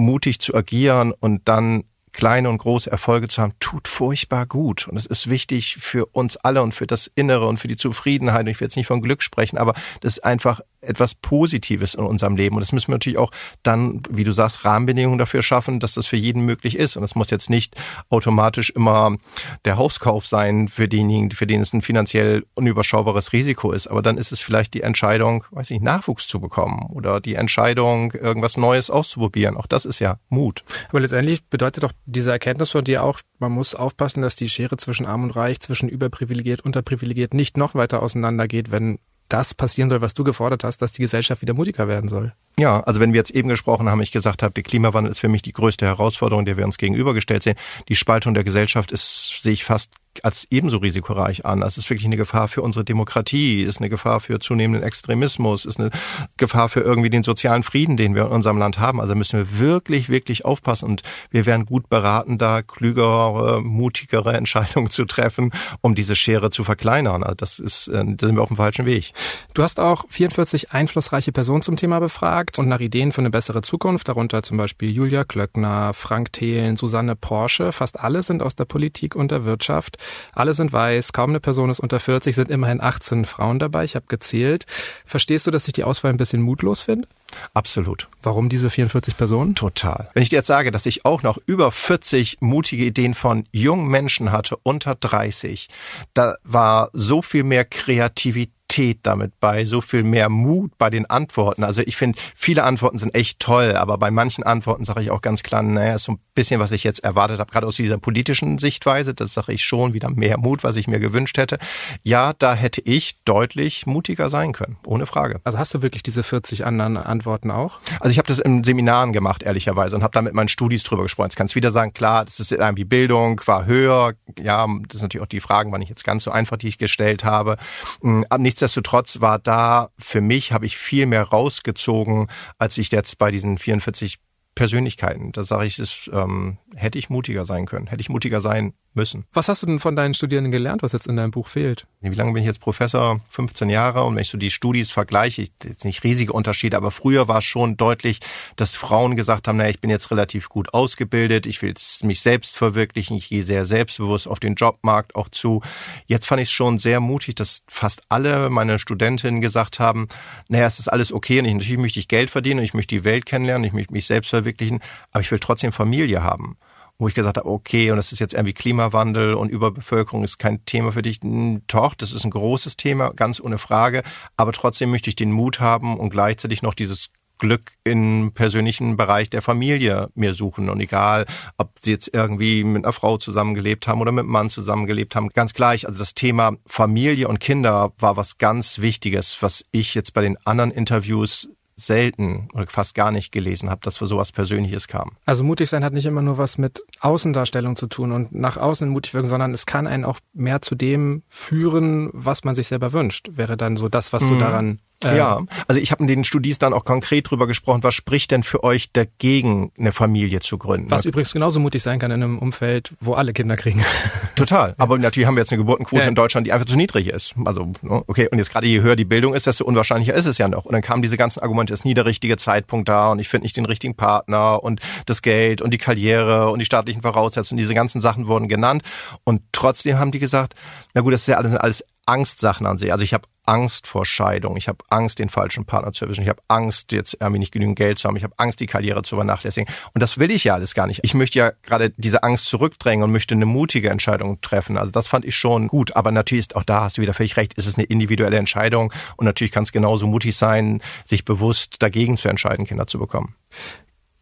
Mutig 0.00 0.40
zu 0.40 0.54
agieren 0.54 1.12
und 1.12 1.48
dann 1.48 1.84
kleine 2.12 2.50
und 2.50 2.58
große 2.58 2.90
Erfolge 2.90 3.28
zu 3.28 3.40
haben, 3.40 3.52
tut 3.60 3.86
furchtbar 3.88 4.46
gut. 4.46 4.88
Und 4.88 4.96
es 4.96 5.06
ist 5.06 5.30
wichtig 5.30 5.76
für 5.78 6.06
uns 6.06 6.36
alle 6.36 6.62
und 6.62 6.74
für 6.74 6.86
das 6.86 7.10
Innere 7.14 7.46
und 7.46 7.58
für 7.58 7.68
die 7.68 7.76
Zufriedenheit. 7.76 8.40
Und 8.40 8.48
ich 8.48 8.60
will 8.60 8.66
jetzt 8.66 8.76
nicht 8.76 8.86
von 8.86 9.00
Glück 9.00 9.22
sprechen, 9.22 9.58
aber 9.58 9.74
das 10.00 10.16
ist 10.16 10.24
einfach 10.24 10.60
etwas 10.80 11.14
Positives 11.14 11.94
in 11.94 12.04
unserem 12.04 12.36
Leben. 12.36 12.56
Und 12.56 12.60
das 12.60 12.72
müssen 12.72 12.88
wir 12.88 12.94
natürlich 12.94 13.18
auch 13.18 13.30
dann, 13.62 14.02
wie 14.10 14.24
du 14.24 14.32
sagst, 14.32 14.64
Rahmenbedingungen 14.64 15.18
dafür 15.18 15.42
schaffen, 15.42 15.80
dass 15.80 15.94
das 15.94 16.06
für 16.06 16.16
jeden 16.16 16.44
möglich 16.44 16.76
ist. 16.76 16.96
Und 16.96 17.04
es 17.04 17.14
muss 17.14 17.30
jetzt 17.30 17.50
nicht 17.50 17.76
automatisch 18.08 18.70
immer 18.70 19.16
der 19.64 19.76
Hauskauf 19.76 20.26
sein 20.26 20.68
für 20.68 20.88
denjenigen, 20.88 21.30
für 21.30 21.46
den 21.46 21.60
es 21.60 21.72
ein 21.72 21.82
finanziell 21.82 22.46
unüberschaubares 22.54 23.32
Risiko 23.32 23.72
ist. 23.72 23.86
Aber 23.86 24.02
dann 24.02 24.18
ist 24.18 24.32
es 24.32 24.40
vielleicht 24.40 24.74
die 24.74 24.82
Entscheidung, 24.82 25.44
weiß 25.50 25.70
nicht, 25.70 25.82
Nachwuchs 25.82 26.26
zu 26.26 26.40
bekommen 26.40 26.86
oder 26.90 27.20
die 27.20 27.34
Entscheidung, 27.34 28.12
irgendwas 28.12 28.56
Neues 28.56 28.90
auszuprobieren. 28.90 29.56
Auch 29.56 29.66
das 29.66 29.84
ist 29.84 29.98
ja 29.98 30.18
Mut. 30.28 30.64
Aber 30.88 31.00
letztendlich 31.00 31.44
bedeutet 31.44 31.84
doch 31.84 31.92
diese 32.06 32.30
Erkenntnis 32.30 32.70
von 32.70 32.84
dir 32.84 33.04
auch, 33.04 33.20
man 33.38 33.52
muss 33.52 33.74
aufpassen, 33.74 34.22
dass 34.22 34.36
die 34.36 34.48
Schere 34.48 34.76
zwischen 34.76 35.06
Arm 35.06 35.24
und 35.24 35.30
Reich, 35.30 35.60
zwischen 35.60 35.88
überprivilegiert, 35.88 36.60
unterprivilegiert 36.60 37.34
nicht 37.34 37.56
noch 37.56 37.74
weiter 37.74 38.02
auseinandergeht, 38.02 38.70
wenn 38.70 38.98
das 39.32 39.54
passieren 39.54 39.88
soll, 39.88 40.00
was 40.00 40.14
du 40.14 40.24
gefordert 40.24 40.64
hast, 40.64 40.78
dass 40.78 40.92
die 40.92 41.02
Gesellschaft 41.02 41.40
wieder 41.40 41.54
mutiger 41.54 41.88
werden 41.88 42.08
soll. 42.08 42.34
Ja, 42.58 42.80
also 42.80 43.00
wenn 43.00 43.12
wir 43.12 43.18
jetzt 43.18 43.30
eben 43.30 43.48
gesprochen 43.48 43.88
haben, 43.88 44.02
ich 44.02 44.12
gesagt 44.12 44.42
habe, 44.42 44.52
der 44.52 44.62
Klimawandel 44.62 45.10
ist 45.10 45.20
für 45.20 45.28
mich 45.28 45.42
die 45.42 45.52
größte 45.52 45.86
Herausforderung, 45.86 46.44
der 46.44 46.56
wir 46.56 46.64
uns 46.64 46.76
gegenübergestellt 46.76 47.42
sehen. 47.42 47.56
Die 47.88 47.96
Spaltung 47.96 48.34
der 48.34 48.44
Gesellschaft 48.44 48.92
ist, 48.92 49.40
sehe 49.42 49.52
ich 49.52 49.64
fast 49.64 49.94
als 50.22 50.46
ebenso 50.50 50.78
risikoreich 50.78 51.46
an. 51.46 51.62
Es 51.62 51.78
ist 51.78 51.88
wirklich 51.88 52.06
eine 52.06 52.16
Gefahr 52.16 52.48
für 52.48 52.62
unsere 52.62 52.84
Demokratie, 52.84 53.62
ist 53.62 53.78
eine 53.78 53.88
Gefahr 53.88 54.20
für 54.20 54.40
zunehmenden 54.40 54.82
Extremismus, 54.82 55.64
ist 55.64 55.78
eine 55.78 55.90
Gefahr 56.36 56.68
für 56.68 56.80
irgendwie 56.80 57.10
den 57.10 57.22
sozialen 57.22 57.62
Frieden, 57.62 57.96
den 57.96 58.14
wir 58.14 58.22
in 58.22 58.32
unserem 58.32 58.58
Land 58.58 58.78
haben. 58.78 59.00
Also 59.00 59.14
müssen 59.14 59.38
wir 59.38 59.58
wirklich, 59.58 60.08
wirklich 60.08 60.44
aufpassen 60.44 60.86
und 60.86 61.02
wir 61.30 61.46
wären 61.46 61.64
gut 61.64 61.88
beraten, 61.88 62.38
da 62.38 62.62
klügere, 62.62 63.60
mutigere 63.62 64.36
Entscheidungen 64.36 64.90
zu 64.90 65.04
treffen, 65.04 65.52
um 65.80 65.94
diese 65.94 66.16
Schere 66.16 66.50
zu 66.50 66.64
verkleinern. 66.64 67.22
Also 67.22 67.36
das 67.36 67.58
ist, 67.58 67.88
äh, 67.88 68.04
da 68.04 68.26
sind 68.26 68.36
wir 68.36 68.42
auf 68.42 68.48
dem 68.48 68.56
falschen 68.56 68.86
Weg. 68.86 69.12
Du 69.54 69.62
hast 69.62 69.78
auch 69.78 70.04
44 70.08 70.72
einflussreiche 70.72 71.32
Personen 71.32 71.62
zum 71.62 71.76
Thema 71.76 72.00
befragt 72.00 72.58
und 72.58 72.68
nach 72.68 72.80
Ideen 72.80 73.12
für 73.12 73.20
eine 73.20 73.30
bessere 73.30 73.62
Zukunft, 73.62 74.08
darunter 74.08 74.42
zum 74.42 74.56
Beispiel 74.56 74.90
Julia 74.90 75.24
Klöckner, 75.24 75.94
Frank 75.94 76.32
Thelen, 76.32 76.76
Susanne 76.76 77.14
Porsche. 77.14 77.72
Fast 77.72 78.00
alle 78.00 78.22
sind 78.22 78.42
aus 78.42 78.56
der 78.56 78.64
Politik 78.64 79.14
und 79.14 79.30
der 79.30 79.44
Wirtschaft. 79.44 79.98
Alle 80.32 80.54
sind 80.54 80.72
weiß, 80.72 81.12
kaum 81.12 81.30
eine 81.30 81.40
Person 81.40 81.70
ist 81.70 81.80
unter 81.80 82.00
40, 82.00 82.34
sind 82.34 82.50
immerhin 82.50 82.80
18 82.80 83.24
Frauen 83.24 83.58
dabei. 83.58 83.84
Ich 83.84 83.94
habe 83.94 84.06
gezählt. 84.08 84.66
Verstehst 85.04 85.46
du, 85.46 85.50
dass 85.50 85.66
ich 85.66 85.72
die 85.72 85.84
Auswahl 85.84 86.10
ein 86.10 86.16
bisschen 86.16 86.42
mutlos 86.42 86.82
finde? 86.82 87.08
Absolut. 87.54 88.08
Warum 88.22 88.48
diese 88.48 88.70
44 88.70 89.16
Personen? 89.16 89.54
Total. 89.54 90.10
Wenn 90.14 90.22
ich 90.22 90.30
dir 90.30 90.36
jetzt 90.36 90.46
sage, 90.46 90.70
dass 90.70 90.86
ich 90.86 91.04
auch 91.04 91.22
noch 91.22 91.38
über 91.46 91.70
40 91.70 92.38
mutige 92.40 92.84
Ideen 92.84 93.14
von 93.14 93.44
jungen 93.52 93.88
Menschen 93.88 94.32
hatte, 94.32 94.56
unter 94.62 94.94
30, 94.94 95.68
da 96.14 96.36
war 96.44 96.90
so 96.92 97.22
viel 97.22 97.44
mehr 97.44 97.64
Kreativität 97.64 98.50
Kreativität 98.70 99.00
damit 99.02 99.38
bei, 99.40 99.64
so 99.64 99.80
viel 99.80 100.02
mehr 100.04 100.28
Mut 100.28 100.72
bei 100.78 100.90
den 100.90 101.06
Antworten. 101.06 101.64
Also 101.64 101.82
ich 101.84 101.96
finde, 101.96 102.18
viele 102.34 102.62
Antworten 102.62 102.98
sind 102.98 103.14
echt 103.14 103.40
toll, 103.40 103.76
aber 103.76 103.98
bei 103.98 104.10
manchen 104.10 104.44
Antworten 104.44 104.84
sage 104.84 105.02
ich 105.02 105.10
auch 105.10 105.20
ganz 105.20 105.42
klar, 105.42 105.62
naja, 105.62 105.94
ist 105.94 106.04
so 106.04 106.12
ein 106.12 106.20
bisschen, 106.34 106.60
was 106.60 106.72
ich 106.72 106.84
jetzt 106.84 107.02
erwartet 107.04 107.40
habe, 107.40 107.50
gerade 107.50 107.66
aus 107.66 107.76
dieser 107.76 107.98
politischen 107.98 108.58
Sichtweise, 108.58 109.12
das 109.14 109.34
sage 109.34 109.52
ich 109.52 109.64
schon 109.64 109.92
wieder 109.92 110.08
mehr 110.10 110.38
Mut, 110.38 110.64
was 110.64 110.76
ich 110.76 110.86
mir 110.86 111.00
gewünscht 111.00 111.36
hätte. 111.36 111.58
Ja, 112.02 112.32
da 112.38 112.54
hätte 112.54 112.80
ich 112.84 113.22
deutlich 113.24 113.86
mutiger 113.86 114.30
sein 114.30 114.52
können, 114.52 114.76
ohne 114.86 115.06
Frage. 115.06 115.40
Also 115.44 115.58
hast 115.58 115.74
du 115.74 115.82
wirklich 115.82 116.02
diese 116.02 116.22
40 116.22 116.64
anderen 116.64 116.96
Antworten 116.96 117.50
auch? 117.50 117.80
Also 117.98 118.10
ich 118.10 118.18
habe 118.18 118.28
das 118.28 118.38
in 118.38 118.64
Seminaren 118.64 119.12
gemacht, 119.12 119.42
ehrlicherweise, 119.42 119.96
und 119.96 120.02
habe 120.02 120.12
da 120.12 120.22
mit 120.22 120.34
meinen 120.34 120.48
Studis 120.48 120.84
drüber 120.84 121.02
gesprochen. 121.02 121.28
Jetzt 121.28 121.36
kannst 121.36 121.54
du 121.54 121.56
wieder 121.56 121.72
sagen, 121.72 121.92
klar, 121.92 122.24
das 122.24 122.38
ist 122.38 122.52
irgendwie 122.52 122.84
Bildung, 122.84 123.40
war 123.46 123.66
höher. 123.66 124.12
Ja, 124.40 124.66
das 124.66 125.00
sind 125.00 125.02
natürlich 125.02 125.24
auch 125.24 125.28
die 125.28 125.40
Fragen, 125.40 125.72
war 125.72 125.78
nicht 125.78 125.88
jetzt 125.88 126.04
ganz 126.04 126.24
so 126.24 126.30
einfach, 126.30 126.56
die 126.56 126.68
ich 126.68 126.78
gestellt 126.78 127.24
habe. 127.24 127.56
Hm, 128.02 128.24
aber 128.28 128.42
nichts 128.42 128.59
nichtsdestotrotz 128.60 129.20
war 129.20 129.38
da 129.38 129.90
für 129.98 130.20
mich, 130.20 130.52
habe 130.52 130.66
ich 130.66 130.76
viel 130.76 131.06
mehr 131.06 131.22
rausgezogen, 131.22 132.28
als 132.58 132.76
ich 132.76 132.90
jetzt 132.90 133.16
bei 133.16 133.30
diesen 133.30 133.56
44 133.56 134.18
Persönlichkeiten. 134.54 135.32
Da 135.32 135.44
sage 135.44 135.64
ich, 135.64 135.76
das 135.76 136.10
ähm, 136.12 136.58
hätte 136.74 136.98
ich 136.98 137.08
mutiger 137.08 137.46
sein 137.46 137.64
können, 137.64 137.86
hätte 137.86 138.02
ich 138.02 138.10
mutiger 138.10 138.42
sein 138.42 138.74
müssen. 138.94 139.24
Was 139.32 139.48
hast 139.48 139.62
du 139.62 139.66
denn 139.66 139.80
von 139.80 139.96
deinen 139.96 140.14
Studierenden 140.14 140.50
gelernt, 140.50 140.82
was 140.82 140.92
jetzt 140.92 141.06
in 141.06 141.16
deinem 141.16 141.30
Buch 141.30 141.48
fehlt? 141.48 141.86
Wie 142.00 142.14
lange 142.14 142.32
bin 142.32 142.42
ich 142.42 142.46
jetzt 142.46 142.60
Professor? 142.60 143.20
15 143.30 143.68
Jahre. 143.68 144.04
Und 144.04 144.14
wenn 144.14 144.22
ich 144.22 144.28
so 144.28 144.38
die 144.38 144.50
Studis 144.50 144.90
vergleiche, 144.90 145.46
jetzt 145.64 145.84
nicht 145.84 146.02
riesige 146.02 146.32
Unterschiede, 146.32 146.76
aber 146.76 146.90
früher 146.90 147.28
war 147.28 147.38
es 147.38 147.44
schon 147.44 147.76
deutlich, 147.76 148.20
dass 148.56 148.76
Frauen 148.76 149.16
gesagt 149.16 149.48
haben, 149.48 149.58
naja, 149.58 149.70
ich 149.70 149.80
bin 149.80 149.90
jetzt 149.90 150.10
relativ 150.10 150.48
gut 150.48 150.74
ausgebildet, 150.74 151.46
ich 151.46 151.62
will 151.62 151.74
mich 152.02 152.20
selbst 152.20 152.56
verwirklichen, 152.56 153.16
ich 153.16 153.28
gehe 153.28 153.42
sehr 153.42 153.66
selbstbewusst 153.66 154.26
auf 154.26 154.40
den 154.40 154.54
Jobmarkt 154.54 155.14
auch 155.14 155.28
zu. 155.28 155.62
Jetzt 156.06 156.26
fand 156.26 156.40
ich 156.40 156.48
es 156.48 156.52
schon 156.52 156.78
sehr 156.78 157.00
mutig, 157.00 157.36
dass 157.36 157.62
fast 157.68 158.02
alle 158.08 158.50
meine 158.50 158.78
Studentinnen 158.78 159.40
gesagt 159.40 159.78
haben, 159.78 160.08
naja, 160.48 160.66
es 160.66 160.78
ist 160.78 160.88
alles 160.88 161.12
okay 161.12 161.38
und 161.38 161.44
ich, 161.44 161.54
natürlich 161.54 161.78
möchte 161.78 162.00
ich 162.00 162.08
Geld 162.08 162.30
verdienen 162.30 162.60
und 162.60 162.64
ich 162.64 162.74
möchte 162.74 162.94
die 162.96 163.04
Welt 163.04 163.26
kennenlernen, 163.26 163.64
ich 163.64 163.72
möchte 163.72 163.92
mich 163.92 164.06
selbst 164.06 164.30
verwirklichen, 164.30 164.80
aber 165.12 165.22
ich 165.22 165.30
will 165.30 165.38
trotzdem 165.38 165.72
Familie 165.72 166.22
haben 166.22 166.56
wo 167.00 167.08
ich 167.08 167.14
gesagt 167.14 167.38
habe, 167.38 167.48
okay, 167.48 167.90
und 167.90 167.96
das 167.96 168.12
ist 168.12 168.18
jetzt 168.18 168.34
irgendwie 168.34 168.52
Klimawandel 168.52 169.34
und 169.34 169.48
Überbevölkerung 169.48 170.22
ist 170.22 170.38
kein 170.38 170.64
Thema 170.66 170.92
für 170.92 171.02
dich. 171.02 171.18
Doch, 171.66 171.94
das 171.94 172.12
ist 172.12 172.24
ein 172.24 172.30
großes 172.30 172.76
Thema, 172.76 173.12
ganz 173.14 173.40
ohne 173.40 173.58
Frage. 173.58 174.02
Aber 174.36 174.52
trotzdem 174.52 174.90
möchte 174.90 175.08
ich 175.08 175.16
den 175.16 175.32
Mut 175.32 175.60
haben 175.60 175.98
und 175.98 176.10
gleichzeitig 176.10 176.62
noch 176.62 176.74
dieses 176.74 177.08
Glück 177.38 177.72
im 177.84 178.32
persönlichen 178.34 178.98
Bereich 178.98 179.30
der 179.30 179.40
Familie 179.40 180.10
mir 180.14 180.34
suchen. 180.34 180.68
Und 180.68 180.78
egal, 180.78 181.24
ob 181.56 181.78
sie 181.82 181.90
jetzt 181.90 182.10
irgendwie 182.12 182.64
mit 182.64 182.84
einer 182.84 182.92
Frau 182.92 183.16
zusammengelebt 183.16 183.88
haben 183.88 184.02
oder 184.02 184.12
mit 184.12 184.24
einem 184.24 184.32
Mann 184.32 184.50
zusammengelebt 184.50 185.16
haben, 185.16 185.30
ganz 185.30 185.54
gleich. 185.54 185.88
Also 185.88 185.98
das 185.98 186.14
Thema 186.14 186.52
Familie 186.66 187.28
und 187.28 187.40
Kinder 187.40 187.92
war 187.98 188.18
was 188.18 188.36
ganz 188.36 188.80
Wichtiges, 188.80 189.38
was 189.40 189.64
ich 189.72 189.94
jetzt 189.94 190.12
bei 190.12 190.20
den 190.20 190.36
anderen 190.44 190.70
Interviews 190.70 191.48
selten 191.80 192.48
oder 192.52 192.66
fast 192.66 192.94
gar 192.94 193.10
nicht 193.10 193.32
gelesen 193.32 193.70
habe, 193.70 193.80
dass 193.82 193.98
für 193.98 194.06
sowas 194.06 194.32
Persönliches 194.32 194.88
kam. 194.88 195.12
Also 195.24 195.44
mutig 195.44 195.68
sein 195.68 195.84
hat 195.84 195.92
nicht 195.92 196.06
immer 196.06 196.22
nur 196.22 196.38
was 196.38 196.58
mit 196.58 196.82
Außendarstellung 197.00 197.76
zu 197.76 197.86
tun 197.86 198.12
und 198.12 198.34
nach 198.34 198.56
außen 198.56 198.88
mutig 198.88 199.14
wirken, 199.14 199.28
sondern 199.28 199.52
es 199.52 199.66
kann 199.66 199.86
einen 199.86 200.04
auch 200.04 200.20
mehr 200.32 200.62
zu 200.62 200.74
dem 200.74 201.22
führen, 201.28 202.10
was 202.12 202.44
man 202.44 202.54
sich 202.54 202.68
selber 202.68 202.92
wünscht. 202.92 203.30
Wäre 203.32 203.56
dann 203.56 203.76
so 203.76 203.88
das, 203.88 204.12
was 204.12 204.22
du 204.22 204.34
mhm. 204.34 204.40
daran 204.40 204.80
ähm. 205.04 205.16
Ja, 205.16 205.40
also 205.66 205.80
ich 205.80 205.92
habe 205.92 206.02
mit 206.02 206.10
den 206.10 206.24
Studis 206.24 206.58
dann 206.58 206.72
auch 206.72 206.84
konkret 206.84 207.30
drüber 207.30 207.46
gesprochen, 207.46 207.82
was 207.82 207.94
spricht 207.94 208.30
denn 208.30 208.42
für 208.42 208.62
euch 208.64 208.92
dagegen, 208.92 209.72
eine 209.78 209.92
Familie 209.92 210.40
zu 210.40 210.58
gründen? 210.58 210.90
Was 210.90 211.04
übrigens 211.04 211.32
genauso 211.32 211.60
mutig 211.60 211.82
sein 211.82 211.98
kann 211.98 212.10
in 212.10 212.22
einem 212.22 212.38
Umfeld, 212.38 212.92
wo 213.00 213.14
alle 213.14 213.32
Kinder 213.32 213.56
kriegen. 213.56 213.84
Total. 214.36 214.74
Aber 214.78 214.98
natürlich 214.98 215.26
haben 215.26 215.36
wir 215.36 215.40
jetzt 215.40 215.52
eine 215.52 215.58
Geburtenquote 215.58 216.02
ja. 216.02 216.08
in 216.08 216.14
Deutschland, 216.14 216.46
die 216.46 216.52
einfach 216.52 216.66
zu 216.66 216.76
niedrig 216.76 217.08
ist. 217.08 217.34
Also, 217.44 217.72
ne, 217.82 218.02
okay, 218.06 218.28
und 218.30 218.38
jetzt 218.38 218.50
gerade 218.50 218.66
je 218.66 218.80
höher 218.80 218.96
die 218.96 219.04
Bildung 219.04 219.34
ist, 219.34 219.46
desto 219.46 219.64
unwahrscheinlicher 219.64 220.14
ist 220.14 220.26
es 220.26 220.38
ja 220.38 220.48
noch. 220.48 220.64
Und 220.64 220.72
dann 220.72 220.82
kamen 220.82 221.02
diese 221.02 221.16
ganzen 221.16 221.40
Argumente, 221.40 221.72
es 221.72 221.80
ist 221.80 221.84
nie 221.84 221.94
der 221.94 222.06
richtige 222.06 222.36
Zeitpunkt 222.36 222.88
da 222.88 223.12
und 223.12 223.18
ich 223.18 223.28
finde 223.28 223.44
nicht 223.44 223.56
den 223.56 223.66
richtigen 223.66 223.94
Partner 223.94 224.62
und 224.62 224.80
das 225.06 225.22
Geld 225.22 225.62
und 225.62 225.72
die 225.72 225.78
Karriere 225.78 226.50
und 226.50 226.58
die 226.58 226.64
staatlichen 226.64 227.02
Voraussetzungen, 227.02 227.58
diese 227.58 227.74
ganzen 227.74 228.00
Sachen 228.00 228.26
wurden 228.26 228.48
genannt. 228.48 228.82
Und 229.24 229.42
trotzdem 229.52 229.98
haben 229.98 230.10
die 230.10 230.18
gesagt, 230.18 230.54
na 230.94 231.00
gut, 231.00 231.12
das 231.12 231.22
ist 231.22 231.28
ja 231.28 231.36
alles, 231.36 231.54
alles 231.54 231.84
Angstsachen 232.10 232.66
an 232.66 232.76
sich. 232.76 232.92
Also 232.92 233.04
ich 233.04 233.14
habe 233.14 233.28
Angst 233.46 233.86
vor 233.86 234.04
Scheidung, 234.04 234.56
ich 234.56 234.68
habe 234.68 234.78
Angst, 234.90 235.18
den 235.18 235.28
falschen 235.28 235.64
Partner 235.64 235.92
zu 235.92 236.04
erwischen, 236.04 236.22
ich 236.22 236.28
habe 236.28 236.42
Angst, 236.48 236.92
jetzt 236.92 237.16
irgendwie 237.20 237.38
nicht 237.38 237.52
genügend 237.52 237.76
Geld 237.76 237.98
zu 237.98 238.06
haben, 238.06 238.16
ich 238.16 238.24
habe 238.24 238.34
Angst, 238.36 238.60
die 238.60 238.66
Karriere 238.66 239.02
zu 239.02 239.16
vernachlässigen. 239.16 239.72
Und 239.94 240.02
das 240.02 240.18
will 240.18 240.30
ich 240.30 240.44
ja 240.44 240.54
alles 240.54 240.74
gar 240.74 240.86
nicht. 240.86 241.00
Ich 241.04 241.14
möchte 241.14 241.38
ja 241.38 241.52
gerade 241.62 241.90
diese 241.96 242.22
Angst 242.22 242.46
zurückdrängen 242.46 243.04
und 243.04 243.12
möchte 243.12 243.34
eine 243.34 243.46
mutige 243.46 243.90
Entscheidung 243.90 244.40
treffen. 244.40 244.76
Also 244.76 244.90
das 244.90 245.08
fand 245.08 245.24
ich 245.24 245.36
schon 245.36 245.68
gut. 245.68 245.96
Aber 245.96 246.10
natürlich 246.12 246.42
ist 246.42 246.56
auch 246.56 246.64
da, 246.64 246.82
hast 246.82 246.98
du 246.98 247.02
wieder 247.02 247.14
völlig 247.14 247.36
recht, 247.36 247.54
ist 247.54 247.66
es 247.66 247.76
eine 247.76 247.84
individuelle 247.84 248.36
Entscheidung. 248.36 248.92
Und 249.16 249.24
natürlich 249.24 249.52
kann 249.52 249.62
es 249.62 249.72
genauso 249.72 250.06
mutig 250.06 250.36
sein, 250.36 250.82
sich 251.06 251.24
bewusst 251.24 251.82
dagegen 251.82 252.18
zu 252.18 252.28
entscheiden, 252.28 252.66
Kinder 252.66 252.86
zu 252.86 252.98
bekommen. 252.98 253.36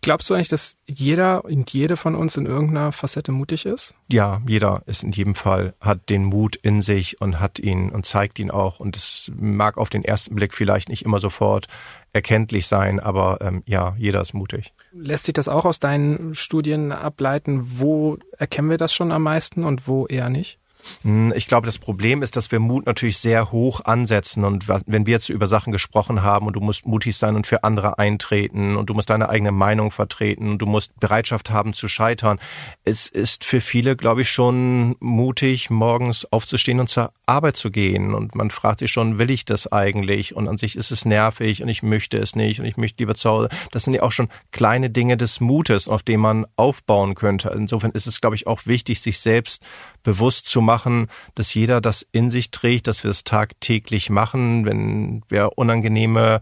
Glaubst 0.00 0.30
du 0.30 0.34
eigentlich, 0.34 0.48
dass 0.48 0.76
jeder 0.86 1.44
und 1.44 1.72
jede 1.72 1.96
von 1.96 2.14
uns 2.14 2.36
in 2.36 2.46
irgendeiner 2.46 2.92
Facette 2.92 3.32
mutig 3.32 3.66
ist? 3.66 3.94
Ja, 4.10 4.40
jeder 4.46 4.82
ist 4.86 5.02
in 5.02 5.10
jedem 5.10 5.34
Fall, 5.34 5.74
hat 5.80 6.08
den 6.08 6.24
Mut 6.24 6.56
in 6.56 6.82
sich 6.82 7.20
und 7.20 7.40
hat 7.40 7.58
ihn 7.58 7.90
und 7.90 8.06
zeigt 8.06 8.38
ihn 8.38 8.50
auch. 8.50 8.78
Und 8.78 8.96
es 8.96 9.30
mag 9.36 9.76
auf 9.76 9.90
den 9.90 10.04
ersten 10.04 10.36
Blick 10.36 10.54
vielleicht 10.54 10.88
nicht 10.88 11.04
immer 11.04 11.18
sofort 11.18 11.66
erkenntlich 12.12 12.68
sein, 12.68 13.00
aber 13.00 13.38
ähm, 13.40 13.62
ja, 13.66 13.96
jeder 13.98 14.20
ist 14.20 14.34
mutig. 14.34 14.72
Lässt 14.92 15.24
sich 15.24 15.34
das 15.34 15.48
auch 15.48 15.64
aus 15.64 15.80
deinen 15.80 16.34
Studien 16.34 16.92
ableiten? 16.92 17.60
Wo 17.78 18.18
erkennen 18.38 18.70
wir 18.70 18.78
das 18.78 18.94
schon 18.94 19.12
am 19.12 19.24
meisten 19.24 19.64
und 19.64 19.88
wo 19.88 20.06
eher 20.06 20.30
nicht? 20.30 20.58
Hm, 21.02 21.32
ich 21.36 21.46
glaube, 21.46 21.66
das 21.66 21.78
Problem 21.78 22.22
ist, 22.22 22.36
dass 22.36 22.50
wir 22.50 22.60
Mut 22.60 22.86
natürlich 22.86 23.18
sehr 23.18 23.52
hoch 23.52 23.84
ansetzen. 23.84 24.44
Und 24.44 24.68
wenn 24.68 25.06
wir 25.06 25.12
jetzt 25.12 25.28
über 25.28 25.46
Sachen 25.46 25.72
gesprochen 25.72 26.22
haben 26.22 26.46
und 26.46 26.54
du 26.54 26.60
musst 26.60 26.86
mutig 26.86 27.16
sein 27.16 27.36
und 27.36 27.46
für 27.46 27.64
andere 27.64 27.98
eintreten 27.98 28.76
und 28.76 28.90
du 28.90 28.94
musst 28.94 29.10
deine 29.10 29.28
eigene 29.28 29.52
Meinung 29.52 29.90
vertreten 29.90 30.50
und 30.50 30.58
du 30.58 30.66
musst 30.66 30.98
Bereitschaft 31.00 31.50
haben 31.50 31.74
zu 31.74 31.88
scheitern. 31.88 32.38
Es 32.84 33.06
ist 33.06 33.44
für 33.44 33.60
viele, 33.60 33.96
glaube 33.96 34.22
ich, 34.22 34.30
schon 34.30 34.96
mutig, 35.00 35.70
morgens 35.70 36.24
aufzustehen 36.30 36.80
und 36.80 36.88
zur 36.88 37.12
Arbeit 37.26 37.56
zu 37.56 37.70
gehen. 37.70 38.14
Und 38.14 38.34
man 38.34 38.50
fragt 38.50 38.80
sich 38.80 38.90
schon, 38.90 39.18
will 39.18 39.30
ich 39.30 39.44
das 39.44 39.70
eigentlich? 39.70 40.34
Und 40.34 40.48
an 40.48 40.58
sich 40.58 40.76
ist 40.76 40.90
es 40.90 41.04
nervig 41.04 41.62
und 41.62 41.68
ich 41.68 41.82
möchte 41.82 42.18
es 42.18 42.34
nicht 42.34 42.60
und 42.60 42.66
ich 42.66 42.76
möchte 42.76 43.02
lieber 43.02 43.14
zu 43.14 43.28
Hause. 43.28 43.48
Das 43.72 43.84
sind 43.84 43.94
ja 43.94 44.02
auch 44.02 44.12
schon 44.12 44.28
kleine 44.52 44.90
Dinge 44.90 45.16
des 45.16 45.40
Mutes, 45.40 45.88
auf 45.88 46.02
denen 46.02 46.22
man 46.22 46.46
aufbauen 46.56 47.14
könnte. 47.14 47.50
Insofern 47.54 47.92
ist 47.92 48.06
es, 48.06 48.20
glaube 48.20 48.36
ich, 48.36 48.46
auch 48.46 48.66
wichtig, 48.66 49.00
sich 49.00 49.18
selbst 49.18 49.62
bewusst 50.08 50.46
zu 50.46 50.62
machen, 50.62 51.08
dass 51.34 51.52
jeder 51.52 51.82
das 51.82 52.06
in 52.12 52.30
sich 52.30 52.50
trägt, 52.50 52.86
dass 52.86 53.04
wir 53.04 53.10
es 53.10 53.24
tagtäglich 53.24 54.08
machen, 54.08 54.64
wenn 54.64 55.22
wir 55.28 55.58
unangenehme 55.58 56.40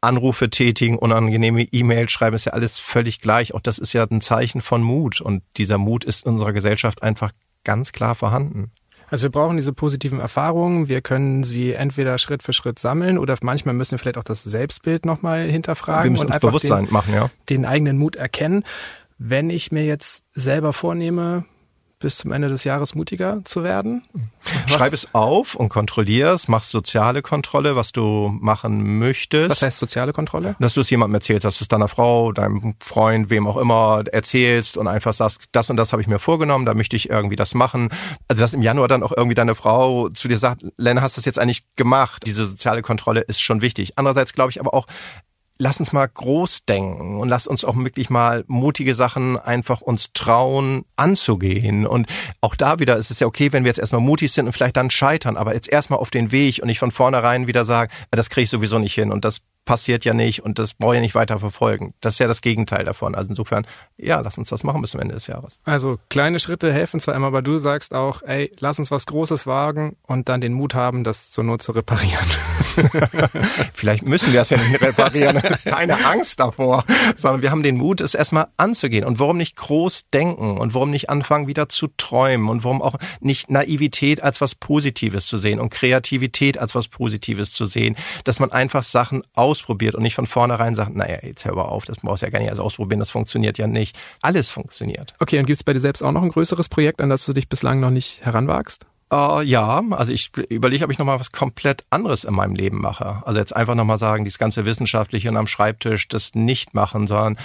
Anrufe 0.00 0.48
tätigen, 0.48 0.96
unangenehme 0.96 1.62
E-Mails 1.62 2.12
schreiben, 2.12 2.36
ist 2.36 2.44
ja 2.44 2.52
alles 2.52 2.78
völlig 2.78 3.20
gleich. 3.20 3.52
Auch 3.52 3.60
das 3.60 3.78
ist 3.78 3.94
ja 3.94 4.04
ein 4.04 4.20
Zeichen 4.20 4.60
von 4.60 4.82
Mut. 4.82 5.20
Und 5.20 5.42
dieser 5.56 5.76
Mut 5.76 6.04
ist 6.04 6.24
in 6.24 6.34
unserer 6.34 6.52
Gesellschaft 6.52 7.02
einfach 7.02 7.32
ganz 7.64 7.90
klar 7.90 8.14
vorhanden. 8.14 8.70
Also 9.08 9.24
wir 9.24 9.32
brauchen 9.32 9.56
diese 9.56 9.72
positiven 9.72 10.20
Erfahrungen. 10.20 10.88
Wir 10.88 11.00
können 11.00 11.42
sie 11.42 11.72
entweder 11.72 12.16
Schritt 12.18 12.44
für 12.44 12.52
Schritt 12.52 12.78
sammeln 12.78 13.18
oder 13.18 13.36
manchmal 13.42 13.74
müssen 13.74 13.92
wir 13.92 13.98
vielleicht 13.98 14.18
auch 14.18 14.24
das 14.24 14.44
Selbstbild 14.44 15.04
nochmal 15.04 15.50
hinterfragen 15.50 16.04
wir 16.04 16.10
müssen 16.12 16.26
und 16.26 16.32
einfach 16.32 16.50
Bewusstsein 16.50 16.84
den, 16.84 16.92
machen, 16.92 17.12
ja. 17.12 17.28
den 17.48 17.66
eigenen 17.66 17.98
Mut 17.98 18.14
erkennen. 18.14 18.62
Wenn 19.18 19.50
ich 19.50 19.72
mir 19.72 19.84
jetzt 19.84 20.22
selber 20.32 20.72
vornehme, 20.72 21.44
bis 22.00 22.16
zum 22.16 22.32
Ende 22.32 22.48
des 22.48 22.64
Jahres 22.64 22.94
mutiger 22.94 23.40
zu 23.44 23.62
werden? 23.62 24.02
Was? 24.42 24.72
Schreib 24.72 24.92
es 24.92 25.14
auf 25.14 25.54
und 25.54 25.68
kontrollier 25.68 26.32
es, 26.32 26.48
mach 26.48 26.62
soziale 26.62 27.22
Kontrolle, 27.22 27.76
was 27.76 27.92
du 27.92 28.36
machen 28.40 28.98
möchtest. 28.98 29.50
Was 29.50 29.62
heißt 29.62 29.78
soziale 29.78 30.12
Kontrolle? 30.12 30.56
Dass 30.58 30.74
du 30.74 30.80
es 30.80 30.90
jemandem 30.90 31.14
erzählst, 31.16 31.44
dass 31.44 31.58
du 31.58 31.64
es 31.64 31.68
deiner 31.68 31.88
Frau, 31.88 32.32
deinem 32.32 32.74
Freund, 32.80 33.30
wem 33.30 33.46
auch 33.46 33.58
immer 33.58 34.02
erzählst 34.10 34.76
und 34.76 34.88
einfach 34.88 35.12
sagst, 35.12 35.42
das 35.52 35.70
und 35.70 35.76
das 35.76 35.92
habe 35.92 36.02
ich 36.02 36.08
mir 36.08 36.18
vorgenommen, 36.18 36.64
da 36.64 36.74
möchte 36.74 36.96
ich 36.96 37.10
irgendwie 37.10 37.36
das 37.36 37.54
machen. 37.54 37.90
Also 38.28 38.40
dass 38.40 38.54
im 38.54 38.62
Januar 38.62 38.88
dann 38.88 39.02
auch 39.02 39.12
irgendwie 39.14 39.34
deine 39.34 39.54
Frau 39.54 40.08
zu 40.08 40.26
dir 40.26 40.38
sagt, 40.38 40.64
Lena, 40.78 41.02
hast 41.02 41.16
du 41.16 41.20
das 41.20 41.26
jetzt 41.26 41.38
eigentlich 41.38 41.64
gemacht? 41.76 42.22
Diese 42.26 42.46
soziale 42.46 42.82
Kontrolle 42.82 43.20
ist 43.20 43.40
schon 43.40 43.60
wichtig. 43.60 43.92
Andererseits 43.96 44.32
glaube 44.32 44.50
ich 44.50 44.58
aber 44.58 44.72
auch, 44.72 44.86
lass 45.60 45.78
uns 45.78 45.92
mal 45.92 46.06
groß 46.06 46.64
denken 46.64 47.20
und 47.20 47.28
lass 47.28 47.46
uns 47.46 47.66
auch 47.66 47.76
wirklich 47.76 48.08
mal 48.08 48.44
mutige 48.46 48.94
Sachen 48.94 49.38
einfach 49.38 49.82
uns 49.82 50.12
trauen 50.14 50.86
anzugehen. 50.96 51.86
Und 51.86 52.08
auch 52.40 52.56
da 52.56 52.78
wieder 52.78 52.96
ist 52.96 53.10
es 53.10 53.20
ja 53.20 53.26
okay, 53.26 53.52
wenn 53.52 53.64
wir 53.64 53.68
jetzt 53.68 53.78
erstmal 53.78 54.00
mutig 54.00 54.32
sind 54.32 54.46
und 54.46 54.52
vielleicht 54.52 54.78
dann 54.78 54.90
scheitern, 54.90 55.36
aber 55.36 55.54
jetzt 55.54 55.70
erstmal 55.70 55.98
auf 55.98 56.10
den 56.10 56.32
Weg 56.32 56.60
und 56.62 56.66
nicht 56.66 56.78
von 56.78 56.90
vornherein 56.90 57.46
wieder 57.46 57.66
sagen, 57.66 57.92
das 58.10 58.30
kriege 58.30 58.44
ich 58.44 58.50
sowieso 58.50 58.78
nicht 58.78 58.94
hin 58.94 59.12
und 59.12 59.26
das 59.26 59.42
passiert 59.70 60.04
ja 60.04 60.14
nicht 60.14 60.42
und 60.42 60.58
das 60.58 60.74
brauche 60.74 60.96
ich 60.96 61.00
nicht 61.00 61.14
weiter 61.14 61.38
verfolgen. 61.38 61.94
Das 62.00 62.14
ist 62.14 62.18
ja 62.18 62.26
das 62.26 62.42
Gegenteil 62.42 62.84
davon. 62.84 63.14
Also 63.14 63.28
insofern, 63.28 63.64
ja, 63.96 64.18
lass 64.18 64.36
uns 64.36 64.48
das 64.48 64.64
machen 64.64 64.80
bis 64.80 64.90
zum 64.90 65.00
Ende 65.00 65.14
des 65.14 65.28
Jahres. 65.28 65.60
Also 65.62 66.00
kleine 66.08 66.40
Schritte 66.40 66.72
helfen 66.72 66.98
zwar 66.98 67.14
immer, 67.14 67.28
aber 67.28 67.40
du 67.40 67.56
sagst 67.56 67.94
auch, 67.94 68.22
ey, 68.22 68.52
lass 68.58 68.80
uns 68.80 68.90
was 68.90 69.06
Großes 69.06 69.46
wagen 69.46 69.94
und 70.02 70.28
dann 70.28 70.40
den 70.40 70.54
Mut 70.54 70.74
haben, 70.74 71.04
das 71.04 71.30
zur 71.30 71.44
Not 71.44 71.62
zu 71.62 71.70
reparieren. 71.70 72.26
Vielleicht 73.72 74.04
müssen 74.04 74.32
wir 74.32 74.40
es 74.40 74.50
ja 74.50 74.56
nicht 74.56 74.80
reparieren. 74.80 75.40
Keine 75.64 76.04
Angst 76.04 76.40
davor, 76.40 76.84
sondern 77.14 77.42
wir 77.42 77.52
haben 77.52 77.62
den 77.62 77.76
Mut, 77.76 78.00
es 78.00 78.16
erstmal 78.16 78.48
anzugehen. 78.56 79.04
Und 79.04 79.20
warum 79.20 79.36
nicht 79.36 79.54
groß 79.54 80.10
denken 80.10 80.58
und 80.58 80.74
warum 80.74 80.90
nicht 80.90 81.10
anfangen, 81.10 81.46
wieder 81.46 81.68
zu 81.68 81.86
träumen 81.96 82.48
und 82.48 82.64
warum 82.64 82.82
auch 82.82 82.96
nicht 83.20 83.50
Naivität 83.50 84.20
als 84.20 84.40
was 84.40 84.56
Positives 84.56 85.26
zu 85.26 85.38
sehen 85.38 85.60
und 85.60 85.70
Kreativität 85.70 86.58
als 86.58 86.74
was 86.74 86.88
Positives 86.88 87.52
zu 87.52 87.66
sehen, 87.66 87.94
dass 88.24 88.40
man 88.40 88.50
einfach 88.50 88.82
Sachen 88.82 89.22
ausprobiert 89.60 89.94
und 89.94 90.02
nicht 90.02 90.14
von 90.14 90.26
vornherein 90.26 90.74
sagt, 90.74 90.94
naja, 90.96 91.18
jetzt 91.22 91.44
hör 91.44 91.54
mal 91.54 91.62
auf, 91.62 91.84
das 91.84 91.98
brauchst 91.98 92.22
du 92.22 92.26
ja 92.26 92.30
gar 92.30 92.38
nicht 92.38 92.48
erst 92.48 92.60
ausprobieren, 92.60 92.98
das 92.98 93.10
funktioniert 93.10 93.58
ja 93.58 93.66
nicht. 93.66 93.96
Alles 94.22 94.50
funktioniert. 94.50 95.14
Okay, 95.18 95.38
und 95.38 95.46
gibt's 95.46 95.64
bei 95.64 95.72
dir 95.72 95.80
selbst 95.80 96.02
auch 96.02 96.12
noch 96.12 96.22
ein 96.22 96.30
größeres 96.30 96.68
Projekt, 96.68 97.00
an 97.00 97.10
das 97.10 97.26
du 97.26 97.32
dich 97.32 97.48
bislang 97.48 97.80
noch 97.80 97.90
nicht 97.90 98.24
heranwagst? 98.24 98.86
Uh, 99.12 99.40
ja, 99.40 99.82
also 99.90 100.12
ich 100.12 100.30
überlege, 100.50 100.84
ob 100.84 100.92
ich 100.92 100.98
nochmal 101.00 101.18
was 101.18 101.32
komplett 101.32 101.84
anderes 101.90 102.22
in 102.22 102.32
meinem 102.32 102.54
Leben 102.54 102.80
mache. 102.80 103.20
Also 103.26 103.40
jetzt 103.40 103.56
einfach 103.56 103.74
nochmal 103.74 103.98
sagen, 103.98 104.22
dieses 104.22 104.38
ganze 104.38 104.64
Wissenschaftliche 104.64 105.28
und 105.28 105.36
am 105.36 105.48
Schreibtisch 105.48 106.06
das 106.06 106.36
nicht 106.36 106.74
machen, 106.74 107.08
sondern, 107.08 107.36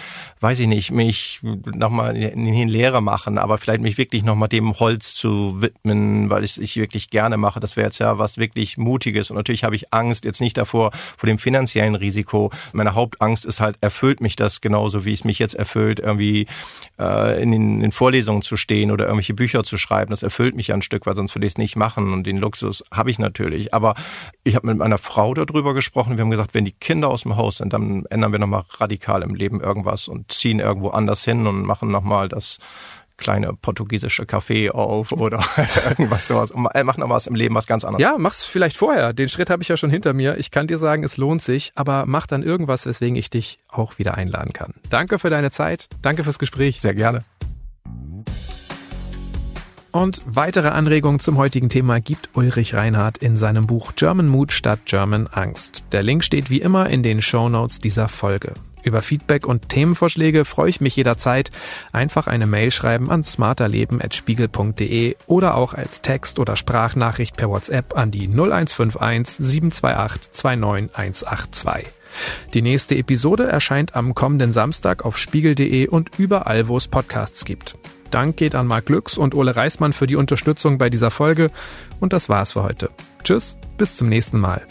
weiß 0.42 0.60
ich 0.60 0.68
nicht, 0.68 0.92
mich 0.92 1.40
nochmal 1.42 2.16
in 2.16 2.46
die 2.46 2.66
Lehre 2.66 3.02
machen, 3.02 3.40
aber 3.40 3.58
vielleicht 3.58 3.82
mich 3.82 3.98
wirklich 3.98 4.22
nochmal 4.22 4.48
dem 4.48 4.80
Holz 4.80 5.16
zu 5.16 5.60
widmen, 5.60 6.30
weil 6.30 6.44
ich 6.44 6.52
es 6.52 6.58
ich 6.60 6.76
wirklich 6.76 7.10
gerne 7.10 7.36
mache. 7.36 7.60
Das 7.60 7.76
wäre 7.76 7.88
jetzt 7.88 7.98
ja 7.98 8.20
was 8.20 8.38
wirklich 8.38 8.78
Mutiges. 8.78 9.32
Und 9.32 9.38
natürlich 9.38 9.64
habe 9.64 9.76
ich 9.76 9.92
Angst 9.92 10.24
jetzt 10.24 10.42
nicht 10.42 10.58
davor, 10.58 10.92
vor 11.18 11.26
dem 11.26 11.40
finanziellen 11.40 11.96
Risiko. 11.96 12.52
Meine 12.74 12.94
Hauptangst 12.94 13.44
ist 13.44 13.60
halt, 13.60 13.78
erfüllt 13.82 14.22
mich 14.22 14.36
das 14.36 14.62
genauso, 14.62 15.04
wie 15.04 15.14
es 15.14 15.24
mich 15.24 15.40
jetzt 15.40 15.56
erfüllt, 15.56 16.00
irgendwie 16.00 16.46
äh, 17.00 17.42
in, 17.42 17.52
den, 17.52 17.82
in 17.82 17.92
Vorlesungen 17.92 18.44
zu 18.44 18.56
stehen 18.56 18.92
oder 18.92 19.06
irgendwelche 19.06 19.34
Bücher 19.34 19.64
zu 19.64 19.80
schreiben. 19.80 20.12
Das 20.12 20.22
erfüllt 20.22 20.56
mich 20.56 20.68
ja 20.68 20.76
ein 20.76 20.84
Stück, 20.84 21.08
weil 21.08 21.16
sonst 21.16 21.34
würde 21.34 21.48
es 21.56 21.58
nicht 21.58 21.76
machen 21.76 22.14
und 22.14 22.26
den 22.26 22.38
Luxus 22.38 22.84
habe 22.92 23.10
ich 23.10 23.20
natürlich. 23.20 23.74
Aber 23.74 23.96
ich 24.44 24.56
habe 24.56 24.68
mit 24.68 24.78
meiner 24.78 24.98
Frau 24.98 25.34
darüber 25.34 25.74
gesprochen. 25.74 26.18
Wir 26.18 26.22
haben 26.22 26.32
gesagt, 26.32 26.54
wenn 26.54 26.66
die 26.66 26.72
Kinder 26.72 27.10
aus 27.10 27.24
dem 27.24 27.36
Haus 27.36 27.58
sind, 27.58 27.74
dann 27.74 28.06
ändern 28.06 28.32
wir 28.32 28.40
nochmal 28.40 28.64
radikal 28.70 29.24
im 29.24 29.36
Leben 29.36 29.62
irgendwas 29.62 30.08
und 30.08 30.32
ziehen 30.32 30.60
irgendwo 30.60 30.90
anders 30.90 31.24
hin 31.24 31.48
und 31.48 31.64
machen 31.64 31.90
nochmal 31.90 32.30
das 32.30 32.60
kleine 33.18 33.54
portugiesische 33.54 34.24
Café 34.24 34.72
auf 34.72 35.14
oder 35.14 35.42
irgendwas 35.90 36.28
sowas 36.28 36.52
und 36.52 36.64
machen 36.64 37.00
noch 37.00 37.10
was 37.10 37.28
im 37.28 37.36
Leben 37.36 37.56
was 37.56 37.66
ganz 37.66 37.86
anderes. 37.86 38.04
Ja, 38.04 38.18
mach's 38.18 38.44
vielleicht 38.44 38.76
vorher. 38.76 39.14
Den 39.14 39.30
Schritt 39.30 39.50
habe 39.50 39.64
ich 39.64 39.70
ja 39.70 39.78
schon 39.78 39.90
hinter 39.90 40.14
mir. 40.14 40.38
Ich 40.38 40.52
kann 40.52 40.68
dir 40.68 40.78
sagen, 40.78 41.04
es 41.06 41.16
lohnt 41.16 41.42
sich, 41.42 41.72
aber 41.76 42.06
mach 42.06 42.28
dann 42.28 42.44
irgendwas, 42.44 42.86
weswegen 42.86 43.16
ich 43.16 43.30
dich 43.30 43.60
auch 43.70 43.98
wieder 44.00 44.16
einladen 44.16 44.52
kann. 44.52 44.74
Danke 44.90 45.18
für 45.18 45.30
deine 45.30 45.52
Zeit. 45.52 45.88
Danke 46.02 46.26
fürs 46.26 46.40
Gespräch. 46.40 46.82
Sehr 46.82 46.94
gerne. 46.94 47.24
Und 49.96 50.24
weitere 50.26 50.68
Anregungen 50.68 51.22
zum 51.22 51.38
heutigen 51.38 51.70
Thema 51.70 52.02
gibt 52.02 52.32
Ulrich 52.34 52.74
Reinhardt 52.74 53.18
in 53.20 53.38
seinem 53.38 53.66
Buch 53.66 53.94
German 53.96 54.28
Mood 54.28 54.52
statt 54.52 54.82
German 54.84 55.28
Angst. 55.28 55.86
Der 55.94 56.04
Link 56.04 56.26
steht 56.26 56.50
wie 56.50 56.60
immer 56.60 56.90
in 56.90 57.02
den 57.02 57.22
Show 57.22 57.48
Notes 57.48 57.80
dieser 57.80 58.10
Folge. 58.10 58.56
Über 58.84 59.02
Feedback 59.02 59.48
und 59.48 59.70
Themenvorschläge 59.70 60.44
freue 60.44 60.70
ich 60.70 60.82
mich 60.82 60.98
jederzeit. 60.98 61.50
Einfach 61.94 62.28
eine 62.28 62.46
Mail 62.46 62.72
schreiben 62.74 63.10
an 63.10 63.24
smarterleben.spiegel.de 63.24 65.16
oder 65.28 65.56
auch 65.56 65.74
als 65.74 66.02
Text- 66.02 66.40
oder 66.40 66.58
Sprachnachricht 66.58 67.38
per 67.38 67.48
WhatsApp 67.48 67.98
an 67.98 68.12
die 68.12 68.28
0151 68.28 69.38
728 69.40 70.34
29182. 70.34 71.94
Die 72.54 72.62
nächste 72.62 72.98
Episode 72.98 73.48
erscheint 73.48 73.96
am 73.96 74.14
kommenden 74.14 74.52
Samstag 74.52 75.06
auf 75.06 75.18
spiegel.de 75.18 75.88
und 75.88 76.20
überall, 76.20 76.68
wo 76.68 76.76
es 76.76 76.90
Podcasts 76.90 77.46
gibt. 77.46 77.78
Dank 78.12 78.38
geht 78.38 78.56
an 78.56 78.68
Marc 78.68 78.86
Glücks 78.86 79.18
und 79.18 79.36
Ole 79.36 79.56
Reismann 79.56 79.94
für 79.94 80.08
die 80.08 80.16
Unterstützung 80.16 80.78
bei 80.78 80.90
dieser 80.90 81.12
Folge. 81.12 81.52
Und 82.00 82.14
das 82.14 82.30
war's 82.30 82.54
für 82.54 82.64
heute. 82.64 82.90
Tschüss, 83.24 83.58
bis 83.78 83.98
zum 83.98 84.10
nächsten 84.10 84.40
Mal. 84.40 84.62